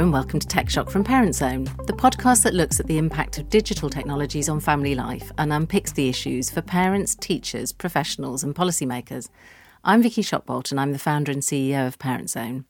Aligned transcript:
and 0.00 0.14
welcome 0.14 0.40
to 0.40 0.46
Tech 0.46 0.70
Shock 0.70 0.88
from 0.88 1.04
Parent 1.04 1.34
Zone, 1.34 1.64
the 1.86 1.92
podcast 1.92 2.42
that 2.44 2.54
looks 2.54 2.80
at 2.80 2.86
the 2.86 2.96
impact 2.96 3.36
of 3.36 3.50
digital 3.50 3.90
technologies 3.90 4.48
on 4.48 4.58
family 4.58 4.94
life 4.94 5.30
and 5.36 5.52
unpicks 5.52 5.92
the 5.92 6.08
issues 6.08 6.48
for 6.48 6.62
parents, 6.62 7.14
teachers, 7.14 7.70
professionals, 7.70 8.42
and 8.42 8.54
policymakers. 8.54 9.28
I'm 9.84 10.02
Vicky 10.02 10.22
Shotbolt, 10.22 10.70
and 10.70 10.80
I'm 10.80 10.92
the 10.92 10.98
founder 10.98 11.30
and 11.30 11.42
CEO 11.42 11.86
of 11.86 11.98
Parent 11.98 12.30
Zone. 12.30 12.64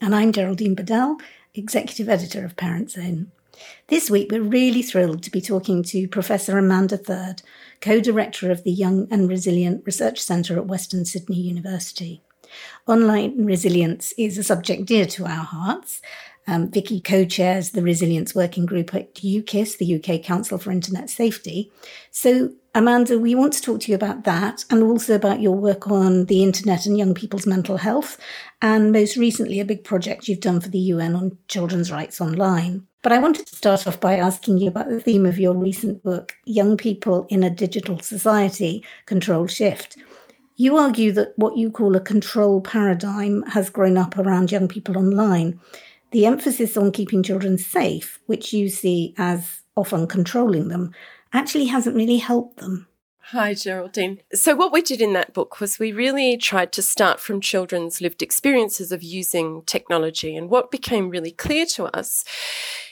And 0.00 0.14
I'm 0.14 0.30
Geraldine 0.30 0.76
Bedell, 0.76 1.16
executive 1.52 2.08
editor 2.08 2.44
of 2.44 2.56
Parent 2.56 2.92
Zone. 2.92 3.32
This 3.88 4.08
week, 4.08 4.30
we're 4.30 4.40
really 4.40 4.82
thrilled 4.82 5.24
to 5.24 5.32
be 5.32 5.40
talking 5.40 5.82
to 5.82 6.06
Professor 6.06 6.58
Amanda 6.58 6.96
Third, 6.96 7.42
co 7.80 7.98
director 7.98 8.52
of 8.52 8.62
the 8.62 8.70
Young 8.70 9.08
and 9.10 9.28
Resilient 9.28 9.82
Research 9.84 10.20
Centre 10.20 10.56
at 10.56 10.66
Western 10.66 11.04
Sydney 11.04 11.40
University. 11.40 12.22
Online 12.86 13.44
resilience 13.44 14.12
is 14.16 14.38
a 14.38 14.44
subject 14.44 14.86
dear 14.86 15.06
to 15.06 15.26
our 15.26 15.44
hearts, 15.44 16.00
um, 16.48 16.70
Vicky 16.70 17.00
co-chairs 17.00 17.70
the 17.70 17.82
Resilience 17.82 18.34
Working 18.34 18.64
Group 18.64 18.94
at 18.94 19.14
UKCIS, 19.16 19.76
the 19.76 19.96
UK 19.96 20.22
Council 20.22 20.56
for 20.56 20.72
Internet 20.72 21.10
Safety. 21.10 21.70
So, 22.10 22.52
Amanda, 22.74 23.18
we 23.18 23.34
want 23.34 23.52
to 23.52 23.62
talk 23.62 23.80
to 23.80 23.90
you 23.90 23.94
about 23.94 24.24
that 24.24 24.64
and 24.70 24.82
also 24.82 25.14
about 25.14 25.42
your 25.42 25.54
work 25.54 25.88
on 25.88 26.24
the 26.24 26.42
internet 26.42 26.86
and 26.86 26.96
young 26.96 27.12
people's 27.12 27.46
mental 27.46 27.76
health, 27.76 28.16
and 28.62 28.92
most 28.92 29.16
recently, 29.16 29.60
a 29.60 29.64
big 29.64 29.84
project 29.84 30.26
you've 30.26 30.40
done 30.40 30.60
for 30.60 30.70
the 30.70 30.78
UN 30.78 31.14
on 31.14 31.36
children's 31.48 31.92
rights 31.92 32.20
online. 32.20 32.86
But 33.02 33.12
I 33.12 33.18
wanted 33.18 33.46
to 33.46 33.56
start 33.56 33.86
off 33.86 34.00
by 34.00 34.16
asking 34.16 34.58
you 34.58 34.68
about 34.68 34.88
the 34.88 35.00
theme 35.00 35.26
of 35.26 35.38
your 35.38 35.54
recent 35.54 36.02
book, 36.02 36.34
Young 36.46 36.78
People 36.78 37.26
in 37.28 37.42
a 37.42 37.50
Digital 37.50 38.00
Society 38.00 38.82
Control 39.04 39.46
Shift. 39.46 39.98
You 40.56 40.76
argue 40.78 41.12
that 41.12 41.34
what 41.36 41.56
you 41.56 41.70
call 41.70 41.94
a 41.94 42.00
control 42.00 42.60
paradigm 42.60 43.42
has 43.42 43.70
grown 43.70 43.96
up 43.96 44.18
around 44.18 44.50
young 44.50 44.66
people 44.66 44.98
online 44.98 45.60
the 46.10 46.26
emphasis 46.26 46.76
on 46.76 46.92
keeping 46.92 47.22
children 47.22 47.58
safe, 47.58 48.20
which 48.26 48.52
you 48.52 48.68
see 48.68 49.14
as 49.18 49.60
often 49.76 50.06
controlling 50.06 50.68
them, 50.68 50.92
actually 51.32 51.66
hasn't 51.66 51.96
really 51.96 52.18
helped 52.18 52.58
them. 52.58 52.86
Hi, 53.30 53.52
Geraldine. 53.52 54.22
So, 54.32 54.56
what 54.56 54.72
we 54.72 54.80
did 54.80 55.02
in 55.02 55.12
that 55.12 55.34
book 55.34 55.60
was 55.60 55.78
we 55.78 55.92
really 55.92 56.38
tried 56.38 56.72
to 56.72 56.80
start 56.80 57.20
from 57.20 57.42
children's 57.42 58.00
lived 58.00 58.22
experiences 58.22 58.90
of 58.90 59.02
using 59.02 59.62
technology. 59.66 60.34
And 60.34 60.48
what 60.48 60.70
became 60.70 61.10
really 61.10 61.32
clear 61.32 61.66
to 61.74 61.94
us 61.94 62.24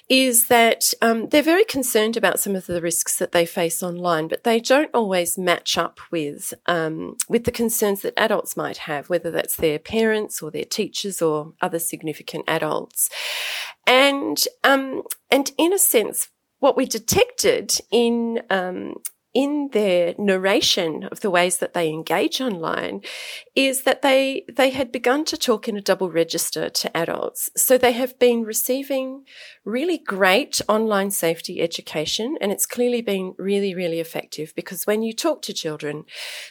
is 0.08 0.46
that 0.48 0.92
um, 1.02 1.28
they're 1.28 1.42
very 1.42 1.64
concerned 1.64 2.16
about 2.16 2.38
some 2.38 2.54
of 2.54 2.66
the 2.66 2.80
risks 2.80 3.18
that 3.18 3.32
they 3.32 3.44
face 3.44 3.82
online, 3.82 4.28
but 4.28 4.44
they 4.44 4.60
don't 4.60 4.90
always 4.94 5.36
match 5.36 5.76
up 5.76 5.98
with 6.10 6.54
um, 6.66 7.16
with 7.28 7.44
the 7.44 7.50
concerns 7.50 8.02
that 8.02 8.14
adults 8.16 8.56
might 8.56 8.76
have, 8.78 9.08
whether 9.10 9.30
that's 9.30 9.56
their 9.56 9.78
parents 9.78 10.42
or 10.42 10.50
their 10.50 10.64
teachers 10.64 11.20
or 11.20 11.54
other 11.60 11.80
significant 11.80 12.44
adults. 12.46 13.10
And 13.86 14.42
um, 14.62 15.02
and 15.30 15.50
in 15.58 15.72
a 15.72 15.78
sense, 15.78 16.28
what 16.60 16.76
we 16.76 16.86
detected 16.86 17.78
in 17.90 18.42
um, 18.48 18.94
in 19.36 19.68
their 19.74 20.14
narration 20.16 21.04
of 21.12 21.20
the 21.20 21.28
ways 21.28 21.58
that 21.58 21.74
they 21.74 21.90
engage 21.90 22.40
online 22.40 23.02
is 23.54 23.82
that 23.82 24.00
they 24.00 24.42
they 24.50 24.70
had 24.70 24.90
begun 24.90 25.26
to 25.26 25.36
talk 25.36 25.68
in 25.68 25.76
a 25.76 25.82
double 25.82 26.10
register 26.10 26.70
to 26.70 26.96
adults 26.96 27.50
so 27.54 27.76
they 27.76 27.92
have 27.92 28.18
been 28.18 28.44
receiving 28.44 29.26
really 29.62 29.98
great 29.98 30.62
online 30.70 31.10
safety 31.10 31.60
education 31.60 32.38
and 32.40 32.50
it's 32.50 32.64
clearly 32.64 33.02
been 33.02 33.34
really 33.36 33.74
really 33.74 34.00
effective 34.00 34.54
because 34.56 34.86
when 34.86 35.02
you 35.02 35.12
talk 35.12 35.42
to 35.42 35.52
children 35.52 36.06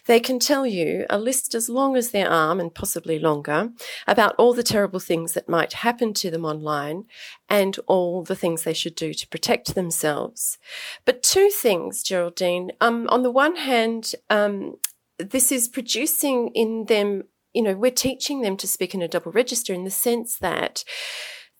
they 0.05 0.19
can 0.19 0.37
tell 0.37 0.67
you 0.67 1.07
a 1.09 1.17
list 1.17 1.55
as 1.55 1.67
long 1.67 1.97
as 1.97 2.11
their 2.11 2.29
arm 2.29 2.59
and 2.59 2.75
possibly 2.75 3.17
longer 3.17 3.71
about 4.05 4.35
all 4.37 4.53
the 4.53 4.61
terrible 4.61 4.99
things 4.99 5.33
that 5.33 5.49
might 5.49 5.73
happen 5.73 6.13
to 6.13 6.29
them 6.29 6.45
online 6.45 7.05
and 7.49 7.77
all 7.87 8.23
the 8.23 8.35
things 8.35 8.63
they 8.63 8.73
should 8.73 8.95
do 8.95 9.13
to 9.13 9.27
protect 9.27 9.75
themselves. 9.75 10.57
But 11.05 11.21
two 11.21 11.49
things, 11.49 12.01
Geraldine. 12.01 12.71
Um, 12.81 13.07
on 13.09 13.23
the 13.23 13.31
one 13.31 13.55
hand, 13.55 14.13
um, 14.29 14.75
this 15.19 15.51
is 15.51 15.67
producing 15.67 16.49
in 16.53 16.85
them, 16.85 17.23
you 17.53 17.61
know, 17.61 17.73
we're 17.73 17.91
teaching 17.91 18.41
them 18.41 18.57
to 18.57 18.67
speak 18.67 18.93
in 18.93 19.01
a 19.01 19.07
double 19.07 19.31
register 19.31 19.73
in 19.73 19.83
the 19.83 19.91
sense 19.91 20.37
that 20.39 20.83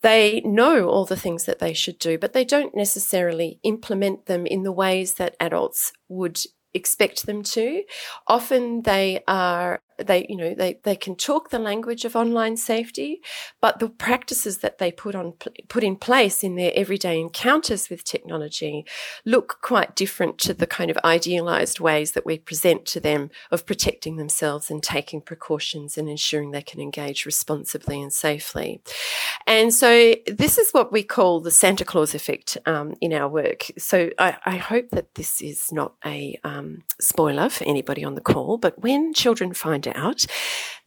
they 0.02 0.42
know 0.42 0.88
all 0.90 1.06
the 1.06 1.16
things 1.16 1.46
that 1.46 1.60
they 1.60 1.74
should 1.74 1.98
do, 1.98 2.18
but 2.18 2.34
they 2.34 2.46
don't 2.46 2.76
necessarily 2.76 3.60
implement 3.64 4.26
them 4.28 4.46
in 4.46 4.64
the 4.64 4.72
ways 4.72 5.16
that 5.16 5.36
adults 5.40 5.94
would 6.10 6.40
expect 6.74 7.26
them 7.26 7.42
to. 7.42 7.84
Often 8.28 8.84
they 8.84 9.24
are 9.28 9.82
they 9.98 10.26
you 10.30 10.36
know 10.36 10.54
they 10.54 10.80
they 10.84 10.96
can 10.96 11.16
talk 11.16 11.50
the 11.50 11.60
language 11.60 12.06
of 12.06 12.16
online 12.16 12.58
safety 12.58 13.22
but 13.62 13.80
the 13.80 13.90
practices 13.90 14.60
that 14.60 14.78
they 14.78 14.92
put 14.92 15.16
on 15.16 15.34
put 15.68 15.84
in 15.84 15.96
place 15.96 16.44
in 16.44 16.56
their 16.56 16.72
everyday 16.76 17.20
encounters 17.20 17.90
with 17.90 18.04
technology 18.04 18.86
look 19.26 19.60
quite 19.62 19.96
different 19.96 20.38
to 20.38 20.54
the 20.54 20.68
kind 20.68 20.92
of 20.92 20.98
idealized 21.04 21.80
ways 21.80 22.12
that 22.12 22.26
we 22.26 22.38
present 22.38 22.86
to 22.86 23.00
them 23.00 23.30
of 23.52 23.66
protecting 23.66 24.18
themselves 24.18 24.70
and 24.70 24.84
taking 24.84 25.22
precautions 25.22 25.98
and 25.98 26.10
ensuring 26.10 26.52
they 26.52 26.62
can 26.62 26.80
engage 26.80 27.26
responsibly 27.26 28.02
and 28.02 28.14
safely. 28.14 28.82
And 29.48 29.74
so 29.74 30.16
this 30.28 30.58
is 30.58 30.72
what 30.72 30.92
we 30.92 31.04
call 31.04 31.40
the 31.40 31.52
santa 31.52 31.86
claus 31.86 32.16
effect 32.16 32.58
um, 32.66 32.96
in 33.02 33.14
our 33.14 33.28
work. 33.28 33.66
So 33.78 34.10
I, 34.18 34.38
I, 34.46 34.58
hope 34.58 34.90
that 34.92 35.16
this 35.16 35.42
is 35.42 35.72
not 35.72 35.94
a 36.06 36.40
um, 36.44 36.84
spoiler 37.00 37.50
for 37.50 37.64
anybody 37.66 38.04
on 38.04 38.16
the 38.16 38.22
call 38.22 38.58
but 38.58 38.82
when 38.82 39.14
children 39.14 39.54
find 39.54 39.85
out 39.94 40.26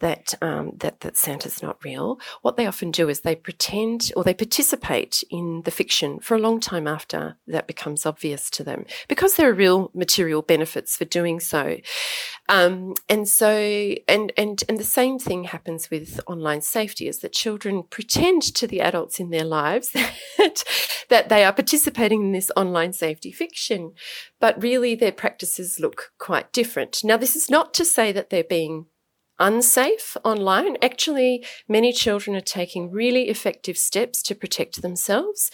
that 0.01 0.35
um, 0.41 0.73
that 0.77 1.01
that 1.01 1.17
Santa's 1.17 1.63
not 1.63 1.83
real, 1.85 2.19
what 2.43 2.57
they 2.57 2.67
often 2.67 2.91
do 2.91 3.09
is 3.09 3.21
they 3.21 3.35
pretend 3.35 4.13
or 4.17 4.23
they 4.23 4.35
participate 4.35 5.25
in 5.31 5.63
the 5.65 5.71
fiction 5.71 6.21
for 6.21 6.37
a 6.37 6.41
long 6.41 6.61
time 6.61 6.87
after 6.87 7.37
that 7.47 7.67
becomes 7.67 8.07
obvious 8.07 8.49
to 8.51 8.63
them, 8.63 8.85
because 9.09 9.35
there 9.35 9.51
are 9.51 9.55
real 9.55 9.91
material 9.95 10.43
benefits 10.43 10.97
for 10.97 11.05
doing 11.05 11.41
so. 11.41 11.79
Um, 12.49 12.95
and 13.09 13.29
so, 13.29 13.51
and 14.07 14.33
and 14.37 14.63
and 14.69 14.79
the 14.79 14.85
same 14.85 15.19
thing 15.19 15.45
happens 15.45 15.91
with 15.91 16.21
online 16.27 16.61
safety: 16.61 17.09
is 17.09 17.19
that 17.19 17.33
children 17.33 17.83
pretend 17.83 18.43
to 18.55 18.67
the 18.67 18.81
adults 18.81 19.19
in 19.19 19.31
their 19.31 19.45
lives 19.45 19.91
that 20.39 20.65
that 21.09 21.29
they 21.29 21.45
are 21.45 21.53
participating 21.53 22.23
in 22.23 22.33
this 22.33 22.53
online 22.57 22.93
safety 22.93 23.33
fiction, 23.33 23.93
but 24.39 24.63
really 24.63 24.95
their 24.95 25.13
practices 25.13 25.81
look 25.81 26.13
quite 26.19 26.53
different. 26.53 26.99
Now, 27.03 27.17
this 27.17 27.35
is 27.35 27.51
not 27.51 27.75
to 27.75 27.85
say 27.85 28.13
that 28.13 28.31
they're 28.31 28.45
being 28.45 28.87
unsafe 29.39 30.17
online. 30.25 30.77
Actually, 30.83 31.45
many 31.69 31.93
children 31.93 32.37
are 32.37 32.41
taking 32.41 32.91
really 32.91 33.29
effective 33.29 33.79
steps 33.79 34.23
to 34.23 34.35
protect 34.35 34.83
themselves. 34.83 35.51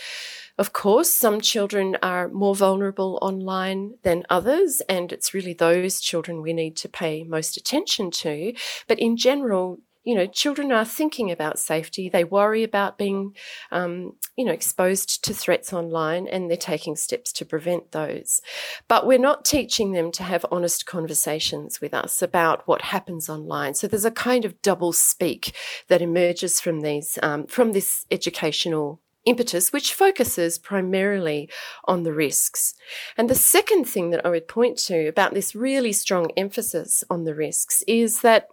Of 0.57 0.73
course, 0.73 1.11
some 1.11 1.41
children 1.41 1.97
are 2.03 2.29
more 2.29 2.55
vulnerable 2.55 3.19
online 3.21 3.95
than 4.03 4.25
others, 4.31 4.81
and 4.89 5.13
it's 5.13 5.35
really 5.35 5.53
those 5.53 6.01
children 6.01 6.43
we 6.43 6.53
need 6.53 6.77
to 6.77 6.89
pay 6.89 7.25
most 7.25 7.57
attention 7.57 8.11
to. 8.13 8.55
But 8.87 9.01
in 9.01 9.17
general, 9.17 9.81
you 10.05 10.15
know, 10.15 10.27
children 10.27 10.71
are 10.71 10.85
thinking 10.85 11.31
about 11.31 11.59
safety. 11.59 12.09
They 12.09 12.25
worry 12.25 12.63
about 12.63 12.99
being, 12.99 13.35
um, 13.73 14.17
you 14.37 14.45
know, 14.45 14.53
exposed 14.53 15.25
to 15.25 15.35
threats 15.35 15.73
online 15.73 16.29
and 16.29 16.49
they're 16.49 16.57
taking 16.57 16.95
steps 16.95 17.33
to 17.35 17.45
prevent 17.45 17.93
those. 17.93 18.43
But 18.87 19.07
we're 19.07 19.19
not 19.19 19.45
teaching 19.45 19.93
them 19.93 20.13
to 20.13 20.23
have 20.23 20.45
honest 20.53 20.85
conversations 20.85 21.81
with 21.81 21.95
us 21.95 22.21
about 22.21 22.69
what 22.69 22.83
happens 22.83 23.29
online. 23.29 23.75
So 23.75 23.89
there's 23.89 24.05
a 24.05 24.11
kind 24.11 24.45
of 24.45 24.61
double 24.61 24.93
speak 24.93 25.55
that 25.89 26.03
emerges 26.03 26.61
from 26.61 26.83
these, 26.83 27.19
um, 27.23 27.47
from 27.47 27.73
this 27.73 28.05
educational 28.11 29.01
impetus, 29.25 29.73
which 29.73 29.95
focuses 29.95 30.59
primarily 30.59 31.49
on 31.87 32.03
the 32.03 32.13
risks. 32.13 32.75
And 33.17 33.31
the 33.31 33.35
second 33.35 33.87
thing 33.87 34.11
that 34.11 34.25
I 34.25 34.29
would 34.29 34.49
point 34.49 34.77
to 34.81 35.07
about 35.09 35.33
this 35.33 35.55
really 35.55 35.93
strong 35.93 36.31
emphasis 36.37 37.05
on 37.09 37.25
the 37.25 37.35
risks 37.35 37.83
is 37.87 38.21
that 38.21 38.49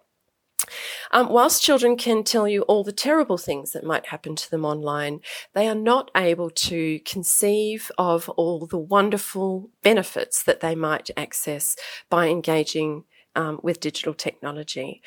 um, 1.12 1.30
whilst 1.30 1.64
children 1.64 1.98
can 1.98 2.24
tell 2.24 2.48
you 2.48 2.62
all 2.64 2.84
the 2.84 2.92
terrible 2.92 3.38
things 3.38 3.72
that 3.72 3.84
might 3.84 4.08
happen 4.08 4.36
to 4.36 4.50
them 4.50 4.66
online, 4.66 5.22
they 5.54 5.68
are 5.68 5.76
not 5.76 6.12
able 6.16 6.50
to 6.50 7.00
conceive 7.00 7.92
of 7.98 8.30
all 8.30 8.66
the 8.66 8.78
wonderful 8.78 9.70
benefits 9.84 10.44
that 10.44 10.60
they 10.60 10.76
might 10.76 11.10
access 11.18 11.76
by 12.10 12.28
engaging 12.28 13.04
um, 13.36 13.60
with 13.64 13.80
digital 13.80 14.14
technology. 14.14 15.02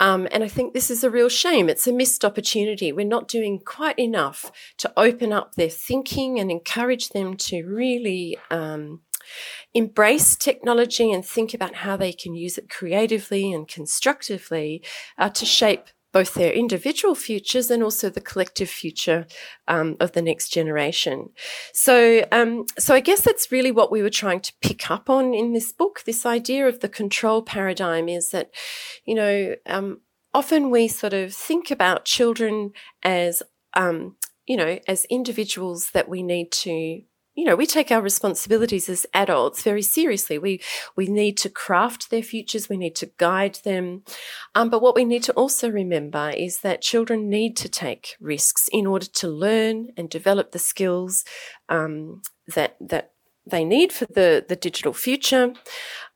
Um, 0.00 0.26
and 0.32 0.42
I 0.42 0.48
think 0.48 0.72
this 0.72 0.90
is 0.90 1.04
a 1.04 1.10
real 1.10 1.28
shame. 1.28 1.68
It's 1.68 1.86
a 1.86 1.92
missed 1.92 2.24
opportunity. 2.24 2.92
We're 2.92 3.06
not 3.06 3.28
doing 3.28 3.60
quite 3.60 3.98
enough 3.98 4.50
to 4.78 4.92
open 4.96 5.32
up 5.32 5.54
their 5.54 5.68
thinking 5.68 6.38
and 6.40 6.50
encourage 6.50 7.10
them 7.10 7.36
to 7.36 7.62
really 7.64 8.36
um, 8.50 9.00
embrace 9.74 10.36
technology 10.36 11.12
and 11.12 11.24
think 11.24 11.54
about 11.54 11.76
how 11.76 11.96
they 11.96 12.12
can 12.12 12.34
use 12.34 12.58
it 12.58 12.68
creatively 12.68 13.52
and 13.52 13.68
constructively 13.68 14.82
uh, 15.18 15.28
to 15.30 15.44
shape 15.44 15.88
both 16.12 16.34
their 16.34 16.52
individual 16.52 17.14
futures 17.14 17.70
and 17.70 17.82
also 17.82 18.10
the 18.10 18.20
collective 18.20 18.68
future 18.68 19.26
um, 19.68 19.96
of 20.00 20.12
the 20.12 20.22
next 20.22 20.48
generation. 20.48 21.28
So, 21.72 22.26
um, 22.32 22.66
so 22.78 22.94
I 22.94 23.00
guess 23.00 23.20
that's 23.20 23.52
really 23.52 23.70
what 23.70 23.92
we 23.92 24.02
were 24.02 24.10
trying 24.10 24.40
to 24.40 24.52
pick 24.60 24.90
up 24.90 25.08
on 25.08 25.32
in 25.34 25.52
this 25.52 25.70
book. 25.70 26.02
This 26.04 26.26
idea 26.26 26.66
of 26.66 26.80
the 26.80 26.88
control 26.88 27.42
paradigm 27.42 28.08
is 28.08 28.30
that, 28.30 28.50
you 29.04 29.14
know, 29.14 29.54
um, 29.66 30.00
often 30.34 30.70
we 30.70 30.88
sort 30.88 31.12
of 31.12 31.32
think 31.32 31.70
about 31.70 32.04
children 32.04 32.72
as 33.04 33.42
um, 33.74 34.16
you 34.50 34.56
know, 34.56 34.80
as 34.88 35.04
individuals 35.04 35.92
that 35.92 36.08
we 36.08 36.24
need 36.24 36.50
to 36.50 37.02
you 37.40 37.46
know, 37.46 37.56
we 37.56 37.64
take 37.64 37.90
our 37.90 38.02
responsibilities 38.02 38.86
as 38.90 39.06
adults 39.14 39.62
very 39.62 39.80
seriously. 39.80 40.36
We 40.36 40.60
we 40.94 41.06
need 41.06 41.38
to 41.38 41.48
craft 41.48 42.10
their 42.10 42.22
futures. 42.22 42.68
We 42.68 42.76
need 42.76 42.94
to 42.96 43.10
guide 43.16 43.60
them. 43.64 44.02
Um, 44.54 44.68
but 44.68 44.82
what 44.82 44.94
we 44.94 45.06
need 45.06 45.22
to 45.22 45.32
also 45.32 45.70
remember 45.70 46.28
is 46.36 46.60
that 46.60 46.82
children 46.82 47.30
need 47.30 47.56
to 47.56 47.68
take 47.70 48.14
risks 48.20 48.68
in 48.70 48.86
order 48.86 49.06
to 49.06 49.28
learn 49.28 49.88
and 49.96 50.10
develop 50.10 50.52
the 50.52 50.58
skills 50.58 51.24
um, 51.70 52.20
that 52.54 52.76
that 52.78 53.12
they 53.46 53.64
need 53.64 53.90
for 53.90 54.04
the 54.04 54.44
the 54.46 54.56
digital 54.56 54.92
future. 54.92 55.54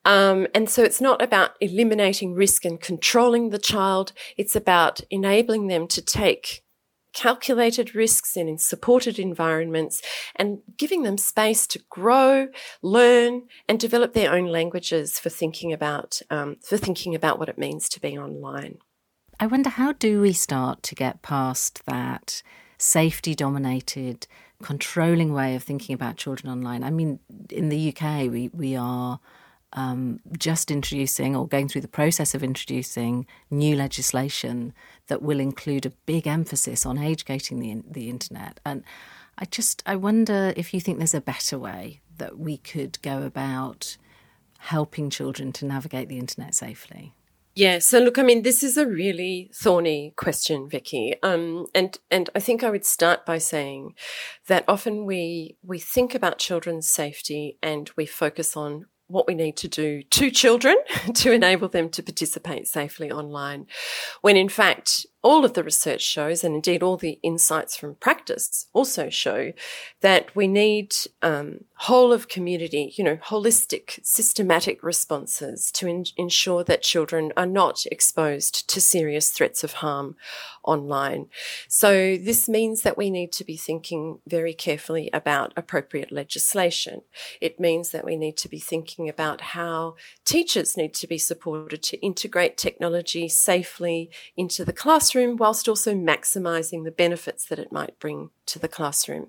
Um, 0.04 0.46
and 0.54 0.68
so 0.68 0.82
it's 0.82 1.00
not 1.00 1.22
about 1.22 1.52
eliminating 1.62 2.34
risk 2.34 2.66
and 2.66 2.78
controlling 2.78 3.48
the 3.48 3.58
child. 3.58 4.12
It's 4.36 4.54
about 4.54 5.00
enabling 5.10 5.68
them 5.68 5.88
to 5.88 6.02
take 6.02 6.63
calculated 7.14 7.94
risks 7.94 8.36
in 8.36 8.58
supported 8.58 9.18
environments 9.18 10.02
and 10.36 10.58
giving 10.76 11.02
them 11.02 11.16
space 11.16 11.66
to 11.68 11.80
grow, 11.88 12.48
learn, 12.82 13.42
and 13.68 13.80
develop 13.80 14.12
their 14.12 14.32
own 14.32 14.46
languages 14.46 15.18
for 15.18 15.30
thinking 15.30 15.72
about 15.72 16.20
um, 16.30 16.56
for 16.62 16.76
thinking 16.76 17.14
about 17.14 17.38
what 17.38 17.48
it 17.48 17.58
means 17.58 17.88
to 17.88 18.00
be 18.00 18.18
online. 18.18 18.78
I 19.40 19.46
wonder 19.46 19.70
how 19.70 19.92
do 19.92 20.20
we 20.20 20.32
start 20.32 20.82
to 20.84 20.94
get 20.94 21.22
past 21.22 21.84
that 21.86 22.42
safety 22.78 23.34
dominated, 23.34 24.26
controlling 24.62 25.32
way 25.32 25.54
of 25.54 25.62
thinking 25.62 25.94
about 25.94 26.16
children 26.16 26.52
online? 26.52 26.84
I 26.84 26.90
mean, 26.90 27.18
in 27.50 27.68
the 27.68 27.88
UK, 27.88 28.30
we 28.30 28.50
we 28.52 28.76
are 28.76 29.20
um, 29.74 30.20
just 30.38 30.70
introducing 30.70 31.34
or 31.36 31.46
going 31.46 31.68
through 31.68 31.80
the 31.80 31.88
process 31.88 32.34
of 32.34 32.42
introducing 32.42 33.26
new 33.50 33.76
legislation 33.76 34.72
that 35.08 35.22
will 35.22 35.40
include 35.40 35.84
a 35.84 35.90
big 36.06 36.26
emphasis 36.26 36.86
on 36.86 36.96
age 36.98 37.24
gating 37.24 37.58
the, 37.58 37.82
the 37.90 38.08
internet. 38.08 38.60
And 38.64 38.84
I 39.36 39.44
just, 39.46 39.82
I 39.84 39.96
wonder 39.96 40.52
if 40.56 40.72
you 40.72 40.80
think 40.80 40.98
there's 40.98 41.14
a 41.14 41.20
better 41.20 41.58
way 41.58 42.00
that 42.18 42.38
we 42.38 42.56
could 42.56 43.02
go 43.02 43.22
about 43.22 43.96
helping 44.58 45.10
children 45.10 45.52
to 45.52 45.66
navigate 45.66 46.08
the 46.08 46.18
internet 46.18 46.54
safely. 46.54 47.12
Yeah, 47.56 47.78
so 47.78 48.00
look, 48.00 48.18
I 48.18 48.22
mean, 48.22 48.42
this 48.42 48.64
is 48.64 48.76
a 48.76 48.86
really 48.86 49.50
thorny 49.54 50.12
question, 50.16 50.68
Vicky, 50.68 51.14
um, 51.22 51.66
and 51.72 51.96
and 52.10 52.28
I 52.34 52.40
think 52.40 52.64
I 52.64 52.70
would 52.70 52.84
start 52.84 53.24
by 53.24 53.38
saying 53.38 53.94
that 54.48 54.64
often 54.66 55.06
we 55.06 55.56
we 55.62 55.78
think 55.78 56.16
about 56.16 56.40
children's 56.40 56.88
safety 56.88 57.56
and 57.62 57.92
we 57.96 58.06
focus 58.06 58.56
on 58.56 58.86
what 59.14 59.26
we 59.26 59.34
need 59.34 59.56
to 59.56 59.68
do 59.68 60.02
to 60.02 60.30
children 60.30 60.76
to 61.14 61.32
enable 61.32 61.68
them 61.68 61.88
to 61.90 62.02
participate 62.02 62.66
safely 62.66 63.10
online. 63.10 63.66
When 64.20 64.36
in 64.36 64.48
fact, 64.48 65.06
all 65.24 65.42
of 65.42 65.54
the 65.54 65.64
research 65.64 66.02
shows, 66.02 66.44
and 66.44 66.54
indeed 66.54 66.82
all 66.82 66.98
the 66.98 67.18
insights 67.22 67.74
from 67.74 67.94
practice 67.94 68.66
also 68.74 69.08
show 69.08 69.54
that 70.02 70.36
we 70.36 70.46
need 70.46 70.94
um, 71.22 71.64
whole 71.76 72.12
of 72.12 72.28
community, 72.28 72.92
you 72.96 73.02
know, 73.02 73.16
holistic, 73.16 73.98
systematic 74.04 74.82
responses 74.82 75.72
to 75.72 75.88
in- 75.88 76.04
ensure 76.18 76.62
that 76.62 76.82
children 76.82 77.32
are 77.38 77.46
not 77.46 77.86
exposed 77.90 78.68
to 78.68 78.82
serious 78.82 79.30
threats 79.30 79.64
of 79.64 79.74
harm 79.74 80.14
online. 80.62 81.26
So 81.68 82.18
this 82.18 82.46
means 82.46 82.82
that 82.82 82.98
we 82.98 83.08
need 83.08 83.32
to 83.32 83.44
be 83.44 83.56
thinking 83.56 84.18
very 84.28 84.52
carefully 84.52 85.08
about 85.14 85.54
appropriate 85.56 86.12
legislation. 86.12 87.00
It 87.40 87.58
means 87.58 87.90
that 87.90 88.04
we 88.04 88.16
need 88.16 88.36
to 88.38 88.48
be 88.48 88.60
thinking 88.60 89.08
about 89.08 89.40
how 89.40 89.94
teachers 90.26 90.76
need 90.76 90.92
to 90.94 91.06
be 91.06 91.18
supported 91.18 91.82
to 91.84 91.96
integrate 92.00 92.58
technology 92.58 93.26
safely 93.30 94.10
into 94.36 94.66
the 94.66 94.72
classroom 94.72 95.13
classroom 95.14 95.36
whilst 95.36 95.68
also 95.68 95.94
maximizing 95.94 96.82
the 96.82 96.90
benefits 96.90 97.44
that 97.46 97.58
it 97.58 97.70
might 97.70 97.98
bring 98.00 98.30
to 98.46 98.58
the 98.58 98.66
classroom. 98.66 99.28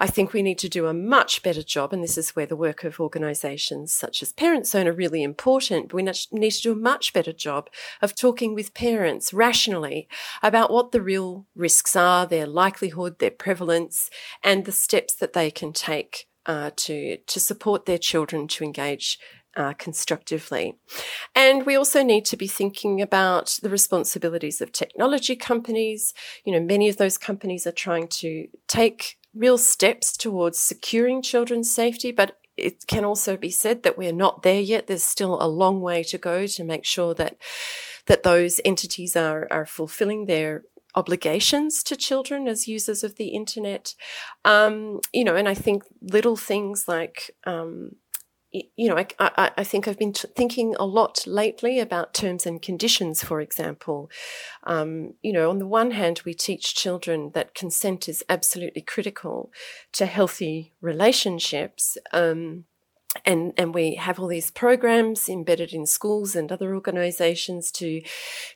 I 0.00 0.08
think 0.08 0.32
we 0.32 0.42
need 0.42 0.58
to 0.58 0.68
do 0.68 0.86
a 0.86 0.92
much 0.92 1.44
better 1.44 1.62
job, 1.62 1.92
and 1.92 2.02
this 2.02 2.18
is 2.18 2.34
where 2.34 2.46
the 2.46 2.56
work 2.56 2.82
of 2.82 2.98
organisations 2.98 3.94
such 3.94 4.22
as 4.22 4.32
Parents 4.32 4.70
Zone 4.70 4.88
are 4.88 4.92
really 4.92 5.22
important. 5.22 5.94
We 5.94 6.02
need 6.02 6.50
to 6.50 6.62
do 6.62 6.72
a 6.72 6.74
much 6.74 7.12
better 7.12 7.32
job 7.32 7.70
of 8.02 8.16
talking 8.16 8.54
with 8.54 8.74
parents 8.74 9.32
rationally 9.32 10.08
about 10.42 10.72
what 10.72 10.90
the 10.90 11.00
real 11.00 11.46
risks 11.54 11.94
are, 11.94 12.26
their 12.26 12.46
likelihood, 12.46 13.20
their 13.20 13.30
prevalence, 13.30 14.10
and 14.42 14.64
the 14.64 14.72
steps 14.72 15.14
that 15.14 15.32
they 15.32 15.50
can 15.52 15.72
take 15.72 16.26
uh, 16.46 16.70
to 16.74 17.18
to 17.18 17.38
support 17.38 17.84
their 17.84 17.98
children 17.98 18.48
to 18.48 18.64
engage 18.64 19.18
uh, 19.56 19.72
constructively. 19.74 20.76
And 21.34 21.66
we 21.66 21.76
also 21.76 22.02
need 22.02 22.24
to 22.26 22.36
be 22.36 22.46
thinking 22.46 23.00
about 23.00 23.58
the 23.62 23.70
responsibilities 23.70 24.60
of 24.60 24.72
technology 24.72 25.36
companies. 25.36 26.14
You 26.44 26.52
know, 26.52 26.60
many 26.60 26.88
of 26.88 26.96
those 26.96 27.18
companies 27.18 27.66
are 27.66 27.72
trying 27.72 28.08
to 28.08 28.48
take 28.68 29.18
real 29.34 29.58
steps 29.58 30.16
towards 30.16 30.58
securing 30.58 31.22
children's 31.22 31.72
safety, 31.72 32.12
but 32.12 32.36
it 32.56 32.86
can 32.86 33.04
also 33.04 33.36
be 33.36 33.50
said 33.50 33.82
that 33.82 33.96
we're 33.96 34.12
not 34.12 34.42
there 34.42 34.60
yet. 34.60 34.86
There's 34.86 35.02
still 35.02 35.40
a 35.40 35.48
long 35.48 35.80
way 35.80 36.02
to 36.04 36.18
go 36.18 36.46
to 36.46 36.64
make 36.64 36.84
sure 36.84 37.14
that 37.14 37.36
that 38.06 38.22
those 38.22 38.60
entities 38.64 39.16
are 39.16 39.46
are 39.50 39.66
fulfilling 39.66 40.26
their 40.26 40.64
obligations 40.94 41.82
to 41.84 41.96
children 41.96 42.48
as 42.48 42.68
users 42.68 43.04
of 43.04 43.16
the 43.16 43.28
internet. 43.28 43.94
Um, 44.44 45.00
you 45.12 45.24
know, 45.24 45.36
and 45.36 45.48
I 45.48 45.54
think 45.54 45.84
little 46.02 46.36
things 46.36 46.86
like 46.88 47.30
um, 47.44 47.92
you 48.52 48.88
know, 48.88 48.98
I, 48.98 49.06
I, 49.20 49.50
I, 49.58 49.64
think 49.64 49.86
I've 49.86 49.98
been 49.98 50.12
t- 50.12 50.28
thinking 50.34 50.74
a 50.78 50.84
lot 50.84 51.24
lately 51.26 51.78
about 51.78 52.12
terms 52.12 52.46
and 52.46 52.60
conditions, 52.60 53.22
for 53.22 53.40
example. 53.40 54.10
Um, 54.64 55.14
you 55.22 55.32
know, 55.32 55.50
on 55.50 55.58
the 55.58 55.66
one 55.66 55.92
hand, 55.92 56.22
we 56.24 56.34
teach 56.34 56.74
children 56.74 57.30
that 57.34 57.54
consent 57.54 58.08
is 58.08 58.24
absolutely 58.28 58.82
critical 58.82 59.52
to 59.92 60.06
healthy 60.06 60.74
relationships. 60.80 61.96
Um, 62.12 62.64
and, 63.24 63.52
and 63.56 63.72
we 63.74 63.96
have 63.96 64.18
all 64.18 64.28
these 64.28 64.50
programs 64.50 65.28
embedded 65.28 65.72
in 65.72 65.86
schools 65.86 66.34
and 66.34 66.50
other 66.50 66.74
organizations 66.74 67.70
to, 67.72 68.02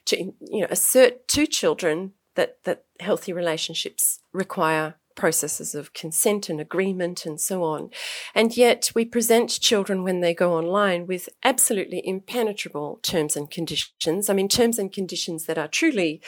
to, 0.05 0.33
you 0.41 0.61
know, 0.61 0.67
assert 0.69 1.27
to 1.29 1.45
children 1.45 2.13
that, 2.35 2.63
that 2.63 2.83
healthy 2.99 3.31
relationships 3.31 4.19
require 4.33 4.95
processes 5.15 5.73
of 5.73 5.93
consent 5.93 6.49
and 6.49 6.59
agreement 6.59 7.25
and 7.25 7.39
so 7.39 7.63
on. 7.63 7.89
And 8.33 8.55
yet 8.55 8.91
we 8.93 9.05
present 9.05 9.49
children 9.49 10.03
when 10.03 10.21
they 10.21 10.33
go 10.33 10.53
online 10.53 11.07
with 11.07 11.29
absolutely 11.43 12.05
impenetrable 12.05 12.99
terms 13.01 13.35
and 13.35 13.49
conditions. 13.49 14.29
I 14.29 14.33
mean, 14.33 14.47
terms 14.47 14.77
and 14.77 14.91
conditions 14.91 15.45
that 15.45 15.57
are 15.57 15.67
truly, 15.67 16.21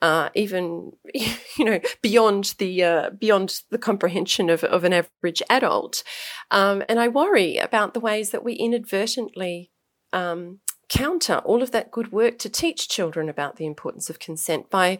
uh, 0.00 0.30
even, 0.34 0.92
you 1.14 1.64
know, 1.64 1.80
beyond 2.02 2.54
the, 2.58 2.84
uh, 2.84 3.10
beyond 3.10 3.62
the 3.70 3.78
comprehension 3.78 4.48
of, 4.50 4.64
of 4.64 4.84
an 4.84 4.92
average 4.92 5.42
adult. 5.50 6.02
Um, 6.50 6.82
and 6.88 6.98
I 6.98 7.08
worry 7.08 7.58
about 7.58 7.94
the 7.94 8.00
ways 8.00 8.30
that 8.30 8.44
we 8.44 8.54
inadvertently, 8.54 9.70
um, 10.12 10.60
counter 10.88 11.36
all 11.44 11.62
of 11.62 11.70
that 11.70 11.90
good 11.90 12.12
work 12.12 12.38
to 12.38 12.48
teach 12.48 12.88
children 12.88 13.28
about 13.28 13.56
the 13.56 13.66
importance 13.66 14.08
of 14.08 14.18
consent 14.18 14.70
by 14.70 14.98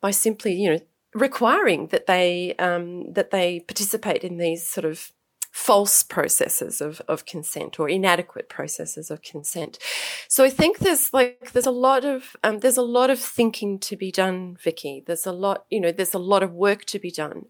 by 0.00 0.10
simply 0.10 0.52
you 0.54 0.70
know 0.70 0.80
requiring 1.14 1.88
that 1.88 2.06
they 2.06 2.54
um, 2.58 3.12
that 3.12 3.30
they 3.30 3.60
participate 3.60 4.24
in 4.24 4.38
these 4.38 4.66
sort 4.66 4.84
of 4.84 5.12
false 5.50 6.04
processes 6.04 6.80
of, 6.80 7.02
of 7.08 7.26
consent 7.26 7.80
or 7.80 7.88
inadequate 7.88 8.48
processes 8.48 9.10
of 9.10 9.20
consent. 9.22 9.78
So 10.28 10.44
I 10.44 10.50
think 10.50 10.78
there's 10.78 11.12
like 11.12 11.52
there's 11.52 11.66
a 11.66 11.72
lot 11.72 12.04
of 12.04 12.36
um, 12.44 12.60
there's 12.60 12.76
a 12.76 12.82
lot 12.82 13.10
of 13.10 13.18
thinking 13.18 13.78
to 13.80 13.96
be 13.96 14.12
done, 14.12 14.56
Vicky. 14.62 15.02
There's 15.06 15.26
a 15.26 15.32
lot, 15.32 15.64
you 15.70 15.80
know, 15.80 15.92
there's 15.92 16.14
a 16.14 16.18
lot 16.18 16.42
of 16.42 16.52
work 16.52 16.84
to 16.86 16.98
be 16.98 17.10
done. 17.10 17.46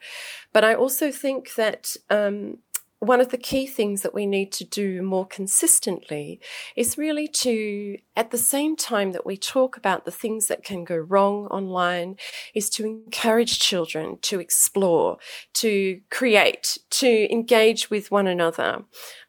But 0.52 0.64
I 0.64 0.74
also 0.74 1.10
think 1.10 1.54
that 1.56 1.96
um, 2.08 2.58
one 3.00 3.20
of 3.20 3.30
the 3.30 3.38
key 3.38 3.66
things 3.66 4.02
that 4.02 4.14
we 4.14 4.26
need 4.26 4.52
to 4.52 4.64
do 4.64 5.02
more 5.02 5.26
consistently 5.26 6.38
is 6.76 6.98
really 6.98 7.26
to, 7.26 7.96
at 8.14 8.30
the 8.30 8.38
same 8.38 8.76
time 8.76 9.12
that 9.12 9.24
we 9.24 9.38
talk 9.38 9.76
about 9.78 10.04
the 10.04 10.10
things 10.10 10.46
that 10.48 10.62
can 10.62 10.84
go 10.84 10.96
wrong 10.96 11.46
online, 11.46 12.16
is 12.54 12.68
to 12.70 12.84
encourage 12.84 13.58
children 13.58 14.18
to 14.22 14.38
explore, 14.38 15.16
to 15.54 16.00
create, 16.10 16.76
to 16.90 17.32
engage 17.32 17.90
with 17.90 18.10
one 18.10 18.26
another. 18.26 18.84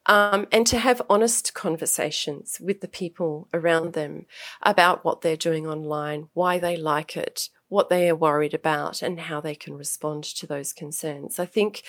Um, 0.08 0.48
and 0.52 0.66
to 0.66 0.80
have 0.80 1.04
honest 1.12 1.54
conversations 1.54 2.58
with 2.60 2.82
the 2.82 2.88
people 2.88 3.48
around 3.54 3.94
them 3.94 4.26
about 4.64 5.06
what 5.06 5.22
they're 5.22 5.38
doing 5.38 5.68
online, 5.68 6.28
why 6.34 6.58
they 6.58 6.76
like 6.76 7.16
it, 7.16 7.50
what 7.72 7.88
they 7.88 8.10
are 8.10 8.16
worried 8.16 8.54
about 8.54 9.02
and 9.02 9.18
how 9.18 9.40
they 9.40 9.56
can 9.56 9.74
respond 9.78 10.26
to 10.26 10.46
those 10.46 10.74
concerns. 10.74 11.40
I 11.40 11.46
think, 11.46 11.84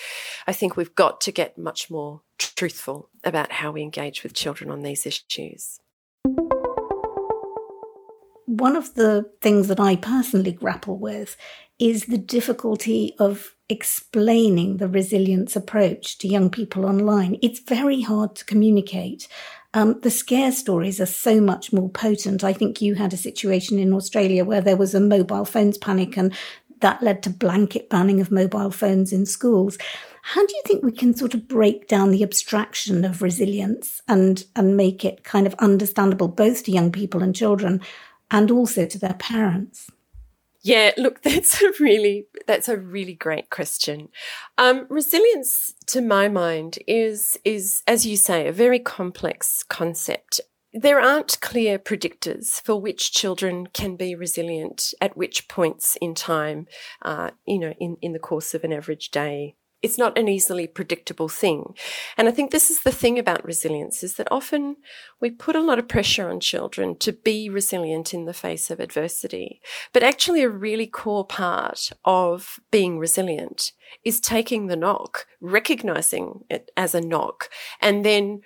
I 0.47 0.53
think 0.53 0.77
we've 0.77 0.95
got 0.95 1.19
to 1.21 1.31
get 1.31 1.57
much 1.57 1.91
more 1.91 2.21
truthful 2.37 3.09
about 3.25 3.51
how 3.51 3.73
we 3.73 3.81
engage 3.81 4.23
with 4.23 4.33
children 4.33 4.71
on 4.71 4.81
these 4.81 5.05
issues. 5.05 5.81
One 8.45 8.77
of 8.77 8.93
the 8.93 9.29
things 9.41 9.67
that 9.67 9.79
I 9.81 9.97
personally 9.97 10.53
grapple 10.53 10.97
with 10.97 11.35
is 11.79 12.05
the 12.05 12.17
difficulty 12.17 13.13
of 13.19 13.53
explaining 13.67 14.77
the 14.77 14.87
resilience 14.87 15.53
approach 15.57 16.17
to 16.19 16.29
young 16.29 16.49
people 16.49 16.85
online. 16.85 17.37
It's 17.41 17.59
very 17.59 18.01
hard 18.01 18.37
to 18.37 18.45
communicate. 18.45 19.27
Um, 19.75 19.99
the 20.01 20.11
scare 20.11 20.51
stories 20.51 21.01
are 21.01 21.07
so 21.07 21.41
much 21.41 21.73
more 21.73 21.89
potent. 21.89 22.43
I 22.43 22.53
think 22.53 22.81
you 22.81 22.93
had 22.95 23.13
a 23.13 23.17
situation 23.17 23.79
in 23.79 23.93
Australia 23.93 24.45
where 24.45 24.61
there 24.61 24.77
was 24.77 24.93
a 24.93 24.99
mobile 24.99 25.45
phones 25.45 25.77
panic 25.77 26.15
and 26.15 26.33
that 26.81 27.01
led 27.01 27.23
to 27.23 27.29
blanket 27.29 27.89
banning 27.89 28.19
of 28.19 28.29
mobile 28.29 28.69
phones 28.69 29.13
in 29.13 29.25
schools. 29.25 29.77
How 30.21 30.45
do 30.45 30.53
you 30.53 30.61
think 30.65 30.83
we 30.83 30.91
can 30.91 31.15
sort 31.15 31.33
of 31.33 31.47
break 31.47 31.87
down 31.87 32.11
the 32.11 32.23
abstraction 32.23 33.03
of 33.03 33.21
resilience 33.21 34.01
and, 34.07 34.45
and 34.55 34.77
make 34.77 35.03
it 35.03 35.23
kind 35.23 35.47
of 35.47 35.55
understandable 35.55 36.27
both 36.27 36.63
to 36.63 36.71
young 36.71 36.91
people 36.91 37.23
and 37.23 37.35
children 37.35 37.81
and 38.29 38.51
also 38.51 38.85
to 38.85 38.99
their 38.99 39.15
parents? 39.15 39.89
Yeah, 40.63 40.91
look, 40.97 41.21
that's 41.23 41.61
a 41.61 41.71
really 41.79 42.25
that's 42.47 42.69
a 42.69 42.77
really 42.77 43.13
great 43.13 43.49
question. 43.49 44.09
Um, 44.57 44.87
resilience, 44.89 45.73
to 45.87 46.01
my 46.01 46.27
mind, 46.29 46.79
is 46.87 47.37
is 47.45 47.83
as 47.87 48.05
you 48.05 48.17
say 48.17 48.47
a 48.47 48.51
very 48.53 48.79
complex 48.79 49.63
concept. 49.63 50.41
There 50.75 50.99
aren't 50.99 51.39
clear 51.39 51.77
predictors 51.77 52.59
for 52.59 52.81
which 52.81 53.11
children 53.11 53.67
can 53.67 53.95
be 53.95 54.15
resilient 54.15 54.95
at 54.99 55.15
which 55.15 55.47
points 55.47 55.95
in 56.01 56.15
time, 56.15 56.65
uh, 57.03 57.29
you 57.45 57.59
know, 57.59 57.75
in, 57.79 57.97
in 58.01 58.13
the 58.13 58.17
course 58.19 58.55
of 58.55 58.63
an 58.63 58.73
average 58.73 59.11
day 59.11 59.55
it's 59.83 59.97
not 59.97 60.17
an 60.17 60.29
easily 60.29 60.65
predictable 60.65 61.27
thing. 61.27 61.75
And 62.17 62.27
I 62.29 62.31
think 62.31 62.51
this 62.51 62.71
is 62.71 62.83
the 62.83 62.91
thing 62.91 63.19
about 63.19 63.45
resilience 63.45 64.01
is 64.01 64.15
that 64.15 64.31
often 64.31 64.77
we 65.19 65.29
put 65.29 65.57
a 65.57 65.61
lot 65.61 65.77
of 65.77 65.89
pressure 65.89 66.29
on 66.29 66.39
children 66.39 66.95
to 66.99 67.11
be 67.11 67.49
resilient 67.49 68.13
in 68.13 68.23
the 68.23 68.33
face 68.33 68.71
of 68.71 68.79
adversity. 68.79 69.61
But 69.91 70.01
actually 70.01 70.41
a 70.41 70.49
really 70.49 70.87
core 70.87 71.27
part 71.27 71.91
of 72.05 72.61
being 72.71 72.97
resilient 72.97 73.73
is 74.05 74.21
taking 74.21 74.67
the 74.67 74.77
knock, 74.77 75.27
recognizing 75.41 76.45
it 76.49 76.71
as 76.77 76.95
a 76.95 77.01
knock, 77.01 77.49
and 77.81 78.05
then 78.05 78.41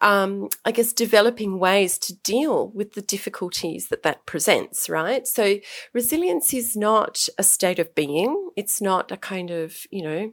um, 0.00 0.50
I 0.66 0.72
guess 0.72 0.92
developing 0.92 1.58
ways 1.58 1.96
to 2.00 2.14
deal 2.14 2.68
with 2.74 2.92
the 2.92 3.00
difficulties 3.00 3.88
that 3.88 4.02
that 4.02 4.26
presents, 4.26 4.90
right? 4.90 5.26
So 5.26 5.60
resilience 5.94 6.52
is 6.52 6.76
not 6.76 7.26
a 7.38 7.42
state 7.42 7.78
of 7.78 7.94
being. 7.94 8.50
It's 8.54 8.82
not 8.82 9.10
a 9.10 9.16
kind 9.16 9.50
of, 9.50 9.78
you 9.90 10.02
know, 10.02 10.32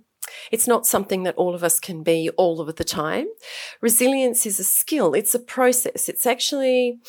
it's 0.52 0.68
not 0.68 0.86
something 0.86 1.24
that 1.24 1.36
all 1.36 1.56
of 1.56 1.64
us 1.64 1.80
can 1.80 2.04
be 2.04 2.30
all 2.38 2.62
of 2.62 2.76
the 2.76 2.84
time. 2.84 3.28
Resilience 3.82 4.46
is 4.46 4.60
a 4.60 4.64
skill. 4.64 5.14
It's 5.14 5.36
a 5.36 5.40
process. 5.40 6.10
It's 6.10 6.26
actually, 6.26 7.00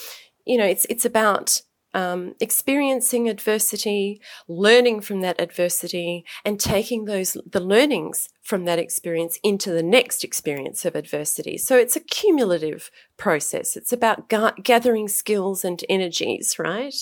you 0.44 0.56
know, 0.56 0.66
it's, 0.66 0.86
it's 0.88 1.04
about 1.04 1.60
um, 1.94 2.34
experiencing 2.40 3.28
adversity, 3.28 4.20
learning 4.48 5.02
from 5.02 5.20
that 5.20 5.40
adversity, 5.40 6.24
and 6.44 6.58
taking 6.58 7.04
those 7.04 7.36
the 7.44 7.60
learnings 7.60 8.28
from 8.42 8.64
that 8.64 8.78
experience 8.78 9.38
into 9.42 9.70
the 9.70 9.82
next 9.82 10.24
experience 10.24 10.84
of 10.84 10.96
adversity. 10.96 11.58
So 11.58 11.76
it's 11.76 11.96
a 11.96 12.00
cumulative 12.00 12.90
process. 13.16 13.76
It's 13.76 13.92
about 13.92 14.28
ga- 14.28 14.54
gathering 14.62 15.08
skills 15.08 15.64
and 15.64 15.84
energies, 15.88 16.58
right? 16.58 16.94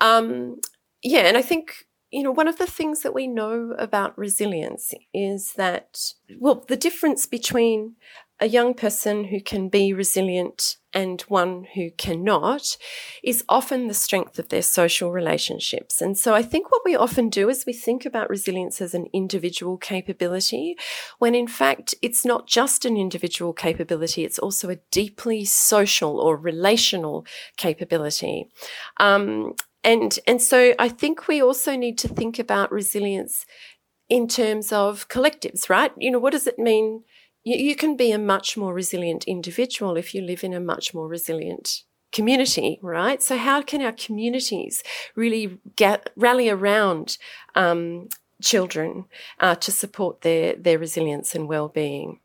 Um, 0.00 0.60
yeah, 1.02 1.20
and 1.20 1.36
I 1.36 1.42
think 1.42 1.86
you 2.10 2.22
know, 2.22 2.32
one 2.32 2.48
of 2.48 2.58
the 2.58 2.66
things 2.66 3.02
that 3.02 3.14
we 3.14 3.26
know 3.26 3.74
about 3.78 4.16
resilience 4.16 4.94
is 5.12 5.52
that, 5.54 6.12
well, 6.38 6.64
the 6.66 6.76
difference 6.76 7.26
between 7.26 7.96
a 8.40 8.46
young 8.46 8.72
person 8.72 9.24
who 9.24 9.40
can 9.40 9.68
be 9.68 9.92
resilient 9.92 10.76
and 10.94 11.20
one 11.22 11.66
who 11.74 11.90
cannot 11.90 12.76
is 13.22 13.44
often 13.48 13.88
the 13.88 13.94
strength 13.94 14.38
of 14.38 14.48
their 14.48 14.62
social 14.62 15.10
relationships. 15.10 16.00
And 16.00 16.16
so 16.16 16.34
I 16.34 16.42
think 16.42 16.70
what 16.70 16.82
we 16.84 16.96
often 16.96 17.28
do 17.28 17.48
is 17.48 17.66
we 17.66 17.72
think 17.72 18.06
about 18.06 18.30
resilience 18.30 18.80
as 18.80 18.94
an 18.94 19.06
individual 19.12 19.76
capability, 19.76 20.76
when 21.18 21.34
in 21.34 21.48
fact 21.48 21.94
it's 22.00 22.24
not 22.24 22.46
just 22.46 22.84
an 22.84 22.96
individual 22.96 23.52
capability, 23.52 24.24
it's 24.24 24.38
also 24.38 24.70
a 24.70 24.78
deeply 24.90 25.44
social 25.44 26.20
or 26.20 26.36
relational 26.36 27.26
capability. 27.56 28.48
Um, 28.98 29.54
and 29.84 30.18
and 30.26 30.42
so 30.42 30.74
I 30.78 30.88
think 30.88 31.28
we 31.28 31.42
also 31.42 31.76
need 31.76 31.98
to 31.98 32.08
think 32.08 32.38
about 32.38 32.72
resilience 32.72 33.46
in 34.08 34.26
terms 34.26 34.72
of 34.72 35.08
collectives, 35.08 35.68
right? 35.68 35.92
You 35.98 36.10
know, 36.10 36.18
what 36.18 36.32
does 36.32 36.46
it 36.46 36.58
mean? 36.58 37.04
You, 37.44 37.56
you 37.56 37.76
can 37.76 37.96
be 37.96 38.10
a 38.10 38.18
much 38.18 38.56
more 38.56 38.74
resilient 38.74 39.24
individual 39.24 39.96
if 39.96 40.14
you 40.14 40.22
live 40.22 40.42
in 40.42 40.54
a 40.54 40.60
much 40.60 40.94
more 40.94 41.08
resilient 41.08 41.82
community, 42.10 42.78
right? 42.82 43.22
So 43.22 43.36
how 43.36 43.62
can 43.62 43.82
our 43.82 43.92
communities 43.92 44.82
really 45.14 45.58
get 45.76 46.10
rally 46.16 46.48
around 46.48 47.18
um, 47.54 48.08
children 48.42 49.04
uh, 49.40 49.56
to 49.56 49.70
support 49.70 50.22
their 50.22 50.54
their 50.54 50.78
resilience 50.78 51.34
and 51.34 51.48
well 51.48 51.68
being? 51.68 52.20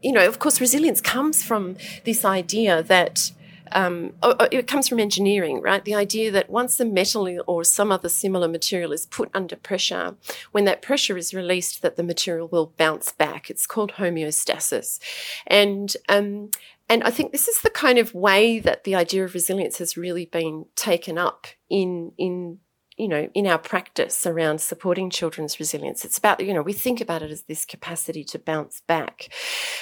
You 0.00 0.12
know, 0.12 0.26
of 0.26 0.38
course, 0.38 0.60
resilience 0.60 1.00
comes 1.00 1.42
from 1.42 1.76
this 2.04 2.24
idea 2.24 2.82
that 2.82 3.32
um, 3.74 4.14
oh, 4.22 4.36
oh, 4.38 4.48
it 4.50 4.66
comes 4.66 4.88
from 4.88 5.00
engineering, 5.00 5.60
right? 5.60 5.84
The 5.84 5.94
idea 5.94 6.30
that 6.30 6.48
once 6.48 6.76
the 6.76 6.84
metal 6.84 7.28
or 7.46 7.64
some 7.64 7.90
other 7.90 8.08
similar 8.08 8.48
material 8.48 8.92
is 8.92 9.06
put 9.06 9.30
under 9.34 9.56
pressure, 9.56 10.16
when 10.52 10.64
that 10.64 10.80
pressure 10.80 11.16
is 11.16 11.34
released, 11.34 11.82
that 11.82 11.96
the 11.96 12.02
material 12.02 12.48
will 12.48 12.72
bounce 12.76 13.12
back. 13.12 13.50
It's 13.50 13.66
called 13.66 13.92
homeostasis, 13.92 15.00
and 15.46 15.94
um, 16.08 16.50
and 16.88 17.02
I 17.02 17.10
think 17.10 17.32
this 17.32 17.48
is 17.48 17.60
the 17.62 17.70
kind 17.70 17.98
of 17.98 18.14
way 18.14 18.60
that 18.60 18.84
the 18.84 18.94
idea 18.94 19.24
of 19.24 19.34
resilience 19.34 19.78
has 19.78 19.96
really 19.96 20.26
been 20.26 20.66
taken 20.76 21.18
up 21.18 21.46
in 21.68 22.12
in 22.16 22.58
you 22.96 23.08
know, 23.08 23.28
in 23.34 23.46
our 23.46 23.58
practice 23.58 24.24
around 24.26 24.60
supporting 24.60 25.10
children's 25.10 25.58
resilience. 25.58 26.04
It's 26.04 26.18
about, 26.18 26.44
you 26.44 26.54
know, 26.54 26.62
we 26.62 26.72
think 26.72 27.00
about 27.00 27.22
it 27.22 27.30
as 27.30 27.42
this 27.42 27.64
capacity 27.64 28.22
to 28.24 28.38
bounce 28.38 28.82
back. 28.86 29.32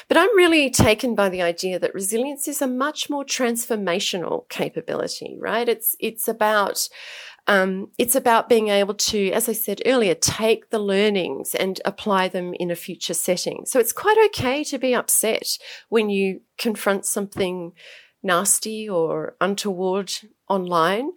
But 0.09 0.17
I'm 0.17 0.35
really 0.37 0.71
taken 0.71 1.15
by 1.15 1.29
the 1.29 1.43
idea 1.43 1.79
that 1.79 1.95
resilience 1.95 2.49
is 2.49 2.63
a 2.63 2.67
much 2.67 3.11
more 3.11 3.25
transformational 3.25 4.49
capability, 4.49 5.37
right? 5.39 5.69
It's, 5.69 5.95
it's 6.01 6.27
about, 6.27 6.89
um, 7.47 7.91
it's 7.99 8.15
about 8.15 8.49
being 8.49 8.69
able 8.69 8.95
to, 8.95 9.31
as 9.33 9.49
I 9.49 9.53
said 9.53 9.83
earlier, 9.85 10.15
take 10.15 10.71
the 10.71 10.79
learnings 10.79 11.55
and 11.55 11.81
apply 11.85 12.29
them 12.29 12.55
in 12.55 12.71
a 12.71 12.77
future 12.77 13.15
setting. 13.15 13.65
So 13.67 13.79
it's 13.79 13.93
quite 13.93 14.17
okay 14.27 14.65
to 14.65 14.79
be 14.79 14.95
upset 14.95 15.59
when 15.89 16.09
you 16.09 16.41
confront 16.57 17.05
something 17.05 17.73
nasty 18.23 18.89
or 18.89 19.37
untoward 19.41 20.13
online. 20.49 21.11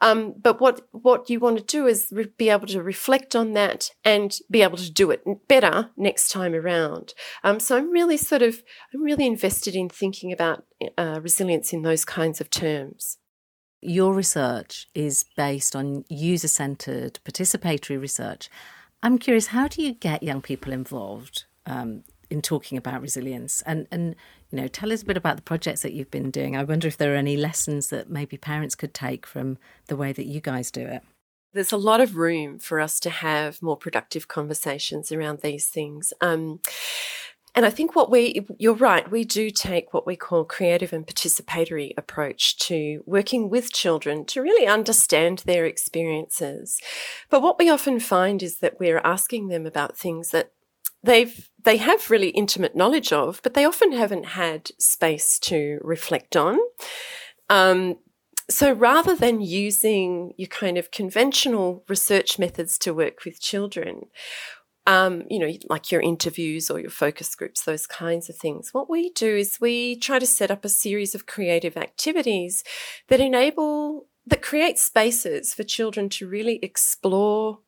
Um, 0.00 0.34
but 0.40 0.60
what 0.60 0.86
what 0.92 1.28
you 1.28 1.40
want 1.40 1.58
to 1.58 1.64
do 1.64 1.86
is 1.86 2.08
re- 2.10 2.32
be 2.36 2.50
able 2.50 2.66
to 2.68 2.82
reflect 2.82 3.34
on 3.34 3.52
that 3.52 3.90
and 4.04 4.38
be 4.50 4.62
able 4.62 4.78
to 4.78 4.90
do 4.90 5.10
it 5.10 5.22
better 5.48 5.90
next 5.96 6.30
time 6.30 6.54
around. 6.54 7.14
Um, 7.42 7.60
so 7.60 7.76
I'm 7.76 7.90
really 7.90 8.16
sort 8.16 8.42
of 8.42 8.62
I'm 8.94 9.02
really 9.02 9.26
invested 9.26 9.74
in 9.74 9.88
thinking 9.88 10.32
about 10.32 10.64
uh, 10.96 11.20
resilience 11.22 11.72
in 11.72 11.82
those 11.82 12.04
kinds 12.04 12.40
of 12.40 12.48
terms. 12.50 13.18
Your 13.82 14.14
research 14.14 14.86
is 14.94 15.24
based 15.36 15.76
on 15.76 16.04
user 16.08 16.48
centered 16.48 17.18
participatory 17.24 18.00
research. 18.00 18.48
I'm 19.02 19.18
curious, 19.18 19.48
how 19.48 19.68
do 19.68 19.82
you 19.82 19.92
get 19.92 20.22
young 20.22 20.40
people 20.40 20.72
involved 20.72 21.44
um, 21.66 22.02
in 22.30 22.40
talking 22.40 22.78
about 22.78 23.02
resilience? 23.02 23.62
And 23.62 23.86
and 23.90 24.16
you 24.50 24.60
know, 24.60 24.68
tell 24.68 24.92
us 24.92 25.02
a 25.02 25.06
bit 25.06 25.16
about 25.16 25.36
the 25.36 25.42
projects 25.42 25.82
that 25.82 25.92
you've 25.92 26.10
been 26.10 26.30
doing. 26.30 26.56
I 26.56 26.64
wonder 26.64 26.86
if 26.86 26.96
there 26.96 27.12
are 27.14 27.16
any 27.16 27.36
lessons 27.36 27.88
that 27.88 28.10
maybe 28.10 28.36
parents 28.36 28.74
could 28.74 28.94
take 28.94 29.26
from 29.26 29.58
the 29.86 29.96
way 29.96 30.12
that 30.12 30.26
you 30.26 30.40
guys 30.40 30.70
do 30.70 30.82
it. 30.82 31.02
There's 31.52 31.72
a 31.72 31.78
lot 31.78 32.00
of 32.00 32.16
room 32.16 32.58
for 32.58 32.80
us 32.80 33.00
to 33.00 33.10
have 33.10 33.62
more 33.62 33.76
productive 33.76 34.28
conversations 34.28 35.10
around 35.10 35.40
these 35.40 35.68
things. 35.68 36.12
Um, 36.20 36.60
and 37.56 37.64
I 37.64 37.70
think 37.70 37.96
what 37.96 38.10
we, 38.10 38.46
you're 38.58 38.74
right, 38.74 39.10
we 39.10 39.24
do 39.24 39.48
take 39.48 39.94
what 39.94 40.06
we 40.06 40.14
call 40.14 40.44
creative 40.44 40.92
and 40.92 41.06
participatory 41.06 41.92
approach 41.96 42.58
to 42.58 43.02
working 43.06 43.48
with 43.48 43.72
children 43.72 44.26
to 44.26 44.42
really 44.42 44.66
understand 44.66 45.38
their 45.46 45.64
experiences. 45.64 46.78
But 47.30 47.40
what 47.40 47.58
we 47.58 47.70
often 47.70 47.98
find 47.98 48.42
is 48.42 48.58
that 48.58 48.78
we're 48.78 49.00
asking 49.02 49.48
them 49.48 49.64
about 49.64 49.96
things 49.96 50.32
that 50.32 50.52
they've 51.06 51.48
they 51.64 51.78
have 51.78 52.10
really 52.10 52.28
intimate 52.28 52.76
knowledge 52.76 53.12
of, 53.12 53.40
but 53.42 53.54
they 53.54 53.64
often 53.64 53.90
haven't 53.90 54.26
had 54.26 54.70
space 54.78 55.38
to 55.40 55.80
reflect 55.82 56.36
on. 56.36 56.58
Um, 57.50 57.96
so 58.48 58.72
rather 58.72 59.16
than 59.16 59.40
using 59.40 60.32
your 60.36 60.46
kind 60.46 60.78
of 60.78 60.92
conventional 60.92 61.84
research 61.88 62.38
methods 62.38 62.78
to 62.78 62.94
work 62.94 63.24
with 63.24 63.40
children, 63.40 64.02
um, 64.86 65.24
you 65.28 65.40
know, 65.40 65.52
like 65.68 65.90
your 65.90 66.00
interviews 66.00 66.70
or 66.70 66.78
your 66.78 66.90
focus 66.90 67.34
groups, 67.34 67.62
those 67.62 67.88
kinds 67.88 68.28
of 68.28 68.36
things. 68.36 68.72
What 68.72 68.88
we 68.88 69.10
do 69.10 69.36
is 69.36 69.58
we 69.60 69.96
try 69.96 70.20
to 70.20 70.26
set 70.26 70.52
up 70.52 70.64
a 70.64 70.68
series 70.68 71.16
of 71.16 71.26
creative 71.26 71.76
activities 71.76 72.62
that 73.08 73.20
enable, 73.20 74.06
that 74.24 74.42
create 74.42 74.78
spaces 74.78 75.52
for 75.52 75.64
children 75.64 76.08
to 76.10 76.28
really 76.28 76.60
explore 76.62 77.58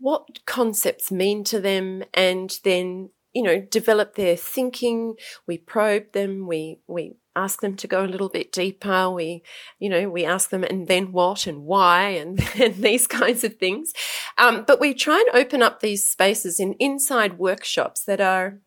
what 0.00 0.44
concepts 0.46 1.12
mean 1.12 1.44
to 1.44 1.60
them 1.60 2.02
and 2.14 2.58
then 2.64 3.10
you 3.32 3.42
know 3.42 3.60
develop 3.60 4.14
their 4.14 4.36
thinking. 4.36 5.14
We 5.46 5.58
probe 5.58 6.12
them 6.12 6.46
we 6.46 6.80
we 6.86 7.14
ask 7.36 7.60
them 7.60 7.76
to 7.76 7.86
go 7.86 8.04
a 8.04 8.08
little 8.08 8.28
bit 8.28 8.50
deeper 8.50 9.08
we 9.08 9.42
you 9.78 9.88
know 9.88 10.10
we 10.10 10.24
ask 10.24 10.50
them 10.50 10.64
and 10.64 10.88
then 10.88 11.12
what? 11.12 11.46
And 11.46 11.62
why? 11.62 12.02
and, 12.22 12.40
and 12.60 12.74
these 12.76 13.06
kinds 13.06 13.44
of 13.44 13.56
things. 13.56 13.92
Um, 14.38 14.64
but 14.66 14.80
we 14.80 14.94
try 14.94 15.22
and 15.26 15.40
open 15.40 15.62
up 15.62 15.80
these 15.80 16.06
spaces 16.06 16.58
in 16.58 16.74
inside 16.74 17.38
workshops 17.38 18.04
that 18.04 18.20
are 18.20 18.58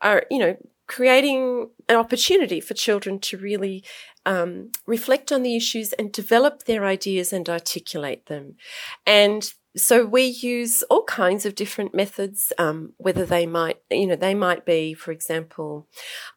are 0.00 0.24
you 0.30 0.38
know 0.38 0.56
creating 0.86 1.68
an 1.88 1.96
opportunity 1.96 2.60
for 2.60 2.72
children 2.72 3.20
to 3.20 3.36
really 3.36 3.84
um, 4.24 4.70
reflect 4.86 5.30
on 5.30 5.42
the 5.42 5.54
issues 5.54 5.92
and 5.92 6.10
develop 6.12 6.64
their 6.64 6.84
ideas 6.84 7.32
and 7.32 7.48
articulate 7.48 8.26
them. 8.26 8.56
And 9.06 9.52
so 9.76 10.06
we 10.06 10.24
use 10.24 10.82
all 10.84 11.04
kinds 11.04 11.44
of 11.44 11.54
different 11.54 11.94
methods, 11.94 12.52
um, 12.58 12.94
whether 12.96 13.26
they 13.26 13.46
might, 13.46 13.78
you 13.90 14.06
know, 14.06 14.16
they 14.16 14.34
might 14.34 14.64
be, 14.64 14.94
for 14.94 15.12
example, 15.12 15.86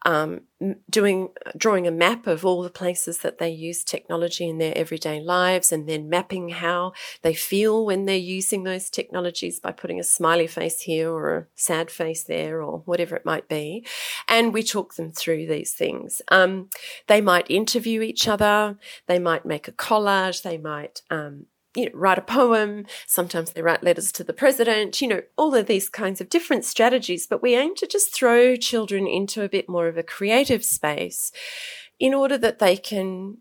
um, 0.06 0.42
doing, 0.90 1.30
drawing 1.58 1.88
a 1.88 1.92
map 1.92 2.28
of 2.28 2.46
all 2.46 2.62
the 2.62 2.70
places 2.70 3.20
that 3.20 3.38
they 3.38 3.50
use 3.50 3.84
technology 3.84 4.48
in 4.48 4.58
their 4.58 4.78
everyday 4.78 5.22
lives 5.22 5.72
and 5.72 5.88
then 5.88 6.10
mapping 6.10 6.50
how 6.50 6.92
they 7.22 7.34
feel 7.34 7.86
when 7.86 8.06
they're 8.06 8.18
using 8.18 8.64
those 8.64 8.90
technologies 8.90 9.60
by 9.60 9.72
putting 9.72 10.00
a 10.00 10.04
smiley 10.04 10.48
face 10.48 10.82
here 10.82 11.10
or 11.10 11.38
a 11.38 11.48
sad 11.56 11.90
face 11.90 12.24
there 12.24 12.62
or 12.62 12.80
whatever 12.80 13.16
it 13.16 13.26
might 13.26 13.48
be. 13.48 13.86
And 14.28 14.54
we 14.54 14.62
talk 14.62 14.96
them 14.96 15.12
through 15.12 15.48
these 15.48 15.74
things. 15.74 16.22
Um, 16.30 16.70
they 17.08 17.22
might 17.22 17.50
interview 17.50 18.02
each 18.02 18.28
other. 18.28 18.78
They 19.08 19.20
might 19.20 19.46
make 19.46 19.68
a 19.68 19.74
collage. 19.74 20.44
They 20.44 20.58
might, 20.58 21.02
um, 21.10 21.46
you 21.76 21.86
know, 21.86 21.92
write 21.94 22.18
a 22.18 22.22
poem. 22.22 22.86
Sometimes 23.08 23.52
they 23.52 23.62
write 23.62 23.84
letters 23.84 24.12
to 24.14 24.24
the 24.24 24.34
president, 24.34 25.02
you 25.02 25.08
know, 25.08 25.22
all 25.38 25.56
of 25.56 25.68
these 25.68 25.90
kinds 25.90 26.22
of 26.22 26.30
different 26.30 26.66
strategies. 26.66 27.28
But 27.28 27.42
we 27.42 27.56
aim 27.56 27.76
to 27.76 27.88
just 27.88 28.14
throw 28.14 28.56
children 28.56 29.08
into 29.08 29.44
a 29.44 29.50
bit 29.50 29.70
more 29.70 29.88
of 29.88 29.98
a 29.98 30.04
creative 30.04 30.64
space 30.64 31.32
in 32.00 32.14
order 32.14 32.38
that 32.38 32.60
they 32.60 32.76
can, 32.76 33.38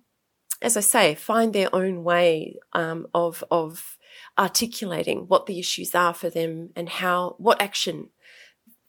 as 0.62 0.76
I 0.76 0.80
say, 0.80 1.14
find 1.14 1.52
their 1.52 1.74
own 1.74 2.04
way 2.04 2.56
um, 2.72 3.06
of, 3.14 3.42
of 3.50 3.96
articulating 4.38 5.20
what 5.28 5.46
the 5.46 5.58
issues 5.58 5.94
are 5.94 6.14
for 6.14 6.30
them 6.30 6.70
and 6.76 6.88
how, 6.88 7.34
what 7.38 7.60
action 7.60 8.10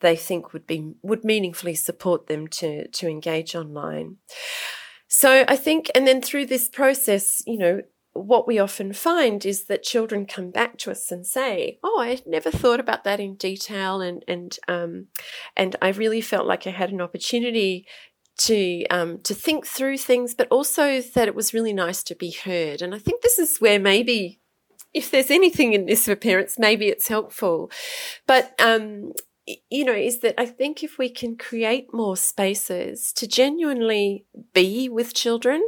they 0.01 0.15
think 0.15 0.51
would 0.51 0.67
be, 0.67 0.93
would 1.01 1.23
meaningfully 1.23 1.75
support 1.75 2.27
them 2.27 2.47
to, 2.47 2.87
to 2.87 3.07
engage 3.07 3.55
online. 3.55 4.17
So 5.07 5.45
I 5.47 5.55
think, 5.55 5.89
and 5.93 6.07
then 6.07 6.21
through 6.21 6.47
this 6.47 6.69
process, 6.69 7.43
you 7.45 7.57
know, 7.57 7.81
what 8.13 8.47
we 8.47 8.59
often 8.59 8.93
find 8.93 9.45
is 9.45 9.65
that 9.65 9.83
children 9.83 10.25
come 10.25 10.51
back 10.51 10.77
to 10.79 10.91
us 10.91 11.11
and 11.11 11.25
say, 11.25 11.79
"Oh, 11.83 11.99
I 12.01 12.21
never 12.25 12.51
thought 12.51 12.79
about 12.79 13.03
that 13.03 13.19
in 13.19 13.35
detail," 13.35 14.01
and 14.01 14.23
and 14.27 14.57
um, 14.67 15.07
and 15.55 15.75
I 15.81 15.89
really 15.89 16.21
felt 16.21 16.45
like 16.45 16.67
I 16.67 16.71
had 16.71 16.91
an 16.91 17.01
opportunity 17.01 17.87
to 18.39 18.85
um, 18.87 19.19
to 19.19 19.33
think 19.33 19.65
through 19.65 19.97
things, 19.97 20.33
but 20.33 20.47
also 20.49 21.01
that 21.01 21.27
it 21.27 21.35
was 21.35 21.53
really 21.53 21.73
nice 21.73 22.03
to 22.03 22.15
be 22.15 22.31
heard. 22.31 22.81
And 22.81 22.93
I 22.93 22.99
think 22.99 23.21
this 23.21 23.39
is 23.39 23.59
where 23.59 23.79
maybe, 23.79 24.41
if 24.93 25.09
there's 25.09 25.31
anything 25.31 25.73
in 25.73 25.85
this 25.85 26.05
for 26.05 26.15
parents, 26.15 26.59
maybe 26.59 26.87
it's 26.87 27.07
helpful. 27.07 27.71
But 28.27 28.53
um, 28.59 29.13
you 29.69 29.85
know, 29.85 29.93
is 29.93 30.19
that 30.19 30.35
I 30.37 30.45
think 30.45 30.83
if 30.83 30.97
we 30.97 31.09
can 31.09 31.37
create 31.37 31.93
more 31.93 32.17
spaces 32.17 33.13
to 33.13 33.27
genuinely 33.27 34.25
be 34.53 34.89
with 34.89 35.13
children 35.13 35.63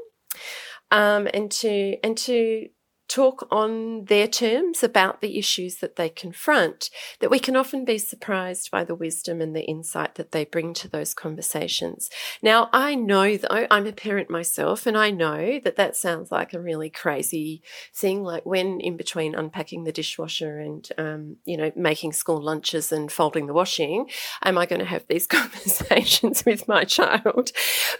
um, 0.93 1.27
and 1.33 1.51
to 1.51 1.97
and 2.03 2.17
to 2.19 2.69
talk 3.07 3.47
on 3.51 4.05
their 4.05 4.27
terms 4.27 4.83
about 4.83 5.21
the 5.21 5.37
issues 5.37 5.77
that 5.77 5.95
they 5.95 6.09
confront, 6.09 6.89
that 7.19 7.29
we 7.29 7.39
can 7.39 7.55
often 7.55 7.85
be 7.85 7.97
surprised 7.97 8.71
by 8.71 8.83
the 8.83 8.95
wisdom 8.95 9.41
and 9.41 9.55
the 9.55 9.65
insight 9.65 10.15
that 10.15 10.31
they 10.31 10.45
bring 10.45 10.73
to 10.73 10.87
those 10.87 11.13
conversations. 11.13 12.09
Now, 12.41 12.69
I 12.71 12.95
know 12.95 13.37
though, 13.37 13.67
I'm 13.69 13.87
a 13.87 13.91
parent 13.91 14.29
myself, 14.29 14.85
and 14.85 14.97
I 14.97 15.11
know 15.11 15.59
that 15.63 15.75
that 15.75 15.95
sounds 15.95 16.31
like 16.31 16.53
a 16.53 16.61
really 16.61 16.89
crazy 16.89 17.61
thing. 17.93 18.23
Like 18.23 18.45
when 18.45 18.79
in 18.79 18.97
between 18.97 19.35
unpacking 19.35 19.83
the 19.83 19.91
dishwasher 19.91 20.59
and, 20.59 20.87
um, 20.97 21.37
you 21.45 21.57
know, 21.57 21.71
making 21.75 22.13
school 22.13 22.41
lunches 22.41 22.91
and 22.91 23.11
folding 23.11 23.47
the 23.47 23.53
washing, 23.53 24.09
am 24.43 24.57
I 24.57 24.65
going 24.65 24.79
to 24.79 24.85
have 24.85 25.05
these 25.07 25.27
conversations 25.27 26.45
with 26.45 26.67
my 26.67 26.83
child? 26.83 27.51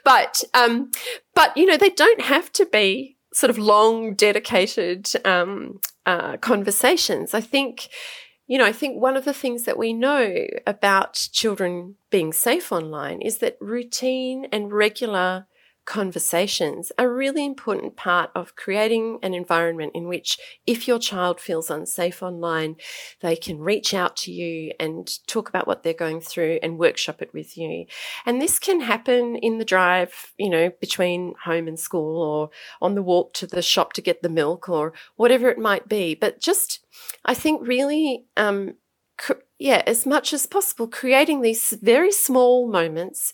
But, 0.04 0.44
um, 0.54 0.92
but, 1.36 1.56
you 1.58 1.66
know, 1.66 1.78
they 1.78 1.90
don't 1.90 2.22
have 2.22 2.52
to 2.54 2.66
be 2.66 3.13
sort 3.34 3.50
of 3.50 3.58
long, 3.58 4.14
dedicated 4.14 5.10
um, 5.26 5.80
uh, 6.06 6.38
conversations. 6.38 7.34
I 7.34 7.42
think, 7.42 7.90
you 8.48 8.58
know, 8.58 8.66
I 8.66 8.72
think 8.72 9.02
one 9.02 9.18
of 9.18 9.26
the 9.26 9.34
things 9.34 9.64
that 9.64 9.78
we 9.78 9.94
know 9.94 10.46
about 10.68 11.30
children 11.32 11.96
being 12.10 12.32
safe 12.34 12.72
online 12.72 13.22
is 13.22 13.40
that 13.40 13.58
routine 13.60 14.48
and 14.52 14.72
regular 14.72 15.48
conversations 15.86 16.92
are 16.98 17.08
a 17.08 17.14
really 17.14 17.46
important 17.46 17.96
part 17.96 18.32
of 18.36 18.56
creating 18.56 19.20
an 19.22 19.34
environment 19.34 19.92
in 19.94 20.08
which 20.08 20.38
if 20.66 20.88
your 20.88 21.00
child 21.00 21.40
feels 21.40 21.70
unsafe 21.70 22.24
online, 22.24 22.76
they 23.22 23.36
can 23.36 23.60
reach 23.60 23.94
out 23.94 24.16
to 24.16 24.32
you 24.32 24.72
and 24.80 25.20
talk 25.28 25.50
about 25.50 25.68
what 25.68 25.84
they're 25.84 25.94
going 25.94 26.22
through 26.22 26.60
and 26.64 26.80
workshop 26.80 27.22
it 27.22 27.34
with 27.34 27.58
you. 27.58 27.86
And 28.26 28.42
this 28.42 28.60
can 28.60 28.82
happen 28.82 29.36
in 29.36 29.58
the 29.58 29.66
drive, 29.66 30.34
you 30.38 30.50
know, 30.50 30.72
between 30.80 31.34
home 31.44 31.68
and 31.68 31.80
school 31.80 32.22
or 32.22 32.50
on 32.82 32.96
the 32.96 33.04
walk 33.04 33.34
to 33.36 33.48
the 33.48 33.62
shop 33.62 33.94
to 33.94 34.02
get 34.02 34.22
the 34.22 34.30
milk 34.30 34.70
or 34.70 34.94
whatever 35.16 35.50
it 35.50 35.58
might 35.58 35.88
be. 35.88 36.16
But 36.16 36.40
just, 36.40 36.80
I 37.26 37.34
think 37.34 37.68
really, 37.68 38.26
um, 38.38 38.76
yeah, 39.60 39.82
as 39.88 40.06
much 40.06 40.34
as 40.34 40.46
possible, 40.46 40.88
creating 40.88 41.42
these 41.42 41.78
very 41.82 42.12
small 42.12 42.68
moments 42.68 43.32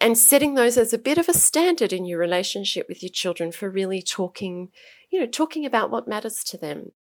and 0.00 0.18
setting 0.18 0.54
those 0.54 0.76
as 0.76 0.92
a 0.92 0.98
bit 0.98 1.18
of 1.18 1.28
a 1.28 1.34
standard 1.34 1.92
in 1.92 2.04
your 2.04 2.18
relationship 2.18 2.86
with 2.88 3.02
your 3.02 3.10
children 3.10 3.52
for 3.52 3.70
really 3.70 4.02
talking, 4.02 4.68
you 5.10 5.20
know, 5.20 5.26
talking 5.26 5.64
about 5.64 5.90
what 5.90 6.08
matters 6.08 6.44
to 6.44 6.58
them. 6.58 6.92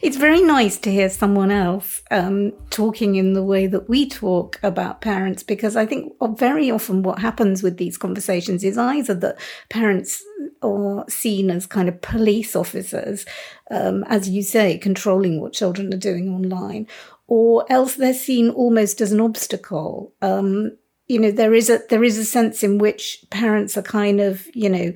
It's 0.00 0.16
very 0.16 0.40
nice 0.40 0.78
to 0.78 0.92
hear 0.92 1.10
someone 1.10 1.50
else 1.50 2.02
um, 2.12 2.52
talking 2.70 3.16
in 3.16 3.32
the 3.32 3.42
way 3.42 3.66
that 3.66 3.88
we 3.88 4.08
talk 4.08 4.60
about 4.62 5.00
parents, 5.00 5.42
because 5.42 5.74
I 5.74 5.86
think 5.86 6.12
very 6.36 6.70
often 6.70 7.02
what 7.02 7.18
happens 7.18 7.64
with 7.64 7.78
these 7.78 7.98
conversations 7.98 8.62
is 8.62 8.78
either 8.78 9.14
that 9.14 9.40
parents 9.70 10.22
are 10.62 11.04
seen 11.08 11.50
as 11.50 11.66
kind 11.66 11.88
of 11.88 12.00
police 12.00 12.54
officers, 12.54 13.26
um, 13.72 14.04
as 14.04 14.28
you 14.28 14.44
say, 14.44 14.78
controlling 14.78 15.40
what 15.40 15.52
children 15.52 15.92
are 15.92 15.98
doing 15.98 16.32
online, 16.32 16.86
or 17.26 17.66
else 17.68 17.96
they're 17.96 18.14
seen 18.14 18.50
almost 18.50 19.00
as 19.00 19.10
an 19.10 19.20
obstacle. 19.20 20.12
Um, 20.22 20.76
you 21.08 21.18
know 21.18 21.30
there 21.30 21.54
is 21.54 21.70
a 21.70 21.80
there 21.88 22.04
is 22.04 22.18
a 22.18 22.24
sense 22.24 22.62
in 22.62 22.78
which 22.78 23.24
parents 23.30 23.76
are 23.76 23.82
kind 23.82 24.20
of 24.20 24.46
you 24.54 24.68
know 24.68 24.92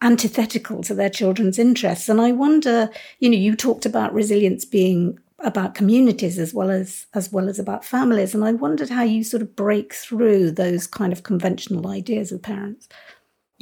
antithetical 0.00 0.82
to 0.82 0.94
their 0.94 1.10
children's 1.10 1.58
interests. 1.58 2.08
And 2.08 2.20
i 2.20 2.32
wonder 2.32 2.90
you 3.18 3.28
know 3.28 3.36
you 3.36 3.54
talked 3.54 3.86
about 3.86 4.14
resilience 4.14 4.64
being 4.64 5.18
about 5.38 5.74
communities 5.74 6.38
as 6.38 6.54
well 6.54 6.70
as 6.70 7.06
as 7.14 7.32
well 7.32 7.48
as 7.48 7.58
about 7.58 7.84
families. 7.84 8.34
And 8.34 8.44
i 8.44 8.52
wondered 8.52 8.90
how 8.90 9.02
you 9.02 9.24
sort 9.24 9.42
of 9.42 9.56
break 9.56 9.92
through 9.92 10.52
those 10.52 10.86
kind 10.86 11.12
of 11.12 11.22
conventional 11.22 11.88
ideas 11.88 12.32
of 12.32 12.42
parents 12.42 12.88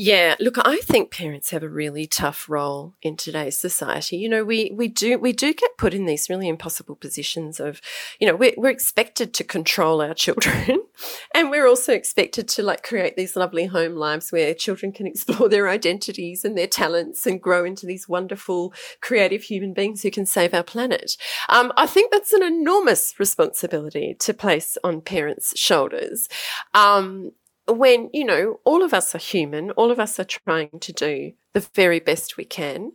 yeah, 0.02 0.34
look, 0.40 0.56
I 0.56 0.78
think 0.78 1.10
parents 1.10 1.50
have 1.50 1.62
a 1.62 1.68
really 1.68 2.06
tough 2.06 2.48
role 2.48 2.94
in 3.02 3.18
today's 3.18 3.58
society. 3.58 4.16
You 4.16 4.30
know, 4.30 4.44
we 4.44 4.72
we 4.74 4.88
do 4.88 5.18
we 5.18 5.34
do 5.34 5.52
get 5.52 5.76
put 5.76 5.92
in 5.92 6.06
these 6.06 6.30
really 6.30 6.48
impossible 6.48 6.96
positions 6.96 7.60
of, 7.60 7.82
you 8.18 8.26
know, 8.26 8.34
we're, 8.34 8.54
we're 8.56 8.70
expected 8.70 9.34
to 9.34 9.44
control 9.44 10.00
our 10.00 10.14
children, 10.14 10.84
and 11.34 11.50
we're 11.50 11.66
also 11.66 11.92
expected 11.92 12.48
to 12.48 12.62
like 12.62 12.82
create 12.82 13.14
these 13.14 13.36
lovely 13.36 13.66
home 13.66 13.94
lives 13.94 14.32
where 14.32 14.54
children 14.54 14.90
can 14.90 15.06
explore 15.06 15.50
their 15.50 15.68
identities 15.68 16.46
and 16.46 16.56
their 16.56 16.66
talents 16.66 17.26
and 17.26 17.42
grow 17.42 17.62
into 17.66 17.84
these 17.84 18.08
wonderful, 18.08 18.72
creative 19.02 19.42
human 19.42 19.74
beings 19.74 20.02
who 20.02 20.10
can 20.10 20.24
save 20.24 20.54
our 20.54 20.64
planet. 20.64 21.18
Um, 21.50 21.74
I 21.76 21.86
think 21.86 22.10
that's 22.10 22.32
an 22.32 22.42
enormous 22.42 23.20
responsibility 23.20 24.16
to 24.20 24.32
place 24.32 24.78
on 24.82 25.02
parents' 25.02 25.52
shoulders. 25.58 26.26
Um, 26.72 27.32
when, 27.72 28.10
you 28.12 28.24
know, 28.24 28.60
all 28.64 28.82
of 28.82 28.92
us 28.94 29.14
are 29.14 29.18
human, 29.18 29.70
all 29.72 29.90
of 29.90 29.98
us 29.98 30.18
are 30.18 30.24
trying 30.24 30.78
to 30.80 30.92
do 30.92 31.32
the 31.52 31.66
very 31.74 32.00
best 32.00 32.36
we 32.36 32.44
can. 32.44 32.92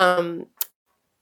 Um, 0.00 0.46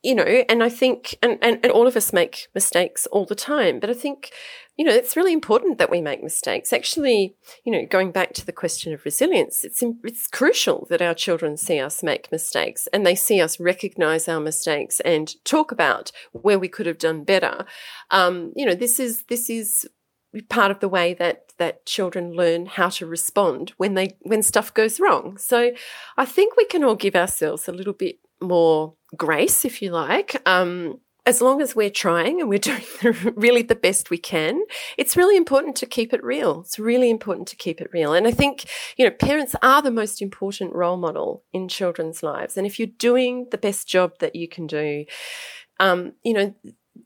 you 0.03 0.15
know, 0.15 0.25
and 0.25 0.63
I 0.63 0.71
think, 0.71 1.19
and, 1.23 1.39
and, 1.43 1.61
and 1.63 1.71
all 1.71 1.87
of 1.87 1.95
us 1.95 2.13
make 2.13 2.49
mistakes 2.55 3.07
all 3.07 3.27
the 3.27 3.35
time, 3.35 3.81
but 3.81 3.91
I 3.91 3.95
think, 3.95 4.31
you 4.79 4.85
know, 4.87 4.95
it's 4.95 5.15
really 5.15 5.35
important 5.35 5.77
that 5.77 5.91
we 5.91 6.01
make 6.01 6.23
mistakes. 6.23 6.73
Actually, 6.73 7.37
you 7.65 7.73
know, 7.73 7.85
going 7.85 8.11
back 8.11 8.33
to 8.35 8.47
the 8.47 8.53
question 8.53 8.95
of 8.95 9.05
resilience, 9.05 9.63
it's, 9.63 9.83
it's 9.83 10.27
crucial 10.27 10.87
that 10.89 11.03
our 11.03 11.13
children 11.13 11.59
see 11.59 11.79
us 11.79 12.03
make 12.03 12.33
mistakes 12.33 12.89
and 12.95 13.05
they 13.05 13.15
see 13.15 13.43
us 13.43 13.61
recognize 13.61 14.27
our 14.27 14.41
mistakes 14.41 15.01
and 15.01 15.35
talk 15.45 15.71
about 15.71 16.13
where 16.33 16.59
we 16.59 16.69
could 16.69 16.87
have 16.87 16.99
done 16.99 17.23
better. 17.23 17.67
Um, 18.11 18.55
you 18.57 18.65
know, 18.65 18.75
this 18.75 18.99
is, 18.99 19.25
this 19.25 19.51
is 19.51 19.87
part 20.49 20.71
of 20.71 20.81
the 20.81 20.89
way 20.89 21.15
that 21.15 21.53
that 21.59 21.85
children 21.87 22.33
learn 22.33 22.67
how 22.67 22.89
to 22.89 23.07
respond 23.07 23.73
when 23.77 23.95
they 23.95 24.17
when 24.23 24.43
stuff 24.43 24.73
goes 24.73 25.01
wrong. 25.01 25.37
So 25.37 25.73
I 26.17 26.25
think 26.25 26.57
we 26.57 26.65
can 26.67 26.85
all 26.85 26.95
give 26.95 27.17
ourselves 27.17 27.69
a 27.69 27.73
little 27.73 27.93
bit 27.93 28.19
more 28.41 28.95
grace, 29.17 29.65
if 29.65 29.83
you 29.83 29.91
like. 29.91 30.41
Um, 30.47 31.01
as 31.27 31.43
long 31.43 31.61
as 31.61 31.77
we're 31.77 31.91
trying 31.91 32.41
and 32.41 32.49
we're 32.49 32.59
doing 32.71 32.83
really 33.37 33.63
the 33.63 33.75
best 33.75 34.11
we 34.11 34.19
can, 34.19 34.63
it's 34.97 35.17
really 35.17 35.37
important 35.37 35.77
to 35.77 35.87
keep 35.87 36.13
it 36.13 36.25
real. 36.25 36.61
It's 36.61 36.79
really 36.79 37.11
important 37.11 37.47
to 37.49 37.57
keep 37.57 37.81
it 37.81 37.91
real. 37.93 38.15
And 38.15 38.27
I 38.27 38.31
think, 38.31 38.65
you 38.97 39.05
know, 39.05 39.11
parents 39.11 39.55
are 39.63 39.83
the 39.83 39.91
most 39.91 40.23
important 40.23 40.75
role 40.75 40.97
model 40.97 41.45
in 41.53 41.69
children's 41.69 42.23
lives. 42.23 42.57
And 42.57 42.67
if 42.67 42.79
you're 42.79 42.89
doing 42.99 43.49
the 43.51 43.59
best 43.59 43.87
job 43.87 44.19
that 44.21 44.35
you 44.35 44.49
can 44.49 44.67
do, 44.67 45.05
um, 45.79 46.13
you 46.23 46.33
know, 46.33 46.55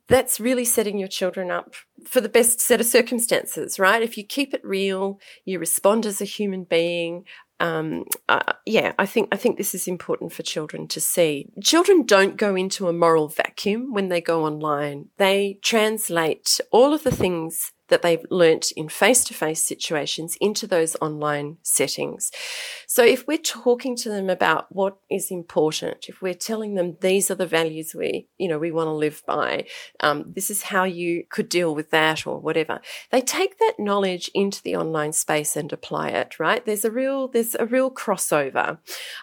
that's 0.09 0.41
really 0.41 0.65
setting 0.65 0.99
your 0.99 1.09
children 1.09 1.51
up 1.51 1.75
for 2.07 2.21
the 2.21 2.29
best 2.29 2.61
set 2.61 2.81
of 2.81 2.87
circumstances, 2.87 3.79
right? 3.79 4.03
If 4.03 4.17
you 4.17 4.25
keep 4.25 4.55
it 4.55 4.65
real, 4.65 5.21
you 5.45 5.59
respond 5.59 6.07
as 6.07 6.21
a 6.21 6.27
human 6.27 6.65
being, 6.65 7.25
um, 7.61 8.05
uh, 8.29 8.53
yeah, 8.67 8.93
I 8.99 9.07
think 9.07 9.29
I 9.31 9.37
think 9.37 9.57
this 9.57 9.75
is 9.75 9.87
important 9.87 10.33
for 10.33 10.43
children 10.43 10.89
to 10.89 11.01
see. 11.01 11.51
Children 11.63 12.05
don't 12.05 12.37
go 12.37 12.57
into 12.57 12.89
a 12.89 12.93
moral 12.93 13.29
vacuum 13.29 13.93
when 13.93 14.09
they 14.09 14.21
go 14.21 14.45
online. 14.45 15.09
They 15.19 15.59
translate 15.63 16.61
all 16.73 16.93
of 16.93 17.05
the 17.05 17.15
things 17.15 17.73
that 17.89 18.03
they've 18.03 18.25
learnt 18.31 18.73
in 18.73 18.89
face 18.89 19.25
to 19.25 19.35
face 19.35 19.63
situations 19.63 20.37
into 20.41 20.67
those 20.67 20.97
online 21.01 21.59
settings. 21.63 22.31
So 22.87 23.05
if 23.05 23.27
we're 23.27 23.39
talking 23.39 23.97
to 23.97 24.09
them 24.09 24.31
about 24.31 24.67
what 24.71 24.97
is 25.11 25.31
important, 25.31 26.07
if 26.09 26.23
we're 26.23 26.35
telling 26.35 26.75
them 26.75 26.97
these 27.01 27.31
are 27.31 27.35
the 27.35 27.47
values 27.47 27.95
we, 27.95 28.29
you 28.39 28.49
know, 28.49 28.59
we 28.59 28.71
want 28.71 28.89
to 28.89 28.93
live 28.93 29.23
by, 29.27 29.67
um, 30.01 30.33
this 30.35 30.51
is 30.51 30.63
how 30.63 30.85
you 30.85 31.25
could 31.29 31.49
deal 31.49 31.75
with 31.75 31.91
that 31.91 32.27
or 32.27 32.39
whatever, 32.39 32.81
they 33.11 33.21
take 33.21 33.59
that 33.59 33.75
knowledge 33.79 34.31
into 34.35 34.63
the 34.63 34.77
online 34.77 35.13
space 35.13 35.57
and 35.57 35.73
apply 35.73 36.09
it, 36.09 36.39
right? 36.39 36.65
There's 36.65 36.85
a 36.85 36.91
real, 36.91 37.29
there's 37.29 37.55
a 37.55 37.67
real 37.67 37.91
crossover. 37.91 38.79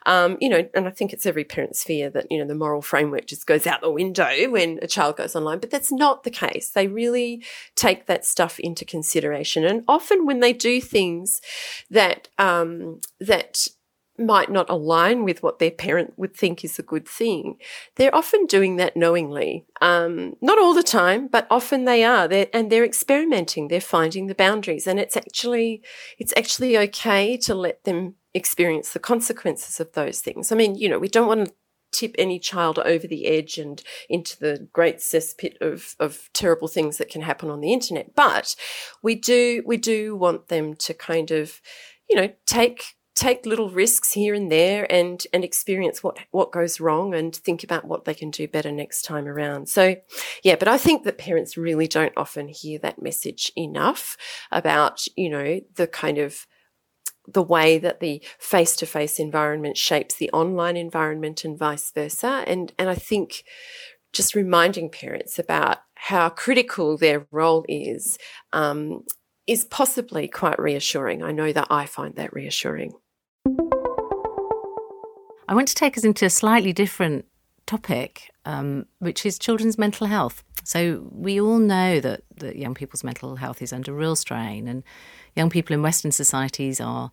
Um, 0.06 0.38
you 0.40 0.50
know, 0.50 0.68
and 0.76 0.88
I 0.88 0.92
think 0.92 1.14
it's 1.14 1.26
every 1.26 1.44
parent's 1.44 1.84
fear 1.84 2.10
that, 2.12 2.28
you 2.30 2.38
know, 2.38 2.48
the 2.48 2.56
moral 2.56 2.82
framework 2.82 3.26
just 3.26 3.48
goes 3.48 3.66
out 3.66 3.82
the 3.82 3.90
window 3.90 4.30
when 4.50 4.80
a 4.82 4.88
child 4.88 5.18
goes 5.18 5.36
online, 5.36 5.60
but 5.60 5.72
that's 5.72 5.92
not 5.92 6.24
the 6.24 6.30
case. 6.30 6.70
They 6.70 6.88
really 6.88 7.44
take 7.76 8.06
that 8.08 8.26
stuff 8.26 8.51
stuff 8.52 8.60
into 8.60 8.86
consideration. 8.86 9.66
And 9.66 9.84
often 9.88 10.26
when 10.26 10.40
they 10.40 10.54
do 10.54 10.82
things 10.82 11.42
that, 11.90 12.30
um, 12.38 13.02
that 13.20 13.68
might 14.18 14.52
not 14.52 14.70
align 14.70 15.24
with 15.24 15.42
what 15.42 15.58
their 15.58 15.72
parent 15.72 16.14
would 16.18 16.36
think 16.36 16.64
is 16.64 16.78
a 16.78 16.84
good 16.84 17.08
thing. 17.08 17.56
They're 17.96 18.14
often 18.16 18.46
doing 18.46 18.76
that 18.76 18.96
knowingly. 18.96 19.66
Um, 19.82 20.36
not 20.42 20.60
all 20.60 20.76
the 20.76 20.84
time, 20.84 21.28
but 21.28 21.48
often 21.50 21.86
they 21.86 22.04
are. 22.04 22.28
They're, 22.28 22.48
and 22.54 22.72
they're 22.72 22.86
experimenting. 22.86 23.68
They're 23.68 23.82
finding 23.82 24.28
the 24.28 24.36
boundaries, 24.36 24.86
and 24.86 25.00
it's 25.00 25.18
actually 25.18 25.82
it's 26.20 26.34
actually 26.38 26.78
okay 26.78 27.38
to 27.38 27.56
let 27.56 27.84
them 27.84 28.16
experience 28.34 28.94
the 28.94 29.00
consequences 29.00 29.80
of 29.80 29.92
those 29.94 30.20
things. 30.20 30.52
I 30.52 30.56
mean, 30.56 30.76
you 30.76 30.88
know, 30.88 31.00
we 31.00 31.10
don't 31.10 31.28
want 31.28 31.48
to 31.48 31.54
tip 31.92 32.16
any 32.18 32.40
child 32.40 32.80
over 32.80 33.08
the 33.08 33.28
edge 33.28 33.58
and 33.58 33.84
into 34.10 34.40
the 34.40 34.68
great 34.74 34.98
cesspit 34.98 35.60
of, 35.62 35.96
of 36.00 36.30
terrible 36.34 36.68
things 36.68 36.98
that 36.98 37.10
can 37.10 37.22
happen 37.22 37.50
on 37.50 37.62
the 37.62 37.74
internet. 37.74 38.16
But 38.16 38.56
we 39.02 39.16
do 39.16 39.64
we 39.66 39.78
do 39.78 40.16
want 40.16 40.48
them 40.48 40.76
to 40.76 40.94
kind 40.94 41.32
of, 41.32 41.62
you 42.10 42.16
know, 42.16 42.30
take 42.46 42.96
take 43.14 43.46
little 43.46 43.70
risks 43.70 44.14
here 44.14 44.34
and 44.34 44.52
there 44.52 44.92
and 44.92 45.26
and 45.34 45.44
experience 45.44 46.02
what 46.02 46.18
what 46.32 46.52
goes 46.52 46.80
wrong 46.80 47.14
and 47.14 47.36
think 47.36 47.64
about 47.64 47.86
what 47.86 48.06
they 48.06 48.14
can 48.14 48.32
do 48.32 48.48
better 48.48 48.72
next 48.72 49.04
time 49.04 49.28
around. 49.28 49.68
So 49.68 49.96
yeah, 50.44 50.56
but 50.56 50.68
I 50.68 50.78
think 50.78 51.04
that 51.04 51.18
parents 51.18 51.58
really 51.58 51.88
don't 51.88 52.14
often 52.16 52.48
hear 52.48 52.80
that 52.80 53.02
message 53.02 53.52
enough 53.58 54.18
about, 54.52 55.06
you 55.16 55.30
know, 55.30 55.60
the 55.76 55.88
kind 55.88 56.18
of 56.18 56.48
the 57.34 57.44
way 57.44 57.78
that 57.78 58.00
the 58.00 58.22
face 58.40 58.76
to 58.78 58.86
face 58.86 59.20
environment 59.20 59.78
shapes 59.78 60.16
the 60.16 60.30
online 60.32 60.78
environment 60.78 61.44
and 61.46 61.58
vice 61.58 61.92
versa. 61.92 62.44
And, 62.48 62.74
and 62.78 62.90
I 62.90 62.96
think 62.96 63.44
just 64.14 64.36
reminding 64.36 64.90
parents 64.90 65.40
about 65.40 65.78
how 65.96 66.30
critical 66.30 66.98
their 66.98 67.28
role 67.32 67.66
is 67.70 68.18
um, 68.54 69.04
is 69.48 69.66
possibly 69.66 70.28
quite 70.28 70.60
reassuring. 70.60 71.24
I 71.24 71.32
know 71.32 71.52
that 71.52 71.68
I 71.70 71.86
find 71.86 72.16
that 72.16 72.34
reassuring. 72.34 72.94
I 75.48 75.54
want 75.54 75.68
to 75.68 75.76
take 75.76 75.98
us 75.98 76.04
into 76.04 76.26
a 76.26 76.30
slightly 76.30 76.74
different 76.74 77.26
topic, 77.66 78.32
um, 78.46 78.86
which 79.00 79.26
is 79.26 79.38
children's 79.38 79.78
mental 79.78 80.08
health. 80.08 80.44
So 80.64 81.08
we 81.12 81.42
all 81.42 81.58
know 81.58 82.00
that, 82.00 82.22
that 82.38 82.56
young 82.56 82.74
people's 82.74 83.04
mental 83.04 83.36
health 83.36 83.62
is 83.62 83.74
under 83.74 83.94
real 83.94 84.16
strain, 84.16 84.68
and 84.68 84.84
young 85.36 85.50
people 85.50 85.74
in 85.74 85.82
Western 85.82 86.12
societies 86.12 86.80
are 86.82 87.12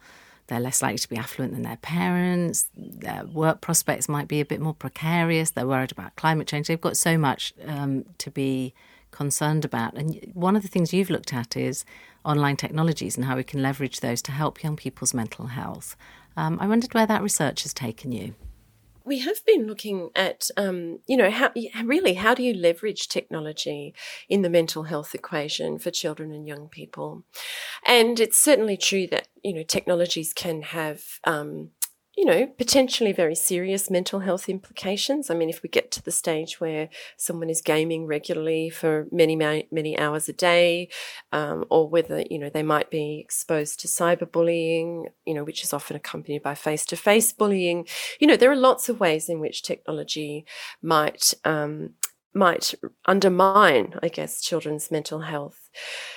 they're 0.49 0.61
less 0.61 0.81
likely 0.81 0.99
to 0.99 1.09
be 1.09 1.17
affluent 1.17 1.53
than 1.53 1.63
their 1.63 1.77
parents. 1.77 2.71
Their 2.75 3.25
work 3.27 3.61
prospects 3.61 4.09
might 4.09 4.29
be 4.29 4.41
a 4.41 4.47
bit 4.47 4.61
more 4.61 4.73
precarious. 4.75 5.51
They're 5.51 5.67
worried 5.67 5.93
about 5.93 6.17
climate 6.17 6.47
change. 6.47 6.69
They've 6.69 6.81
got 6.81 6.97
so 6.97 7.19
much 7.19 7.53
um, 7.67 8.07
to 8.17 8.31
be 8.31 8.73
concerned 9.11 9.67
about. 9.67 9.95
And 9.95 10.31
one 10.33 10.57
of 10.57 10.63
the 10.63 10.69
things 10.69 10.95
you've 10.95 11.11
looked 11.11 11.35
at 11.35 11.55
is 11.55 11.85
online 12.25 12.57
technologies 12.57 13.15
and 13.15 13.27
how 13.27 13.37
we 13.37 13.45
can 13.45 13.63
leverage 13.63 14.01
those 14.01 14.23
to 14.23 14.33
help 14.33 14.63
young 14.63 14.77
people's 14.77 15.13
mental 15.13 15.49
health. 15.49 15.97
Um, 16.35 16.59
I 16.61 16.67
wondered 16.67 16.95
where 16.95 17.07
that 17.07 17.23
research 17.23 17.63
has 17.65 17.75
taken 17.75 18.13
you 18.13 18.35
we 19.09 19.21
have 19.21 19.45
been 19.47 19.67
looking 19.67 20.11
at, 20.15 20.49
um, 20.57 20.99
you 21.07 21.17
know, 21.17 21.31
how 21.31 21.51
really 21.85 22.15
how 22.15 22.35
do 22.35 22.43
you 22.43 22.55
leverage 22.55 23.09
technology 23.09 23.95
in 24.29 24.43
the 24.43 24.51
mental 24.51 24.85
health 24.85 25.15
equation 25.15 25.79
for 25.79 25.91
children 25.91 26.31
and 26.31 26.47
young 26.47 26.69
people? 26.69 27.25
And 27.85 28.21
it's 28.21 28.39
certainly 28.39 28.77
true 28.77 29.07
that 29.09 29.29
you 29.43 29.55
know 29.55 29.63
technologies 29.63 30.33
can 30.33 30.63
have 30.63 31.03
um, 31.25 31.71
you 32.19 32.25
know, 32.25 32.49
potentially 32.49 33.13
very 33.13 33.37
serious 33.37 33.89
mental 33.89 34.19
health 34.19 34.49
implications. 34.49 35.31
I 35.31 35.35
mean, 35.35 35.49
if 35.49 35.63
we 35.63 35.69
get 35.69 35.93
to 35.93 36.03
the 36.03 36.11
stage 36.11 36.59
where 36.59 36.89
someone 37.17 37.49
is 37.49 37.61
gaming 37.61 38.07
regularly 38.07 38.71
for 38.71 39.07
many, 39.13 39.37
many 39.37 39.97
hours 39.97 40.29
a 40.29 40.33
day, 40.33 40.89
um, 41.31 41.65
or 41.71 41.89
whether, 41.89 42.25
you 42.29 42.41
know, 42.41 42.51
they 42.51 42.65
might 42.65 42.91
be 42.91 43.21
exposed 43.21 43.79
to 43.81 43.87
cyberbullying, 43.87 45.05
you 45.27 45.33
know, 45.33 45.45
which 45.45 45.63
is 45.63 45.73
often 45.73 45.95
accompanied 45.95 46.43
by 46.43 46.57
face 46.57 46.85
to 46.87 46.97
face 46.97 47.33
bullying. 47.33 47.87
You 48.19 48.27
know, 48.27 48.37
there 48.37 48.51
are 48.51 48.57
lots 48.57 48.89
of 48.89 48.99
ways 48.99 49.29
in 49.29 49.39
which 49.39 49.63
technology 49.63 50.45
might, 50.83 51.35
um, 51.45 51.91
might 52.35 52.75
undermine, 53.07 53.95
I 54.03 54.09
guess, 54.09 54.41
children's 54.41 54.91
mental 54.91 55.21
health. 55.21 55.69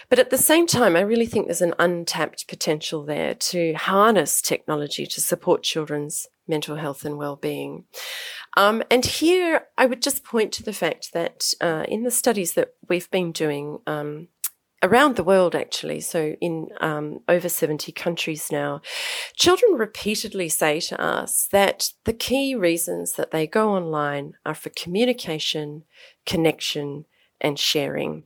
But 0.10 0.19
at 0.19 0.30
the 0.30 0.38
same 0.38 0.67
time, 0.67 0.95
I 0.95 1.02
really 1.02 1.26
think 1.26 1.47
there's 1.47 1.62
an 1.62 1.74
untapped 1.80 2.47
potential 2.47 3.04
there 3.04 3.34
to 3.34 3.74
harness 3.74 4.41
technology 4.41 5.06
to 5.06 5.21
support 5.21 5.63
children's 5.63 6.28
mental 6.47 6.76
health 6.76 7.06
and 7.06 7.17
well-being. 7.17 7.86
Um, 8.58 8.84
and 8.91 9.06
here, 9.06 9.67
I 9.78 9.86
would 9.86 10.02
just 10.02 10.24
point 10.24 10.52
to 10.54 10.63
the 10.63 10.74
fact 10.74 11.13
that 11.13 11.54
uh, 11.62 11.86
in 11.88 12.04
the 12.04 12.12
studies 12.12 12.54
that 12.54 12.74
we've 12.89 13.10
been 13.10 13.32
doing 13.32 13.80
um, 13.88 14.28
around 14.84 15.15
the 15.15 15.24
world, 15.24 15.56
actually, 15.56 16.02
so 16.02 16.36
in 16.41 16.70
um, 16.80 17.20
over 17.28 17.50
70 17.50 17.91
countries 17.91 18.52
now, 18.52 18.82
children 19.36 19.74
repeatedly 19.74 20.50
say 20.50 20.80
to 20.82 21.02
us 21.02 21.48
that 21.52 21.91
the 22.06 22.13
key 22.13 22.56
reasons 22.56 23.13
that 23.13 23.32
they 23.32 23.48
go 23.48 23.70
online 23.72 24.34
are 24.46 24.56
for 24.56 24.72
communication, 24.72 25.84
connection, 26.26 27.06
and 27.39 27.58
sharing. 27.58 28.24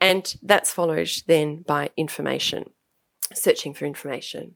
And 0.00 0.34
that's 0.42 0.72
followed 0.72 1.10
then 1.26 1.62
by 1.66 1.90
information 1.96 2.70
searching 3.32 3.74
for 3.74 3.84
information. 3.86 4.54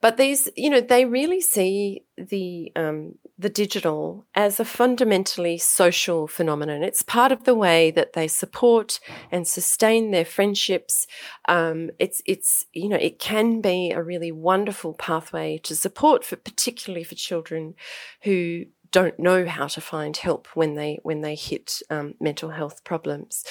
But 0.00 0.16
these, 0.16 0.48
you 0.56 0.70
know, 0.70 0.80
they 0.80 1.04
really 1.04 1.40
see 1.40 2.04
the 2.16 2.72
um, 2.76 3.16
the 3.36 3.48
digital 3.48 4.24
as 4.34 4.60
a 4.60 4.64
fundamentally 4.64 5.58
social 5.58 6.28
phenomenon. 6.28 6.84
It's 6.84 7.02
part 7.02 7.32
of 7.32 7.44
the 7.44 7.54
way 7.54 7.90
that 7.90 8.12
they 8.12 8.28
support 8.28 9.00
and 9.30 9.46
sustain 9.46 10.10
their 10.10 10.24
friendships. 10.24 11.06
Um, 11.48 11.90
it's 11.98 12.22
it's 12.26 12.66
you 12.72 12.88
know 12.88 12.96
it 12.96 13.18
can 13.18 13.60
be 13.60 13.90
a 13.90 14.02
really 14.02 14.30
wonderful 14.30 14.94
pathway 14.94 15.58
to 15.64 15.74
support 15.74 16.24
for 16.24 16.36
particularly 16.36 17.04
for 17.04 17.16
children 17.16 17.74
who 18.22 18.66
don't 18.92 19.18
know 19.18 19.44
how 19.44 19.66
to 19.66 19.80
find 19.80 20.16
help 20.16 20.46
when 20.54 20.76
they 20.76 21.00
when 21.02 21.20
they 21.20 21.34
hit 21.34 21.82
um, 21.90 22.14
mental 22.20 22.50
health 22.50 22.84
problems. 22.84 23.44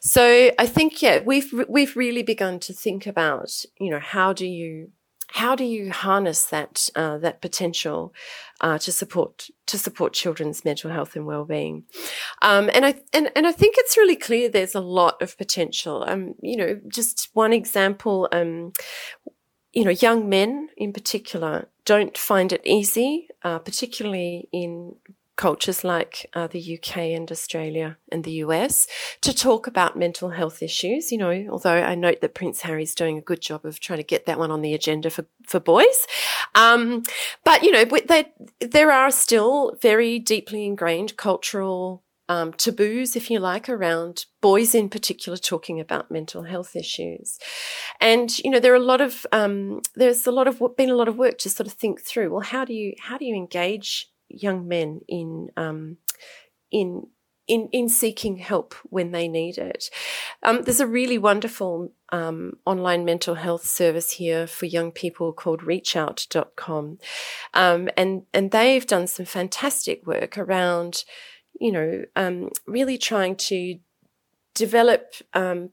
So 0.00 0.50
I 0.58 0.66
think 0.66 1.00
yeah, 1.00 1.20
we've 1.24 1.52
we've 1.68 1.94
really 1.94 2.24
begun 2.24 2.58
to 2.60 2.72
think 2.72 3.06
about 3.06 3.64
you 3.78 3.90
know 3.90 4.00
how 4.00 4.32
do 4.32 4.46
you 4.46 4.90
how 5.32 5.54
do 5.54 5.64
you 5.64 5.92
harness 5.92 6.44
that 6.46 6.88
uh, 6.94 7.18
that 7.18 7.40
potential 7.40 8.12
uh, 8.60 8.78
to 8.78 8.92
support 8.92 9.48
to 9.66 9.78
support 9.78 10.12
children's 10.12 10.64
mental 10.64 10.90
health 10.90 11.16
and 11.16 11.26
well-being? 11.26 11.84
Um, 12.42 12.70
and 12.74 12.84
I 12.84 12.94
and, 13.12 13.30
and 13.36 13.46
I 13.46 13.52
think 13.52 13.76
it's 13.78 13.96
really 13.96 14.16
clear 14.16 14.48
there's 14.48 14.74
a 14.74 14.80
lot 14.80 15.20
of 15.22 15.38
potential. 15.38 16.04
Um, 16.06 16.34
you 16.42 16.56
know 16.56 16.80
just 16.88 17.30
one 17.32 17.52
example 17.52 18.28
um, 18.32 18.72
you 19.72 19.84
know 19.84 19.90
young 19.90 20.28
men 20.28 20.68
in 20.76 20.92
particular 20.92 21.68
don't 21.84 22.18
find 22.18 22.52
it 22.52 22.60
easy 22.64 23.28
uh, 23.42 23.58
particularly 23.58 24.48
in 24.52 24.94
cultures 25.40 25.82
like 25.82 26.26
uh, 26.34 26.46
the 26.46 26.78
UK 26.78 26.98
and 26.98 27.32
Australia 27.32 27.96
and 28.12 28.24
the 28.24 28.42
US 28.44 28.86
to 29.22 29.32
talk 29.32 29.66
about 29.66 29.96
mental 29.96 30.28
health 30.28 30.62
issues. 30.62 31.10
You 31.10 31.16
know, 31.16 31.46
although 31.50 31.82
I 31.82 31.94
note 31.94 32.20
that 32.20 32.34
Prince 32.34 32.60
Harry's 32.60 32.94
doing 32.94 33.16
a 33.16 33.22
good 33.22 33.40
job 33.40 33.64
of 33.64 33.80
trying 33.80 34.00
to 34.00 34.02
get 34.04 34.26
that 34.26 34.38
one 34.38 34.50
on 34.50 34.60
the 34.60 34.74
agenda 34.74 35.08
for, 35.08 35.24
for 35.46 35.58
boys. 35.58 36.06
Um, 36.54 37.04
but, 37.42 37.62
you 37.62 37.72
know, 37.72 37.86
they, 38.06 38.26
there 38.60 38.92
are 38.92 39.10
still 39.10 39.78
very 39.80 40.18
deeply 40.18 40.66
ingrained 40.66 41.16
cultural 41.16 42.02
um, 42.28 42.52
taboos, 42.52 43.16
if 43.16 43.30
you 43.30 43.40
like, 43.40 43.66
around 43.70 44.26
boys 44.42 44.74
in 44.74 44.90
particular 44.90 45.38
talking 45.38 45.80
about 45.80 46.10
mental 46.10 46.42
health 46.42 46.76
issues. 46.76 47.38
And, 47.98 48.38
you 48.40 48.50
know, 48.50 48.60
there 48.60 48.74
are 48.74 48.84
a 48.84 48.92
lot 48.92 49.00
of, 49.00 49.26
um, 49.32 49.80
there's 49.94 50.26
a 50.26 50.32
lot 50.32 50.48
of, 50.48 50.62
been 50.76 50.90
a 50.90 50.94
lot 50.94 51.08
of 51.08 51.16
work 51.16 51.38
to 51.38 51.48
sort 51.48 51.66
of 51.66 51.72
think 51.72 52.02
through, 52.02 52.30
well, 52.30 52.42
how 52.42 52.66
do 52.66 52.74
you, 52.74 52.92
how 53.00 53.16
do 53.16 53.24
you 53.24 53.34
engage 53.34 54.10
young 54.30 54.66
men 54.66 55.00
in, 55.08 55.50
um, 55.56 55.98
in, 56.70 57.06
in, 57.46 57.68
in 57.72 57.88
seeking 57.88 58.36
help 58.36 58.74
when 58.84 59.10
they 59.10 59.26
need 59.26 59.58
it. 59.58 59.90
Um, 60.42 60.62
there's 60.62 60.80
a 60.80 60.86
really 60.86 61.18
wonderful 61.18 61.92
um, 62.12 62.54
online 62.64 63.04
mental 63.04 63.34
health 63.34 63.64
service 63.66 64.12
here 64.12 64.46
for 64.46 64.66
young 64.66 64.92
people 64.92 65.32
called 65.32 65.62
reachout.com. 65.62 66.98
Um, 67.54 67.88
and, 67.96 68.22
and 68.32 68.50
they've 68.50 68.86
done 68.86 69.06
some 69.08 69.26
fantastic 69.26 70.06
work 70.06 70.38
around, 70.38 71.04
you 71.60 71.72
know, 71.72 72.04
um, 72.14 72.50
really 72.66 72.98
trying 72.98 73.36
to 73.36 73.78
develop, 74.54 75.14
um, 75.34 75.70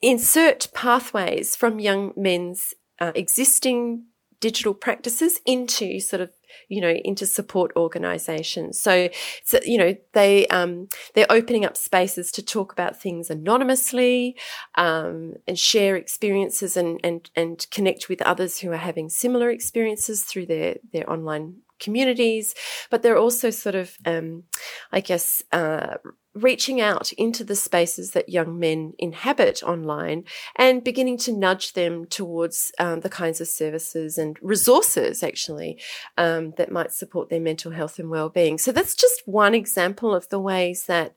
insert 0.00 0.68
pathways 0.74 1.56
from 1.56 1.80
young 1.80 2.12
men's 2.16 2.74
uh, 3.00 3.12
existing 3.14 4.04
digital 4.40 4.74
practices 4.74 5.40
into 5.44 5.98
sort 6.00 6.20
of 6.20 6.30
you 6.68 6.80
know 6.80 6.90
into 7.04 7.26
support 7.26 7.72
organizations. 7.76 8.80
So, 8.80 9.08
so 9.44 9.58
you 9.64 9.78
know 9.78 9.96
they 10.12 10.46
um, 10.48 10.88
they're 11.14 11.30
opening 11.30 11.64
up 11.64 11.76
spaces 11.76 12.30
to 12.32 12.42
talk 12.42 12.72
about 12.72 13.00
things 13.00 13.30
anonymously 13.30 14.36
um, 14.76 15.34
and 15.46 15.58
share 15.58 15.96
experiences 15.96 16.76
and 16.76 17.00
and 17.02 17.30
and 17.36 17.66
connect 17.70 18.08
with 18.08 18.22
others 18.22 18.58
who 18.58 18.72
are 18.72 18.76
having 18.76 19.08
similar 19.08 19.50
experiences 19.50 20.24
through 20.24 20.46
their 20.46 20.76
their 20.92 21.10
online 21.10 21.56
communities, 21.78 22.54
but 22.90 23.02
they're 23.02 23.18
also 23.18 23.50
sort 23.50 23.74
of, 23.74 23.96
um, 24.04 24.44
I 24.92 25.00
guess, 25.00 25.42
uh, 25.52 25.96
reaching 26.40 26.80
out 26.80 27.12
into 27.12 27.44
the 27.44 27.56
spaces 27.56 28.12
that 28.12 28.28
young 28.28 28.58
men 28.58 28.94
inhabit 28.98 29.62
online 29.62 30.24
and 30.56 30.84
beginning 30.84 31.18
to 31.18 31.32
nudge 31.32 31.72
them 31.72 32.06
towards 32.06 32.72
um, 32.78 33.00
the 33.00 33.08
kinds 33.08 33.40
of 33.40 33.48
services 33.48 34.18
and 34.18 34.38
resources 34.42 35.22
actually 35.22 35.80
um, 36.16 36.52
that 36.56 36.72
might 36.72 36.92
support 36.92 37.28
their 37.28 37.40
mental 37.40 37.72
health 37.72 37.98
and 37.98 38.10
well-being. 38.10 38.58
So 38.58 38.72
that's 38.72 38.94
just 38.94 39.22
one 39.26 39.54
example 39.54 40.14
of 40.14 40.28
the 40.28 40.40
ways 40.40 40.84
that 40.86 41.14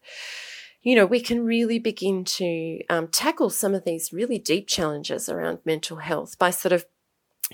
you 0.83 0.95
know, 0.95 1.05
we 1.05 1.19
can 1.19 1.45
really 1.45 1.77
begin 1.77 2.25
to 2.25 2.79
um, 2.89 3.07
tackle 3.07 3.49
some 3.49 3.75
of 3.75 3.85
these 3.85 4.11
really 4.11 4.39
deep 4.39 4.67
challenges 4.67 5.29
around 5.29 5.59
mental 5.63 5.97
health 5.97 6.39
by 6.39 6.49
sort 6.49 6.71
of, 6.71 6.85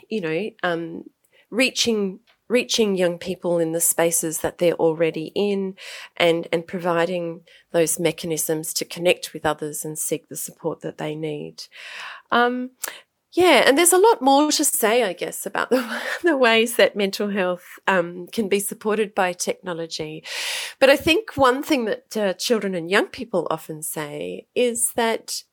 you 0.09 0.21
know, 0.21 0.49
um, 0.63 1.03
reaching 1.49 2.19
reaching 2.49 2.95
young 2.95 3.17
people 3.17 3.59
in 3.59 3.71
the 3.71 3.81
spaces 3.81 4.39
that 4.39 4.57
they're 4.57 4.73
already 4.73 5.31
in 5.35 5.75
and, 6.15 6.47
and 6.51 6.67
providing 6.67 7.41
those 7.71 7.99
mechanisms 7.99 8.73
to 8.73 8.85
connect 8.85 9.33
with 9.33 9.45
others 9.45 9.83
and 9.83 9.99
seek 9.99 10.29
the 10.29 10.35
support 10.35 10.81
that 10.81 10.97
they 10.97 11.15
need. 11.15 11.63
Um, 12.31 12.71
yeah, 13.33 13.63
and 13.67 13.77
there's 13.77 13.93
a 13.93 13.99
lot 13.99 14.21
more 14.21 14.51
to 14.51 14.65
say, 14.65 15.03
I 15.03 15.13
guess, 15.13 15.45
about 15.45 15.69
the, 15.71 16.01
the 16.23 16.37
ways 16.37 16.75
that 16.77 16.95
mental 16.95 17.29
health 17.29 17.65
um, 17.85 18.27
can 18.31 18.47
be 18.47 18.59
supported 18.59 19.13
by 19.13 19.33
technology. 19.33 20.23
But 20.79 20.89
I 20.89 20.95
think 20.95 21.35
one 21.35 21.61
thing 21.61 21.85
that 21.85 22.17
uh, 22.17 22.33
children 22.33 22.73
and 22.73 22.89
young 22.89 23.07
people 23.07 23.47
often 23.51 23.81
say 23.83 24.47
is 24.55 24.91
that 24.95 25.43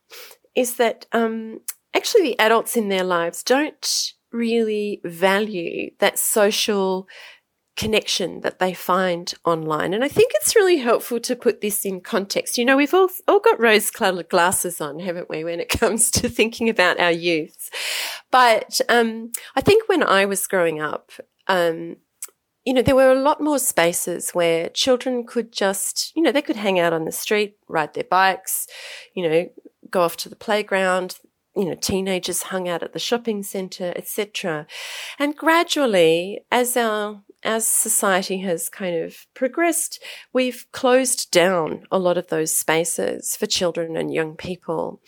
is 0.55 0.77
that 0.77 1.07
um, 1.13 1.61
actually 1.95 2.23
the 2.23 2.39
adults 2.39 2.77
in 2.77 2.89
their 2.89 3.03
lives 3.03 3.43
don't 3.43 4.13
really 4.35 5.01
value 5.05 5.91
that 6.01 6.19
social 6.19 7.09
connection 7.77 8.41
that 8.43 8.61
they 8.61 8.73
find 8.73 9.35
online. 9.45 9.95
And 9.95 10.05
I 10.05 10.09
think 10.09 10.33
it's 10.37 10.55
really 10.55 10.77
helpful 10.77 11.19
to 11.21 11.35
put 11.35 11.61
this 11.61 11.85
in 11.85 12.01
context. 12.01 12.57
You 12.57 12.65
know, 12.65 12.77
we've 12.77 12.95
all, 12.95 13.09
all 13.27 13.41
got 13.41 13.61
rose 13.61 13.91
colored 13.91 14.29
glasses 14.29 14.81
on, 14.81 15.01
haven't 15.01 15.29
we, 15.29 15.43
when 15.45 15.61
it 15.61 15.69
comes 15.81 16.11
to 16.13 16.29
thinking 16.29 16.69
about 16.69 17.01
our 17.01 17.11
youth. 17.11 17.71
But 18.31 18.81
um, 18.89 19.33
I 19.57 19.61
think 19.61 19.89
when 19.89 20.03
I 20.03 20.25
was 20.25 20.47
growing 20.47 20.81
up, 20.81 21.11
um, 21.49 21.97
you 22.65 22.73
know, 22.73 22.83
there 22.83 22.97
were 22.97 23.13
a 23.13 23.21
lot 23.21 23.41
more 23.41 23.59
spaces 23.59 24.31
where 24.31 24.71
children 24.71 25.27
could 25.27 25.53
just, 25.53 26.13
you 26.17 26.23
know, 26.23 26.33
they 26.33 26.43
could 26.43 26.57
hang 26.57 26.79
out 26.79 26.93
on 26.93 27.05
the 27.05 27.13
street, 27.13 27.57
ride 27.69 27.93
their 27.95 28.05
bikes, 28.05 28.67
you 29.15 29.29
know, 29.29 29.49
go 29.91 30.01
off 30.01 30.17
to 30.19 30.29
the 30.29 30.37
playground 30.37 31.19
you 31.57 31.65
know, 31.65 31.75
teenagers 31.75 32.45
hung 32.45 32.69
out 32.69 32.83
at 32.83 32.93
the 32.93 32.99
shopping 32.99 33.43
centre, 33.43 33.93
etc. 33.97 34.67
And 35.19 35.37
gradually, 35.37 36.41
as 36.51 36.77
our 36.77 37.23
as 37.45 37.69
society 37.69 38.39
has 38.39 38.71
kind 38.71 38.97
of 38.97 39.27
progressed, 39.35 40.03
we've 40.33 40.67
closed 40.73 41.31
down 41.31 41.85
a 41.91 41.99
lot 41.99 42.17
of 42.17 42.29
those 42.29 42.57
spaces 42.57 43.37
for 43.37 43.47
children 43.47 43.97
and 43.97 44.13
young 44.13 44.35
people. 44.35 45.03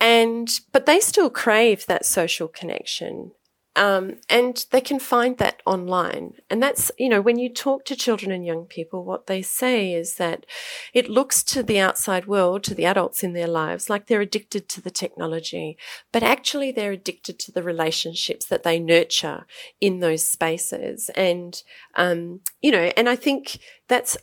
And, 0.00 0.48
but 0.72 0.86
they 0.86 1.00
still 1.00 1.28
crave 1.28 1.84
that 1.86 2.06
social 2.06 2.48
connection. 2.48 3.32
Um, 3.76 4.14
and 4.30 4.64
they 4.70 4.80
can 4.80 4.98
find 4.98 5.36
that 5.36 5.60
online. 5.66 6.32
And 6.48 6.62
that's, 6.62 6.90
you 6.98 7.10
know, 7.10 7.20
when 7.20 7.38
you 7.38 7.50
talk 7.50 7.84
to 7.84 7.94
children 7.94 8.32
and 8.32 8.44
young 8.44 8.64
people, 8.64 9.04
what 9.04 9.26
they 9.26 9.42
say 9.42 9.92
is 9.92 10.14
that 10.14 10.46
it 10.94 11.10
looks 11.10 11.42
to 11.44 11.62
the 11.62 11.78
outside 11.78 12.24
world, 12.24 12.64
to 12.64 12.74
the 12.74 12.86
adults 12.86 13.22
in 13.22 13.34
their 13.34 13.46
lives, 13.46 13.90
like 13.90 14.06
they're 14.06 14.22
addicted 14.22 14.66
to 14.70 14.80
the 14.80 14.90
technology, 14.90 15.76
but 16.10 16.22
actually 16.22 16.72
they're 16.72 16.92
addicted 16.92 17.38
to 17.40 17.52
the 17.52 17.62
relationships 17.62 18.46
that 18.46 18.62
they 18.62 18.80
nurture 18.80 19.44
in 19.78 20.00
those 20.00 20.26
spaces. 20.26 21.10
And, 21.14 21.62
um, 21.96 22.40
you 22.62 22.72
know, 22.72 22.90
and 22.96 23.10
I 23.10 23.16
think 23.16 23.58
that's, 23.88 24.16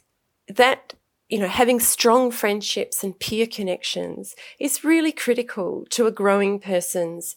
that 0.47 0.95
you 1.29 1.39
know, 1.39 1.47
having 1.47 1.79
strong 1.79 2.31
friendships 2.31 3.03
and 3.03 3.17
peer 3.17 3.47
connections 3.47 4.35
is 4.59 4.83
really 4.83 5.11
critical 5.11 5.85
to 5.89 6.05
a 6.05 6.11
growing 6.11 6.59
person's 6.59 7.35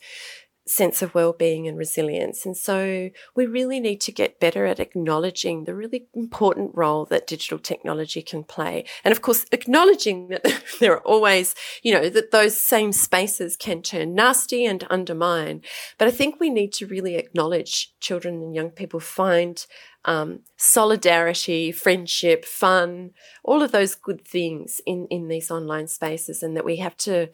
sense 0.66 1.00
of 1.00 1.14
well-being 1.14 1.68
and 1.68 1.78
resilience. 1.78 2.44
And 2.44 2.56
so 2.56 3.10
we 3.36 3.46
really 3.46 3.78
need 3.78 4.00
to 4.02 4.12
get 4.12 4.40
better 4.40 4.66
at 4.66 4.80
acknowledging 4.80 5.64
the 5.64 5.74
really 5.74 6.08
important 6.12 6.72
role 6.74 7.04
that 7.06 7.26
digital 7.26 7.58
technology 7.58 8.20
can 8.20 8.42
play. 8.42 8.84
And 9.04 9.12
of 9.12 9.22
course, 9.22 9.46
acknowledging 9.52 10.28
that 10.28 10.44
there 10.80 10.92
are 10.92 11.06
always, 11.06 11.54
you 11.82 11.94
know, 11.94 12.08
that 12.08 12.32
those 12.32 12.60
same 12.60 12.92
spaces 12.92 13.56
can 13.56 13.80
turn 13.80 14.14
nasty 14.14 14.64
and 14.64 14.84
undermine. 14.90 15.62
But 15.98 16.08
I 16.08 16.10
think 16.10 16.40
we 16.40 16.50
need 16.50 16.72
to 16.74 16.86
really 16.86 17.14
acknowledge 17.14 17.94
children 18.00 18.42
and 18.42 18.54
young 18.54 18.70
people 18.70 18.98
find 18.98 19.64
um, 20.04 20.40
solidarity, 20.56 21.70
friendship, 21.70 22.44
fun, 22.44 23.10
all 23.44 23.62
of 23.62 23.72
those 23.72 23.94
good 23.94 24.26
things 24.26 24.80
in, 24.84 25.06
in 25.10 25.28
these 25.28 25.50
online 25.50 25.86
spaces 25.86 26.42
and 26.42 26.56
that 26.56 26.64
we 26.64 26.76
have 26.76 26.96
to, 26.98 27.28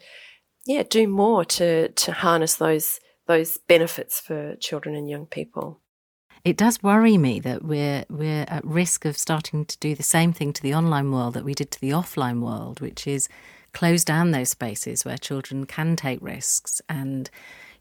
yeah, 0.66 0.82
do 0.82 1.08
more 1.08 1.44
to, 1.44 1.88
to 1.88 2.12
harness 2.12 2.56
those 2.56 3.00
those 3.26 3.58
benefits 3.68 4.20
for 4.20 4.56
children 4.56 4.94
and 4.94 5.08
young 5.08 5.26
people. 5.26 5.80
It 6.44 6.56
does 6.56 6.82
worry 6.82 7.16
me 7.18 7.38
that 7.40 7.64
we're 7.64 8.04
we're 8.10 8.44
at 8.48 8.64
risk 8.64 9.04
of 9.04 9.16
starting 9.16 9.64
to 9.64 9.78
do 9.78 9.94
the 9.94 10.02
same 10.02 10.32
thing 10.32 10.52
to 10.54 10.62
the 10.62 10.74
online 10.74 11.12
world 11.12 11.34
that 11.34 11.44
we 11.44 11.54
did 11.54 11.70
to 11.70 11.80
the 11.80 11.90
offline 11.90 12.40
world, 12.40 12.80
which 12.80 13.06
is 13.06 13.28
close 13.72 14.04
down 14.04 14.32
those 14.32 14.50
spaces 14.50 15.04
where 15.04 15.16
children 15.16 15.66
can 15.66 15.94
take 15.96 16.20
risks 16.20 16.82
and 16.88 17.30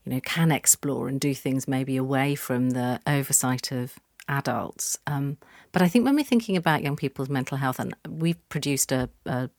you 0.03 0.13
know 0.13 0.21
can 0.21 0.51
explore 0.51 1.07
and 1.07 1.19
do 1.19 1.33
things 1.33 1.67
maybe 1.67 1.97
away 1.97 2.35
from 2.35 2.71
the 2.71 2.99
oversight 3.07 3.71
of 3.71 3.95
adults. 4.27 4.97
Um, 5.07 5.37
but 5.71 5.81
I 5.81 5.87
think 5.87 6.05
when 6.05 6.15
we're 6.15 6.23
thinking 6.23 6.55
about 6.55 6.83
young 6.83 6.95
people's 6.95 7.29
mental 7.29 7.57
health, 7.57 7.79
and 7.79 7.95
we've 8.07 8.47
produced 8.49 8.91
a, 8.91 9.09
a 9.25 9.49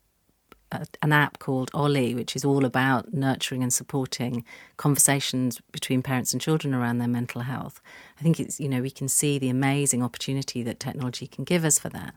an 1.02 1.12
app 1.12 1.38
called 1.38 1.70
Ollie, 1.74 2.14
which 2.14 2.34
is 2.36 2.44
all 2.44 2.64
about 2.64 3.12
nurturing 3.12 3.62
and 3.62 3.72
supporting 3.72 4.44
conversations 4.76 5.60
between 5.72 6.02
parents 6.02 6.32
and 6.32 6.40
children 6.40 6.74
around 6.74 6.98
their 6.98 7.08
mental 7.08 7.42
health. 7.42 7.80
I 8.18 8.22
think 8.22 8.40
it's, 8.40 8.60
you 8.60 8.68
know, 8.68 8.82
we 8.82 8.90
can 8.90 9.08
see 9.08 9.38
the 9.38 9.48
amazing 9.48 10.02
opportunity 10.02 10.62
that 10.62 10.80
technology 10.80 11.26
can 11.26 11.44
give 11.44 11.64
us 11.64 11.78
for 11.78 11.88
that. 11.90 12.14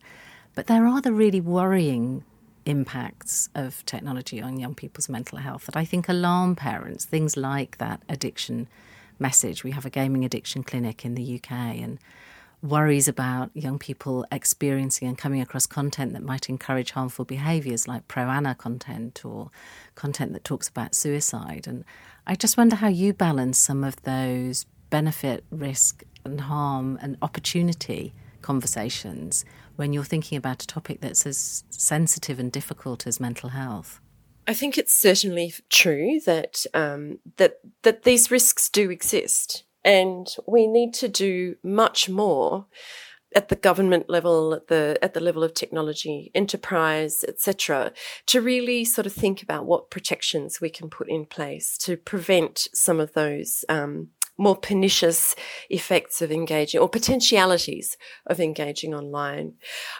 But 0.53 0.67
there 0.67 0.87
are 0.87 1.01
the 1.01 1.13
really 1.13 1.41
worrying 1.41 2.23
impacts 2.65 3.49
of 3.53 3.85
technology 3.85 4.41
on 4.41 4.59
young 4.59 4.73
people's 4.73 5.09
mental 5.09 5.37
health 5.37 5.65
that 5.65 5.77
I 5.77 5.85
think 5.85 6.09
alarm 6.09 6.55
parents. 6.55 7.05
Things 7.05 7.37
like 7.37 7.77
that 7.77 8.01
addiction 8.09 8.67
message. 9.19 9.63
We 9.63 9.71
have 9.71 9.85
a 9.85 9.89
gaming 9.89 10.25
addiction 10.25 10.63
clinic 10.63 11.05
in 11.05 11.15
the 11.15 11.35
UK, 11.35 11.51
and 11.51 11.99
worries 12.65 13.07
about 13.07 13.51
young 13.53 13.77
people 13.77 14.25
experiencing 14.31 15.07
and 15.07 15.17
coming 15.17 15.41
across 15.41 15.65
content 15.65 16.13
that 16.13 16.23
might 16.23 16.49
encourage 16.49 16.91
harmful 16.91 17.25
behaviours 17.25 17.87
like 17.87 18.07
pro 18.07 18.23
ana 18.23 18.55
content 18.55 19.23
or 19.23 19.51
content 19.95 20.33
that 20.33 20.43
talks 20.43 20.67
about 20.67 20.95
suicide. 20.95 21.67
And 21.67 21.85
I 22.25 22.35
just 22.35 22.57
wonder 22.57 22.75
how 22.75 22.87
you 22.87 23.13
balance 23.13 23.57
some 23.57 23.83
of 23.83 24.01
those 24.03 24.65
benefit, 24.89 25.43
risk, 25.51 26.03
and 26.23 26.41
harm 26.41 26.97
and 27.01 27.17
opportunity 27.21 28.13
conversations 28.41 29.45
when 29.75 29.93
you're 29.93 30.03
thinking 30.03 30.37
about 30.37 30.63
a 30.63 30.67
topic 30.67 31.01
that's 31.01 31.25
as 31.25 31.63
sensitive 31.69 32.39
and 32.39 32.51
difficult 32.51 33.05
as 33.05 33.19
mental 33.19 33.49
health. 33.49 33.99
I 34.47 34.53
think 34.53 34.77
it's 34.77 34.93
certainly 34.93 35.53
true 35.69 36.19
that 36.25 36.65
um, 36.73 37.19
that 37.37 37.59
that 37.81 38.03
these 38.03 38.31
risks 38.31 38.69
do 38.69 38.89
exist. 38.89 39.64
And 39.85 40.27
we 40.47 40.67
need 40.67 40.93
to 40.95 41.07
do 41.07 41.55
much 41.63 42.09
more 42.09 42.65
at 43.35 43.49
the 43.49 43.55
government 43.55 44.09
level, 44.09 44.53
at 44.53 44.67
the 44.67 44.97
at 45.01 45.13
the 45.13 45.19
level 45.19 45.43
of 45.43 45.53
technology, 45.53 46.31
enterprise, 46.33 47.23
etc., 47.27 47.91
to 48.25 48.41
really 48.41 48.83
sort 48.83 49.05
of 49.05 49.13
think 49.13 49.43
about 49.43 49.65
what 49.65 49.91
protections 49.91 50.59
we 50.59 50.69
can 50.69 50.89
put 50.89 51.09
in 51.09 51.25
place 51.25 51.77
to 51.79 51.97
prevent 51.97 52.67
some 52.73 52.99
of 52.99 53.13
those 53.13 53.63
um, 53.69 54.07
more 54.37 54.55
pernicious 54.55 55.35
effects 55.69 56.21
of 56.21 56.31
engaging 56.31 56.81
or 56.81 56.89
potentialities 56.89 57.95
of 58.25 58.39
engaging 58.39 58.93
online. 58.93 59.53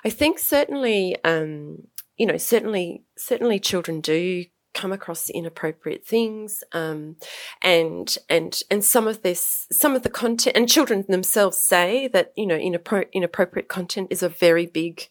I 0.04 0.10
think 0.10 0.40
certainly. 0.40 1.16
Um, 1.24 1.84
you 2.18 2.26
know, 2.26 2.38
certainly, 2.38 3.04
certainly 3.18 3.60
children 3.60 4.00
do 4.00 4.46
come 4.76 4.92
across 4.92 5.30
inappropriate 5.30 6.06
things 6.06 6.64
um, 6.74 7.16
and 7.64 8.18
and 8.30 8.62
and 8.70 8.84
some 8.84 9.08
of 9.08 9.24
this 9.24 9.66
some 9.72 9.96
of 9.96 10.04
the 10.04 10.10
content 10.10 10.56
and 10.56 10.70
children 10.70 11.04
themselves 11.08 11.58
say 11.58 12.08
that 12.10 12.32
you 12.36 12.46
know 12.46 12.58
inappro- 12.58 13.12
inappropriate 13.14 13.70
content 13.70 14.08
is 14.12 14.22
a 14.22 14.30
very 14.30 14.68
big 14.68 15.08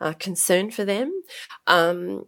uh, 0.00 0.14
concern 0.14 0.70
for 0.72 0.84
them. 0.84 1.22
Um, 1.68 2.24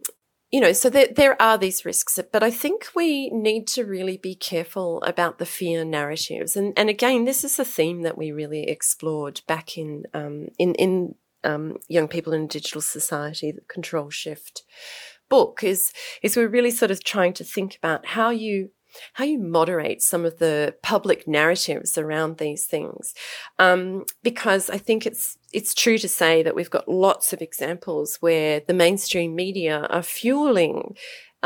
you 0.51 0.61
know 0.61 0.71
so 0.71 0.89
there, 0.89 1.07
there 1.13 1.41
are 1.41 1.57
these 1.57 1.83
risks 1.83 2.17
but 2.31 2.43
i 2.43 2.51
think 2.51 2.87
we 2.95 3.29
need 3.31 3.67
to 3.67 3.83
really 3.83 4.15
be 4.15 4.35
careful 4.35 5.01
about 5.01 5.37
the 5.37 5.45
fear 5.45 5.83
narratives. 5.83 6.55
And 6.55 6.71
and 6.77 6.89
again 6.89 7.25
this 7.25 7.43
is 7.43 7.59
a 7.59 7.65
theme 7.65 8.03
that 8.03 8.17
we 8.17 8.31
really 8.31 8.69
explored 8.69 9.41
back 9.47 9.77
in 9.77 10.03
um, 10.13 10.49
in 10.57 10.75
in 10.75 11.15
um, 11.43 11.77
young 11.87 12.07
people 12.07 12.33
in 12.33 12.43
a 12.43 12.47
digital 12.47 12.81
society, 12.81 13.51
the 13.51 13.61
control 13.61 14.09
shift 14.09 14.63
book 15.29 15.63
is 15.63 15.91
is 16.21 16.35
we're 16.35 16.47
really 16.47 16.71
sort 16.71 16.91
of 16.91 17.03
trying 17.03 17.33
to 17.33 17.43
think 17.43 17.75
about 17.75 18.05
how 18.05 18.29
you 18.29 18.69
how 19.13 19.25
you 19.25 19.37
moderate 19.37 20.01
some 20.01 20.25
of 20.25 20.39
the 20.39 20.75
public 20.81 21.27
narratives 21.27 21.97
around 21.97 22.37
these 22.37 22.65
things, 22.65 23.13
um, 23.59 24.05
because 24.23 24.69
I 24.69 24.77
think 24.77 25.05
it's 25.05 25.37
it's 25.53 25.73
true 25.73 25.97
to 25.97 26.09
say 26.09 26.43
that 26.43 26.55
we've 26.55 26.69
got 26.69 26.87
lots 26.87 27.33
of 27.33 27.41
examples 27.41 28.17
where 28.19 28.59
the 28.59 28.73
mainstream 28.73 29.35
media 29.35 29.87
are 29.89 30.03
fueling 30.03 30.95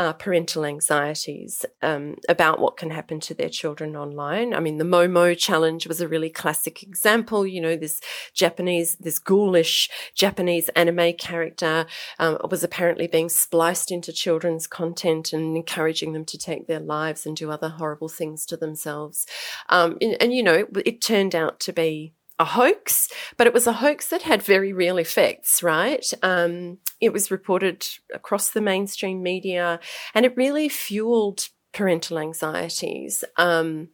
uh, 0.00 0.14
parental 0.14 0.64
anxieties 0.64 1.66
um, 1.82 2.16
about 2.26 2.58
what 2.58 2.78
can 2.78 2.88
happen 2.88 3.20
to 3.20 3.34
their 3.34 3.50
children 3.50 3.94
online. 3.94 4.54
I 4.54 4.60
mean, 4.60 4.78
the 4.78 4.84
Momo 4.84 5.36
challenge 5.36 5.86
was 5.86 6.00
a 6.00 6.08
really 6.08 6.30
classic 6.30 6.82
example. 6.82 7.46
You 7.46 7.60
know, 7.60 7.76
this 7.76 8.00
Japanese, 8.32 8.96
this 8.98 9.18
ghoulish 9.18 9.90
Japanese 10.14 10.70
anime 10.70 11.12
character 11.18 11.84
um, 12.18 12.38
was 12.50 12.64
apparently 12.64 13.08
being 13.08 13.28
spliced 13.28 13.90
into 13.90 14.10
children's 14.10 14.66
content 14.66 15.34
and 15.34 15.54
encouraging 15.54 16.14
them 16.14 16.24
to 16.24 16.38
take 16.38 16.66
their 16.66 16.80
lives 16.80 17.26
and 17.26 17.36
do 17.36 17.50
other 17.50 17.68
horrible 17.68 18.08
things 18.08 18.46
to 18.46 18.56
themselves. 18.56 19.26
Um, 19.68 19.98
and, 20.00 20.16
and, 20.18 20.32
you 20.32 20.42
know, 20.42 20.66
it 20.82 21.02
turned 21.02 21.34
out 21.34 21.60
to 21.60 21.74
be 21.74 22.14
a 22.40 22.44
hoax, 22.44 23.08
but 23.36 23.46
it 23.46 23.52
was 23.52 23.66
a 23.66 23.74
hoax 23.74 24.08
that 24.08 24.22
had 24.22 24.42
very 24.42 24.72
real 24.72 24.96
effects, 24.96 25.62
right? 25.62 26.10
Um, 26.22 26.78
it 26.98 27.12
was 27.12 27.30
reported 27.30 27.86
across 28.14 28.48
the 28.48 28.62
mainstream 28.62 29.22
media 29.22 29.78
and 30.14 30.24
it 30.24 30.36
really 30.36 30.68
fueled 30.68 31.50
parental 31.74 32.18
anxieties. 32.18 33.22
Um, 33.36 33.90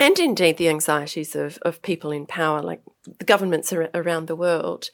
and 0.00 0.18
indeed 0.18 0.56
the 0.56 0.70
anxieties 0.70 1.36
of, 1.36 1.58
of 1.58 1.82
people 1.82 2.10
in 2.10 2.24
power, 2.24 2.62
like 2.62 2.80
the 3.18 3.26
governments 3.26 3.70
ar- 3.70 3.90
around 3.92 4.28
the 4.28 4.36
world. 4.36 4.88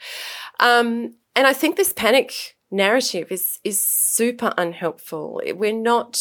Um, 0.58 1.14
and 1.36 1.46
I 1.46 1.52
think 1.52 1.76
this 1.76 1.92
panic 1.92 2.56
narrative 2.72 3.30
is, 3.30 3.60
is 3.62 3.80
super 3.80 4.52
unhelpful. 4.58 5.40
We're 5.54 5.72
not, 5.72 6.20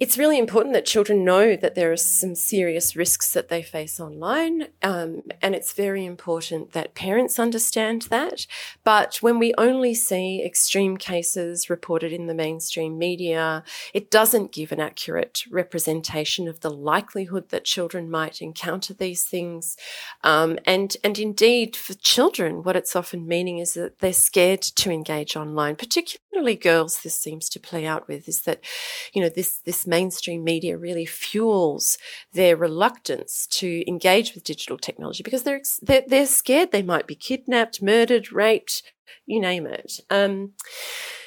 it's 0.00 0.16
really 0.16 0.38
important 0.38 0.72
that 0.72 0.86
children 0.86 1.26
know 1.26 1.56
that 1.56 1.74
there 1.74 1.92
are 1.92 1.96
some 1.96 2.34
serious 2.34 2.96
risks 2.96 3.34
that 3.34 3.50
they 3.50 3.62
face 3.62 4.00
online. 4.00 4.68
Um, 4.82 5.24
and 5.42 5.54
it's 5.54 5.74
very 5.74 6.06
important 6.06 6.72
that 6.72 6.94
parents 6.94 7.38
understand 7.38 8.02
that. 8.08 8.46
But 8.82 9.18
when 9.20 9.38
we 9.38 9.52
only 9.58 9.92
see 9.92 10.42
extreme 10.42 10.96
cases 10.96 11.68
reported 11.68 12.14
in 12.14 12.28
the 12.28 12.34
mainstream 12.34 12.96
media, 12.96 13.62
it 13.92 14.10
doesn't 14.10 14.52
give 14.52 14.72
an 14.72 14.80
accurate 14.80 15.44
representation 15.50 16.48
of 16.48 16.60
the 16.60 16.70
likelihood 16.70 17.50
that 17.50 17.66
children 17.66 18.10
might 18.10 18.40
encounter 18.40 18.94
these 18.94 19.24
things. 19.24 19.76
Um, 20.24 20.58
and, 20.64 20.96
and 21.04 21.18
indeed, 21.18 21.76
for 21.76 21.92
children, 21.92 22.62
what 22.62 22.74
it's 22.74 22.96
often 22.96 23.28
meaning 23.28 23.58
is 23.58 23.74
that 23.74 23.98
they're 23.98 24.14
scared 24.14 24.62
to 24.62 24.90
engage 24.90 25.36
online, 25.36 25.76
particularly 25.76 26.56
girls. 26.56 27.02
This 27.02 27.18
seems 27.18 27.50
to 27.50 27.60
play 27.60 27.84
out 27.84 28.08
with 28.08 28.26
is 28.26 28.40
that, 28.42 28.64
you 29.12 29.20
know, 29.20 29.28
this, 29.28 29.58
this 29.58 29.89
mainstream 29.90 30.42
media 30.42 30.78
really 30.78 31.04
fuels 31.04 31.98
their 32.32 32.56
reluctance 32.56 33.46
to 33.48 33.84
engage 33.86 34.34
with 34.34 34.44
digital 34.44 34.78
technology 34.78 35.22
because 35.22 35.42
they're, 35.42 35.60
they're, 35.82 36.04
they're 36.06 36.26
scared 36.26 36.72
they 36.72 36.82
might 36.82 37.06
be 37.06 37.14
kidnapped, 37.14 37.82
murdered, 37.82 38.32
raped, 38.32 38.82
you 39.26 39.40
name 39.40 39.66
it. 39.66 40.00
Um, 40.08 40.52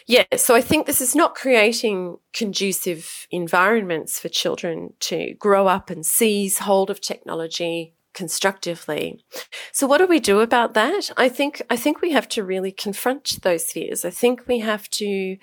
yeah, 0.08 0.26
so 0.36 0.56
I 0.56 0.62
think 0.62 0.86
this 0.86 1.02
is 1.02 1.16
not 1.16 1.36
creating 1.36 2.18
conducive 2.34 3.28
environments 3.32 4.20
for 4.20 4.30
children 4.30 4.94
to 5.02 5.34
grow 5.36 5.68
up 5.68 5.90
and 5.90 6.06
seize 6.06 6.60
hold 6.60 6.90
of 6.90 7.00
technology 7.00 7.94
constructively. 8.14 9.24
So 9.72 9.88
what 9.88 9.98
do 9.98 10.08
we 10.08 10.20
do 10.20 10.40
about 10.40 10.74
that? 10.74 11.12
I 11.18 11.30
think 11.30 11.62
I 11.70 11.76
think 11.76 12.02
we 12.02 12.12
have 12.12 12.28
to 12.30 12.44
really 12.44 12.72
confront 12.72 13.42
those 13.42 13.72
fears. 13.72 14.06
I 14.06 14.10
think 14.10 14.48
we 14.48 14.60
have 14.60 14.90
to 14.92 15.38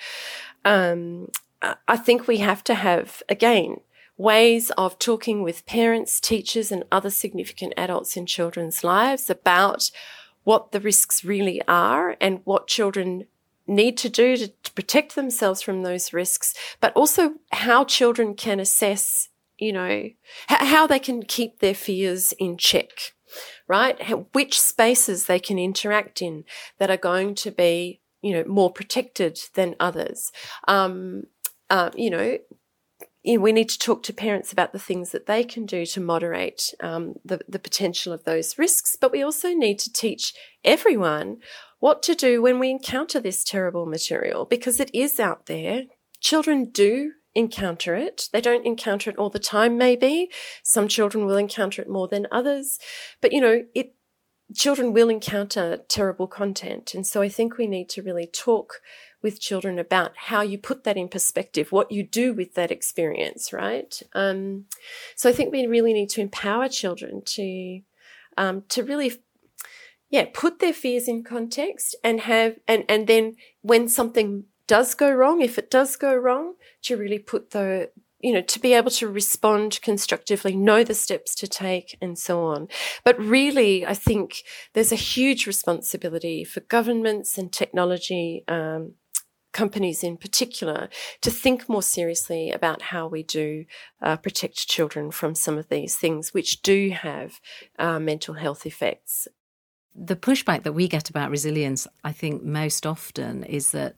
um, 0.65 1.29
I 1.63 1.97
think 1.97 2.27
we 2.27 2.39
have 2.39 2.65
to 2.65 2.75
have, 2.75 3.23
again, 3.29 3.81
ways 4.17 4.71
of 4.73 4.99
talking 4.99 5.43
with 5.43 5.67
parents, 5.67 6.21
teachers, 6.21 6.71
and 6.71 6.85
other 6.93 7.11
significant 7.11 7.75
adults 7.77 8.17
in 8.17 8.27
children's 8.27 8.85
lives 8.85 9.31
about 9.31 9.91
what 10.45 10.73
the 10.73 10.81
risks 10.81 11.25
really 11.25 11.61
are 11.69 12.17
and 12.21 12.41
what 12.45 12.67
children 12.67 13.27
need 13.67 13.97
to 13.97 14.09
do 14.09 14.37
to, 14.37 14.49
to, 14.49 14.73
protect 14.73 15.15
themselves 15.15 15.63
from 15.63 15.83
those 15.83 16.13
risks, 16.13 16.55
but 16.81 16.93
also 16.95 17.35
how 17.53 17.85
children 17.85 18.35
can 18.35 18.59
assess, 18.59 19.29
you 19.59 19.73
know, 19.73 20.11
how 20.49 20.87
they 20.87 20.99
can 20.99 21.23
keep 21.23 21.61
their 21.61 21.75
fears 21.75 22.33
in 22.39 22.57
check, 22.57 23.15
right? 23.69 24.03
How, 24.03 24.27
which 24.33 24.61
spaces 24.61 25.27
they 25.27 25.39
can 25.39 25.59
interact 25.59 26.21
in 26.21 26.45
that 26.79 26.91
are 26.91 26.97
going 26.97 27.35
to 27.37 27.51
be, 27.51 28.01
you 28.23 28.33
know, 28.33 28.45
more 28.45 28.73
protected 28.73 29.39
than 29.55 29.77
others. 29.79 30.33
Um, 30.67 31.25
uh, 31.71 31.91
you 31.95 32.11
know, 32.11 32.39
we 33.25 33.53
need 33.53 33.69
to 33.69 33.79
talk 33.79 34.03
to 34.03 34.13
parents 34.13 34.53
about 34.53 34.73
the 34.73 34.79
things 34.79 35.11
that 35.13 35.27
they 35.27 35.45
can 35.45 35.67
do 35.67 35.85
to 35.87 36.01
moderate 36.01 36.75
um, 36.81 37.15
the, 37.25 37.41
the 37.49 37.59
potential 37.59 38.13
of 38.13 38.25
those 38.25 38.59
risks. 38.59 38.97
But 39.01 39.13
we 39.13 39.23
also 39.23 39.51
need 39.51 39.79
to 39.81 39.93
teach 39.93 40.35
everyone 40.65 41.39
what 41.79 42.03
to 42.05 42.15
do 42.15 42.43
when 42.43 42.59
we 42.59 42.71
encounter 42.71 43.21
this 43.21 43.45
terrible 43.45 43.87
material 43.87 44.45
because 44.45 44.81
it 44.81 44.91
is 44.95 45.21
out 45.21 45.47
there. 45.47 45.85
Children 46.21 46.71
do 46.71 47.13
encounter 47.35 47.95
it. 47.95 48.29
They 48.33 48.41
don't 48.41 48.67
encounter 48.67 49.11
it 49.11 49.17
all 49.17 49.31
the 49.31 49.39
time, 49.39 49.79
maybe. 49.79 50.31
Some 50.63 50.89
children 50.89 51.27
will 51.27 51.37
encounter 51.37 51.81
it 51.81 51.89
more 51.89 52.09
than 52.09 52.27
others. 52.33 52.79
But, 53.21 53.33
you 53.33 53.41
know, 53.41 53.63
it, 53.75 53.95
children 54.55 54.93
will 54.93 55.09
encounter 55.09 55.79
terrible 55.89 56.27
content. 56.27 56.95
And 56.95 57.07
so 57.07 57.23
I 57.23 57.29
think 57.29 57.57
we 57.57 57.67
need 57.67 57.89
to 57.91 58.03
really 58.03 58.27
talk 58.27 58.81
with 59.23 59.41
children 59.41 59.79
about 59.79 60.13
how 60.17 60.43
you 60.43 60.59
put 60.59 60.85
that 60.85 60.97
in 60.97 61.09
perspective, 61.09 61.73
what 61.73 61.93
you 61.93 62.03
do 62.03 62.33
with 62.33 62.55
that 62.55 62.71
experience, 62.71 63.53
right? 63.53 64.03
Um, 64.15 64.67
so 65.15 65.29
I 65.29 65.33
think 65.33 65.53
we 65.53 65.67
really 65.67 65.93
need 65.93 66.11
to 66.11 66.21
empower 66.21 66.69
children 66.69 67.23
to 67.27 67.81
um, 68.37 68.63
to 68.69 68.83
really 68.83 69.13
yeah 70.09 70.27
put 70.33 70.59
their 70.59 70.73
fears 70.73 71.07
in 71.09 71.23
context 71.23 71.95
and 72.03 72.21
have 72.21 72.57
and 72.67 72.85
and 72.89 73.07
then 73.07 73.37
when 73.63 73.89
something 73.89 74.45
does 74.67 74.95
go 74.95 75.11
wrong, 75.11 75.41
if 75.41 75.59
it 75.59 75.71
does 75.71 75.97
go 75.97 76.15
wrong, 76.15 76.55
to 76.83 76.97
really 76.97 77.19
put 77.19 77.51
the 77.51 77.91
you 78.21 78.33
know, 78.33 78.43
to 78.43 78.61
be 78.61 78.75
able 78.75 78.91
to 78.91 79.09
respond 79.09 79.81
constructively, 79.83 80.55
know 80.55 80.85
the 80.85 80.95
steps 80.95 81.35
to 81.35 81.49
take 81.49 81.97
and 82.03 82.19
so 82.19 82.45
on. 82.45 82.69
But 83.03 83.19
really, 83.19 83.87
I 83.87 83.95
think 83.95 84.43
there's 84.75 84.93
a 84.93 84.97
huge 84.97 85.47
responsibility 85.47 86.45
for 86.45 86.61
governments 86.61 87.39
and 87.39 87.51
technology 87.51 88.45
um, 88.47 88.93
companies 89.53 90.03
in 90.03 90.17
particular 90.17 90.89
to 91.21 91.31
think 91.31 91.69
more 91.69 91.83
seriously 91.83 92.51
about 92.51 92.83
how 92.83 93.07
we 93.07 93.23
do 93.23 93.65
uh, 94.03 94.17
protect 94.17 94.69
children 94.69 95.11
from 95.11 95.35
some 95.35 95.59
of 95.59 95.69
these 95.69 95.97
things 95.97 96.33
which 96.33 96.63
do 96.63 96.91
have 96.91 97.41
uh, 97.79 97.99
mental 97.99 98.35
health 98.35 98.67
effects. 98.67 99.29
The 99.95 100.17
pushback 100.17 100.63
that 100.63 100.73
we 100.73 100.89
get 100.89 101.11
about 101.11 101.31
resilience, 101.31 101.87
I 102.05 102.13
think, 102.13 102.43
most 102.43 102.87
often 102.87 103.45
is 103.45 103.73
that 103.73 103.97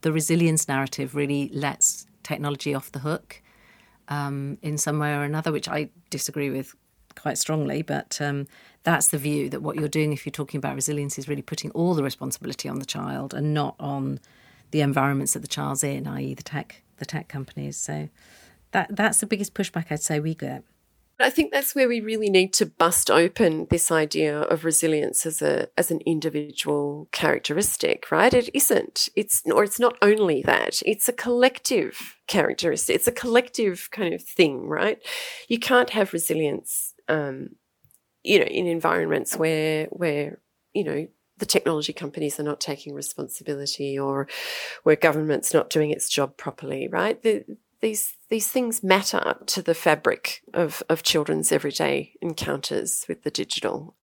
the 0.00 0.12
resilience 0.12 0.66
narrative 0.66 1.14
really 1.14 1.50
lets 1.52 2.06
technology 2.22 2.74
off 2.74 2.92
the 2.92 2.98
hook 3.00 3.42
um, 4.08 4.58
in 4.62 4.76
some 4.76 4.98
way 4.98 5.14
or 5.14 5.22
another, 5.22 5.52
which 5.52 5.68
I 5.68 5.90
disagree 6.10 6.50
with 6.50 6.74
quite 7.14 7.38
strongly. 7.38 7.82
But 7.82 8.18
um, 8.20 8.46
that's 8.82 9.08
the 9.08 9.18
view 9.18 9.48
that 9.50 9.62
what 9.62 9.76
you're 9.76 9.88
doing 9.88 10.12
if 10.12 10.26
you're 10.26 10.32
talking 10.32 10.58
about 10.58 10.74
resilience 10.74 11.18
is 11.18 11.28
really 11.28 11.42
putting 11.42 11.70
all 11.72 11.94
the 11.94 12.02
responsibility 12.02 12.68
on 12.68 12.78
the 12.78 12.84
child 12.84 13.34
and 13.34 13.54
not 13.54 13.76
on 13.78 14.18
the 14.70 14.80
environments 14.80 15.32
that 15.34 15.40
the 15.40 15.48
child's 15.48 15.84
in, 15.84 16.06
i.e., 16.06 16.34
the 16.34 16.42
tech 16.42 16.82
the 16.98 17.06
tech 17.06 17.28
companies. 17.28 17.76
So 17.76 18.08
that 18.72 18.94
that's 18.94 19.20
the 19.20 19.26
biggest 19.26 19.54
pushback 19.54 19.86
I'd 19.90 20.02
say 20.02 20.20
we 20.20 20.34
get. 20.34 20.64
I 21.22 21.28
think 21.28 21.52
that's 21.52 21.74
where 21.74 21.88
we 21.88 22.00
really 22.00 22.30
need 22.30 22.54
to 22.54 22.66
bust 22.66 23.10
open 23.10 23.66
this 23.68 23.90
idea 23.90 24.40
of 24.40 24.64
resilience 24.64 25.26
as 25.26 25.42
a 25.42 25.68
as 25.76 25.90
an 25.90 26.00
individual 26.06 27.08
characteristic, 27.12 28.10
right? 28.10 28.32
It 28.32 28.48
isn't. 28.54 29.10
It's 29.14 29.42
or 29.46 29.64
it's 29.64 29.80
not 29.80 29.96
only 30.00 30.42
that. 30.42 30.80
It's 30.86 31.08
a 31.08 31.12
collective 31.12 32.16
characteristic. 32.26 32.96
It's 32.96 33.08
a 33.08 33.12
collective 33.12 33.88
kind 33.90 34.14
of 34.14 34.22
thing, 34.22 34.66
right? 34.66 34.98
You 35.48 35.58
can't 35.58 35.90
have 35.90 36.14
resilience, 36.14 36.94
um, 37.08 37.50
you 38.22 38.38
know, 38.38 38.46
in 38.46 38.66
environments 38.66 39.36
where 39.36 39.86
where 39.86 40.38
you 40.72 40.84
know 40.84 41.06
the 41.40 41.46
technology 41.46 41.92
companies 41.92 42.38
are 42.38 42.44
not 42.44 42.60
taking 42.60 42.94
responsibility 42.94 43.98
or 43.98 44.28
where 44.84 44.96
government's 44.96 45.52
not 45.52 45.70
doing 45.70 45.90
its 45.90 46.08
job 46.08 46.36
properly, 46.36 46.88
right? 46.88 47.20
The, 47.22 47.44
these 47.80 48.14
these 48.28 48.48
things 48.48 48.82
matter 48.82 49.36
to 49.46 49.62
the 49.62 49.74
fabric 49.74 50.42
of, 50.54 50.82
of 50.88 51.02
children's 51.02 51.50
everyday 51.50 52.12
encounters 52.20 53.04
with 53.08 53.24
the 53.24 53.30
digital. 53.30 53.96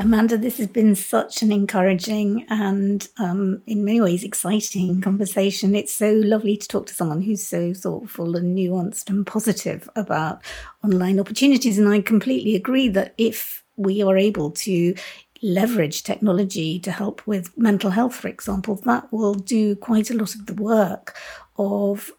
Amanda, 0.00 0.38
this 0.38 0.58
has 0.58 0.68
been 0.68 0.94
such 0.94 1.42
an 1.42 1.50
encouraging 1.50 2.46
and, 2.48 3.08
um, 3.18 3.62
in 3.66 3.84
many 3.84 4.00
ways, 4.00 4.22
exciting 4.22 5.00
conversation. 5.00 5.74
It's 5.74 5.92
so 5.92 6.12
lovely 6.12 6.56
to 6.56 6.68
talk 6.68 6.86
to 6.86 6.94
someone 6.94 7.20
who's 7.20 7.44
so 7.44 7.74
thoughtful 7.74 8.36
and 8.36 8.56
nuanced 8.56 9.10
and 9.10 9.26
positive 9.26 9.90
about 9.96 10.40
online 10.84 11.18
opportunities. 11.18 11.78
And 11.78 11.88
I 11.88 12.00
completely 12.00 12.54
agree 12.54 12.88
that 12.90 13.14
if 13.18 13.64
we 13.76 14.02
are 14.02 14.16
able 14.16 14.52
to 14.52 14.94
leverage 15.42 16.02
technology 16.02 16.78
to 16.80 16.90
help 16.90 17.26
with 17.26 17.56
mental 17.56 17.90
health, 17.90 18.14
for 18.14 18.28
example, 18.28 18.76
that 18.84 19.12
will 19.12 19.34
do 19.34 19.76
quite 19.76 20.10
a 20.10 20.14
lot 20.16 20.34
of 20.34 20.46
the 20.46 20.54
work 20.54 21.16
of 21.56 22.12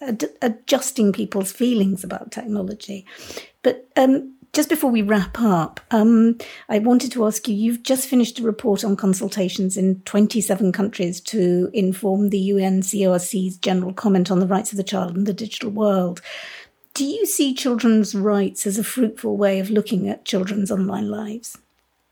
ad- 0.00 0.30
adjusting 0.40 1.12
people's 1.12 1.52
feelings 1.52 2.04
about 2.04 2.32
technology. 2.32 3.06
But 3.62 3.88
um, 3.96 4.34
just 4.52 4.68
before 4.68 4.90
we 4.90 5.02
wrap 5.02 5.40
up, 5.40 5.80
um, 5.90 6.36
I 6.68 6.78
wanted 6.78 7.10
to 7.12 7.26
ask 7.26 7.48
you 7.48 7.54
you've 7.54 7.82
just 7.82 8.06
finished 8.06 8.38
a 8.38 8.42
report 8.42 8.84
on 8.84 8.96
consultations 8.96 9.76
in 9.76 10.00
27 10.02 10.72
countries 10.72 11.20
to 11.22 11.70
inform 11.72 12.28
the 12.28 12.50
UNCRC's 12.50 13.56
general 13.56 13.94
comment 13.94 14.30
on 14.30 14.40
the 14.40 14.46
rights 14.46 14.72
of 14.72 14.76
the 14.76 14.84
child 14.84 15.16
in 15.16 15.24
the 15.24 15.32
digital 15.32 15.70
world. 15.70 16.20
Do 16.94 17.06
you 17.06 17.24
see 17.24 17.54
children's 17.54 18.14
rights 18.14 18.66
as 18.66 18.76
a 18.76 18.84
fruitful 18.84 19.38
way 19.38 19.58
of 19.58 19.70
looking 19.70 20.08
at 20.10 20.26
children's 20.26 20.70
online 20.70 21.08
lives? 21.08 21.56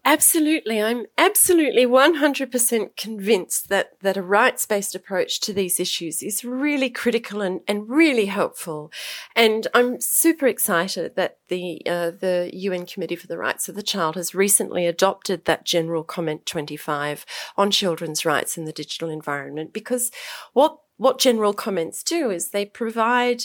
Absolutely. 0.03 0.81
I'm 0.81 1.05
absolutely 1.19 1.85
100% 1.85 2.97
convinced 2.97 3.69
that, 3.69 4.01
that 4.01 4.17
a 4.17 4.23
rights 4.23 4.65
based 4.65 4.95
approach 4.95 5.41
to 5.41 5.53
these 5.53 5.79
issues 5.79 6.23
is 6.23 6.43
really 6.43 6.89
critical 6.89 7.43
and, 7.43 7.61
and 7.69 7.89
really 7.89 8.27
helpful. 8.27 8.91
And 9.37 9.67
I'm 9.75 10.01
super 10.01 10.47
excited 10.47 11.17
that 11.17 11.37
the, 11.49 11.83
uh, 11.87 12.13
the 12.13 12.51
UN 12.51 12.87
Committee 12.87 13.17
for 13.17 13.27
the 13.27 13.37
Rights 13.37 13.69
of 13.69 13.75
the 13.75 13.83
Child 13.83 14.15
has 14.15 14.35
recently 14.35 14.87
adopted 14.87 15.45
that 15.45 15.67
General 15.67 16.03
Comment 16.03 16.47
25 16.47 17.27
on 17.59 17.71
children's 17.71 18.25
rights 18.25 18.57
in 18.57 18.65
the 18.65 18.73
digital 18.73 19.11
environment 19.11 19.73
because 19.73 20.11
what 20.55 20.79
what 20.97 21.19
general 21.19 21.55
comments 21.55 22.03
do 22.03 22.31
is 22.31 22.51
they 22.51 22.67
provide 22.67 23.45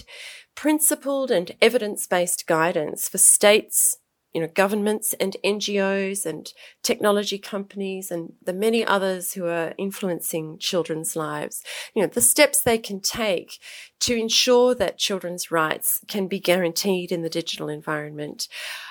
principled 0.55 1.31
and 1.31 1.51
evidence 1.61 2.05
based 2.05 2.47
guidance 2.47 3.07
for 3.07 3.17
states, 3.17 3.95
you 4.35 4.41
know, 4.41 4.49
governments 4.53 5.13
and 5.13 5.37
NGOs 5.45 6.25
and 6.25 6.51
technology 6.83 7.37
companies 7.37 8.11
and 8.11 8.33
the 8.43 8.51
many 8.51 8.83
others 8.83 9.31
who 9.31 9.45
are 9.45 9.73
influencing 9.77 10.57
children's 10.57 11.15
lives, 11.15 11.63
you 11.93 12.01
know, 12.01 12.09
the 12.09 12.19
steps 12.19 12.59
they 12.59 12.77
can 12.77 12.99
take 12.99 13.59
to 14.01 14.13
ensure 14.13 14.75
that 14.75 14.97
children's 14.97 15.51
rights 15.51 16.01
can 16.09 16.27
be 16.27 16.37
guaranteed 16.37 17.13
in 17.13 17.21
the 17.21 17.29
digital 17.29 17.69
environment. 17.69 18.49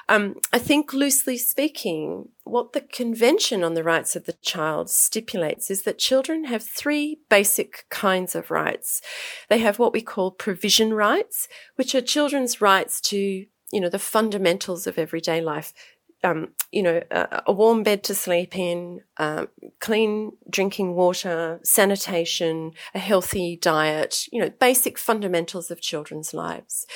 Um, 0.08 0.36
I 0.50 0.58
think 0.58 0.94
loosely 0.94 1.36
speaking, 1.36 2.30
what 2.44 2.72
the 2.72 2.80
Convention 2.80 3.62
on 3.62 3.74
the 3.74 3.84
Rights 3.84 4.16
of 4.16 4.24
the 4.24 4.32
Child 4.40 4.88
stipulates 4.88 5.70
is 5.70 5.82
that 5.82 5.98
children 5.98 6.44
have 6.44 6.62
three 6.62 7.18
basic 7.28 7.84
kinds 7.90 8.34
of 8.34 8.50
rights. 8.50 9.02
They 9.50 9.58
have 9.58 9.78
what 9.78 9.92
we 9.92 10.00
call 10.00 10.30
provision 10.30 10.94
rights, 10.94 11.48
which 11.76 11.94
are 11.94 12.00
children's 12.00 12.62
rights 12.62 12.98
to 13.02 13.44
you 13.74 13.80
know, 13.80 13.88
the 13.88 13.98
fundamentals 13.98 14.86
of 14.86 14.98
everyday 14.98 15.40
life. 15.40 15.74
Um, 16.22 16.54
you 16.72 16.82
know, 16.82 17.02
a, 17.10 17.42
a, 17.48 17.52
warm 17.52 17.82
bed 17.82 18.02
to 18.04 18.14
sleep 18.14 18.56
in, 18.56 19.02
um, 19.18 19.48
clean 19.78 20.32
drinking 20.48 20.94
water, 20.94 21.60
sanitation, 21.62 22.72
a 22.94 22.98
healthy 22.98 23.58
diet, 23.60 24.24
you 24.32 24.40
know, 24.40 24.48
basic 24.48 24.96
fundamentals 24.96 25.70
of 25.70 25.82
children's 25.82 26.32
lives. 26.32 26.86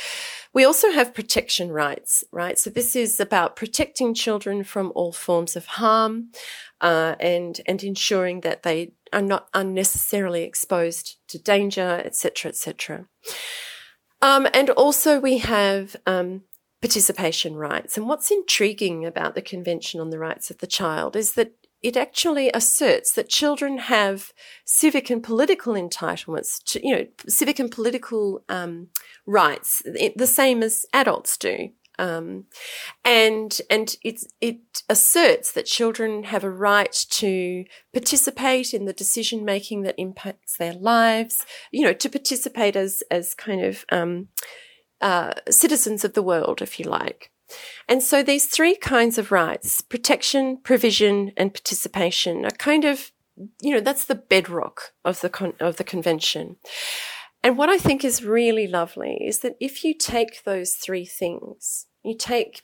We 0.55 0.65
also 0.65 0.93
have 0.93 1.13
protection 1.13 1.71
rights, 1.71 2.25
right? 2.33 2.59
So 2.59 2.71
this 2.71 2.97
is 2.97 3.21
about 3.21 3.55
protecting 3.55 4.15
children 4.15 4.65
from 4.65 4.93
all 4.95 5.13
forms 5.13 5.57
of 5.57 5.67
harm, 5.67 6.31
uh, 6.81 7.17
and, 7.21 7.61
and 7.67 7.83
ensuring 7.85 8.41
that 8.43 8.63
they 8.63 8.93
are 9.13 9.21
not 9.21 9.49
unnecessarily 9.53 10.43
exposed 10.43 11.17
to 11.29 11.39
danger, 11.39 12.01
etc., 12.03 12.49
etc. 12.49 13.09
Um, 14.21 14.49
and 14.55 14.71
also 14.71 15.21
we 15.21 15.39
have, 15.39 15.97
um, 16.07 16.43
participation 16.81 17.57
rights. 17.57 17.97
And 17.97 18.09
what's 18.09 18.31
intriguing 18.31 19.05
about 19.05 19.35
the 19.35 19.43
Convention 19.43 20.01
on 20.01 20.11
the 20.11 20.19
Rights 20.19 20.51
of 20.51 20.59
the 20.59 20.67
Child 20.67 21.17
is 21.17 21.33
that 21.33 21.53
it 21.83 21.97
actually 21.97 22.51
asserts 22.53 23.13
that 23.13 23.29
children 23.29 23.79
have 23.79 24.33
civic 24.65 25.11
and 25.11 25.23
political 25.23 25.75
entitlements 25.75 26.63
to, 26.65 26.85
you 26.85 26.95
know, 26.95 27.07
civic 27.29 27.59
and 27.59 27.71
political 27.71 28.43
um, 28.49 28.89
rights, 29.27 29.83
the 30.17 30.27
same 30.27 30.63
as 30.63 30.87
adults 30.93 31.37
do. 31.37 31.71
Um, 32.01 32.45
and 33.05 33.61
and 33.69 33.97
it 34.05 34.23
it 34.41 34.83
asserts 34.89 35.51
that 35.53 35.67
children 35.67 36.25
have 36.25 36.45
a 36.45 36.51
right 36.51 36.93
to 37.11 37.65
participate 37.93 38.73
in 38.73 38.85
the 38.85 38.93
decision 38.93 39.45
making 39.45 39.83
that 39.83 39.97
impacts 39.99 40.57
their 40.57 40.75
lives. 40.75 41.45
You 41.73 41.85
know, 41.85 41.93
to 41.93 42.09
participate 42.09 42.77
as 42.77 43.03
as 43.11 43.35
kind 43.35 43.65
of 43.65 43.85
um, 43.91 44.29
uh, 45.01 45.35
citizens 45.51 46.05
of 46.05 46.15
the 46.15 46.23
world, 46.23 46.63
if 46.63 46.79
you 46.79 46.85
like. 46.85 47.31
And 47.89 48.03
so 48.03 48.23
these 48.23 48.47
three 48.47 48.77
kinds 48.77 49.17
of 49.19 49.33
rights, 49.33 49.81
protection, 49.81 50.59
provision, 50.59 51.33
and 51.37 51.55
participation 51.55 52.45
are 52.45 52.51
kind 52.51 52.85
of, 52.85 53.13
you 53.63 53.73
know, 53.75 53.81
that's 53.81 54.05
the 54.05 54.15
bedrock 54.15 54.93
of 55.05 55.21
the, 55.21 55.31
con- 55.31 55.55
of 55.61 55.77
the 55.77 55.85
convention. 55.85 56.57
And 57.43 57.57
what 57.57 57.69
I 57.69 57.79
think 57.79 58.05
is 58.05 58.25
really 58.25 58.67
lovely 58.67 59.19
is 59.25 59.39
that 59.41 59.57
if 59.61 59.85
you 59.85 59.95
take 59.95 60.45
those 60.45 60.75
three 60.75 61.07
things, 61.07 61.87
you 62.03 62.17
take, 62.17 62.63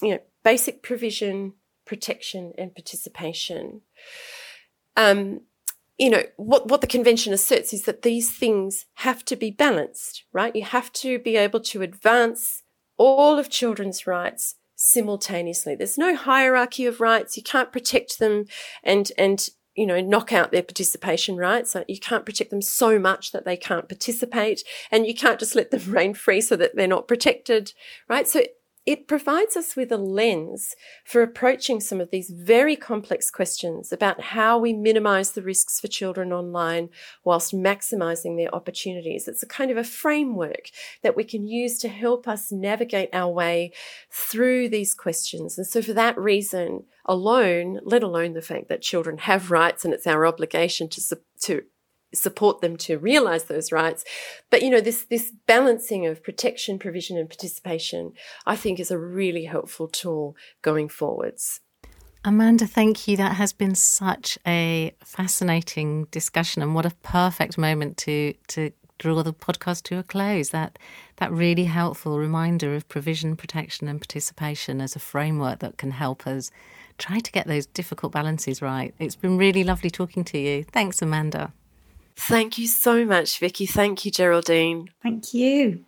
you 0.00 0.12
know, 0.12 0.20
basic 0.44 0.82
provision, 0.82 1.54
protection, 1.84 2.52
and 2.56 2.74
participation, 2.74 3.82
um, 4.96 5.40
you 5.98 6.10
know, 6.10 6.24
what, 6.36 6.68
what 6.68 6.80
the 6.80 6.86
convention 6.86 7.32
asserts 7.32 7.72
is 7.72 7.82
that 7.82 8.02
these 8.02 8.36
things 8.36 8.86
have 8.94 9.24
to 9.26 9.36
be 9.36 9.50
balanced, 9.50 10.24
right? 10.32 10.54
You 10.54 10.64
have 10.64 10.92
to 10.94 11.18
be 11.18 11.36
able 11.36 11.60
to 11.60 11.82
advance 11.82 12.62
all 12.96 13.38
of 13.38 13.48
children's 13.48 14.06
rights 14.06 14.56
simultaneously. 14.74 15.74
There's 15.74 15.98
no 15.98 16.16
hierarchy 16.16 16.86
of 16.86 17.00
rights. 17.00 17.36
You 17.36 17.42
can't 17.44 17.72
protect 17.72 18.18
them 18.18 18.46
and, 18.82 19.12
and, 19.16 19.48
you 19.76 19.86
know, 19.86 20.00
knock 20.00 20.32
out 20.32 20.50
their 20.50 20.62
participation 20.62 21.36
rights. 21.36 21.76
You 21.86 22.00
can't 22.00 22.26
protect 22.26 22.50
them 22.50 22.62
so 22.62 22.98
much 22.98 23.30
that 23.30 23.44
they 23.44 23.56
can't 23.56 23.88
participate 23.88 24.62
and 24.90 25.06
you 25.06 25.14
can't 25.14 25.38
just 25.38 25.54
let 25.54 25.70
them 25.70 25.82
reign 25.88 26.14
free 26.14 26.40
so 26.40 26.56
that 26.56 26.74
they're 26.74 26.88
not 26.88 27.06
protected, 27.06 27.72
right? 28.08 28.26
So 28.26 28.42
it 28.86 29.08
provides 29.08 29.56
us 29.56 29.76
with 29.76 29.90
a 29.90 29.96
lens 29.96 30.74
for 31.04 31.22
approaching 31.22 31.80
some 31.80 32.00
of 32.00 32.10
these 32.10 32.30
very 32.30 32.76
complex 32.76 33.30
questions 33.30 33.92
about 33.92 34.20
how 34.20 34.58
we 34.58 34.74
minimize 34.74 35.32
the 35.32 35.42
risks 35.42 35.80
for 35.80 35.88
children 35.88 36.32
online 36.32 36.90
whilst 37.24 37.54
maximizing 37.54 38.36
their 38.36 38.54
opportunities. 38.54 39.26
It's 39.26 39.42
a 39.42 39.46
kind 39.46 39.70
of 39.70 39.78
a 39.78 39.84
framework 39.84 40.68
that 41.02 41.16
we 41.16 41.24
can 41.24 41.46
use 41.46 41.78
to 41.78 41.88
help 41.88 42.28
us 42.28 42.52
navigate 42.52 43.08
our 43.14 43.32
way 43.32 43.72
through 44.10 44.68
these 44.68 44.94
questions. 44.94 45.56
And 45.56 45.66
so 45.66 45.80
for 45.80 45.94
that 45.94 46.18
reason 46.18 46.84
alone, 47.06 47.80
let 47.84 48.02
alone 48.02 48.34
the 48.34 48.42
fact 48.42 48.68
that 48.68 48.82
children 48.82 49.18
have 49.18 49.50
rights 49.50 49.84
and 49.84 49.94
it's 49.94 50.06
our 50.06 50.26
obligation 50.26 50.88
to, 50.90 51.18
to 51.42 51.62
support 52.14 52.60
them 52.60 52.76
to 52.78 52.98
realize 52.98 53.44
those 53.44 53.72
rights. 53.72 54.04
But 54.50 54.62
you 54.62 54.70
know, 54.70 54.80
this 54.80 55.04
this 55.04 55.32
balancing 55.46 56.06
of 56.06 56.22
protection, 56.22 56.78
provision, 56.78 57.16
and 57.16 57.28
participation, 57.28 58.12
I 58.46 58.56
think, 58.56 58.80
is 58.80 58.90
a 58.90 58.98
really 58.98 59.44
helpful 59.44 59.88
tool 59.88 60.36
going 60.62 60.88
forwards. 60.88 61.60
Amanda, 62.24 62.66
thank 62.66 63.06
you. 63.06 63.18
That 63.18 63.34
has 63.34 63.52
been 63.52 63.74
such 63.74 64.38
a 64.46 64.94
fascinating 65.04 66.06
discussion, 66.10 66.62
and 66.62 66.74
what 66.74 66.86
a 66.86 66.94
perfect 67.02 67.58
moment 67.58 67.98
to 67.98 68.34
to 68.48 68.70
draw 68.98 69.22
the 69.22 69.34
podcast 69.34 69.82
to 69.84 69.98
a 69.98 70.02
close. 70.02 70.50
That 70.50 70.78
that 71.16 71.30
really 71.32 71.64
helpful 71.64 72.18
reminder 72.18 72.74
of 72.74 72.88
provision, 72.88 73.36
protection, 73.36 73.88
and 73.88 74.00
participation 74.00 74.80
as 74.80 74.96
a 74.96 75.00
framework 75.00 75.58
that 75.58 75.76
can 75.76 75.90
help 75.90 76.26
us 76.26 76.50
try 76.98 77.18
to 77.18 77.32
get 77.32 77.46
those 77.46 77.66
difficult 77.66 78.12
balances 78.12 78.62
right. 78.62 78.94
It's 78.98 79.16
been 79.16 79.36
really 79.36 79.64
lovely 79.64 79.90
talking 79.90 80.24
to 80.24 80.38
you. 80.38 80.64
Thanks, 80.64 81.02
Amanda. 81.02 81.52
Thank 82.16 82.58
you 82.58 82.66
so 82.66 83.04
much, 83.04 83.38
Vicki. 83.38 83.66
Thank 83.66 84.04
you, 84.04 84.10
Geraldine. 84.10 84.88
Thank 85.02 85.34
you. 85.34 85.84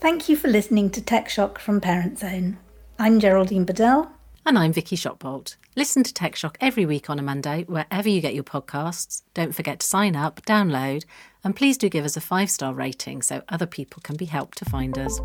Thank 0.00 0.28
you 0.28 0.36
for 0.36 0.48
listening 0.48 0.90
to 0.90 1.02
Tech 1.02 1.28
Shock 1.28 1.58
from 1.58 1.80
Parent 1.80 2.18
Zone. 2.18 2.58
I'm 2.98 3.18
Geraldine 3.18 3.64
Bedell. 3.64 4.12
And 4.44 4.56
I'm 4.58 4.72
Vicki 4.72 4.96
Shotbolt. 4.96 5.56
Listen 5.74 6.04
to 6.04 6.14
Tech 6.14 6.36
Shock 6.36 6.56
every 6.60 6.86
week 6.86 7.10
on 7.10 7.18
a 7.18 7.22
Monday, 7.22 7.64
wherever 7.64 8.08
you 8.08 8.20
get 8.20 8.34
your 8.34 8.44
podcasts. 8.44 9.22
Don't 9.34 9.54
forget 9.54 9.80
to 9.80 9.86
sign 9.86 10.14
up, 10.14 10.40
download, 10.42 11.04
and 11.42 11.56
please 11.56 11.76
do 11.76 11.88
give 11.88 12.04
us 12.04 12.16
a 12.16 12.20
five 12.20 12.50
star 12.50 12.72
rating 12.72 13.22
so 13.22 13.42
other 13.48 13.66
people 13.66 14.00
can 14.02 14.16
be 14.16 14.26
helped 14.26 14.58
to 14.58 14.64
find 14.66 14.96
us. 14.98 15.18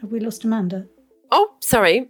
Have 0.00 0.10
we 0.10 0.20
lost 0.20 0.44
Amanda? 0.44 0.86
Oh, 1.30 1.54
sorry. 1.60 2.08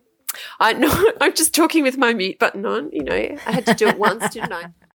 I 0.61 0.73
no, 0.75 1.13
I'm 1.21 1.35
just 1.35 1.55
talking 1.55 1.83
with 1.83 1.97
my 1.99 2.13
mute 2.15 2.39
button 2.39 2.65
on. 2.67 2.91
You 2.93 3.05
know, 3.05 3.15
I 3.15 3.53
had 3.53 3.67
to 3.67 3.75
do 3.75 3.89
it 3.89 3.99
once, 3.99 4.29
didn't 4.33 4.53
I? 4.53 4.73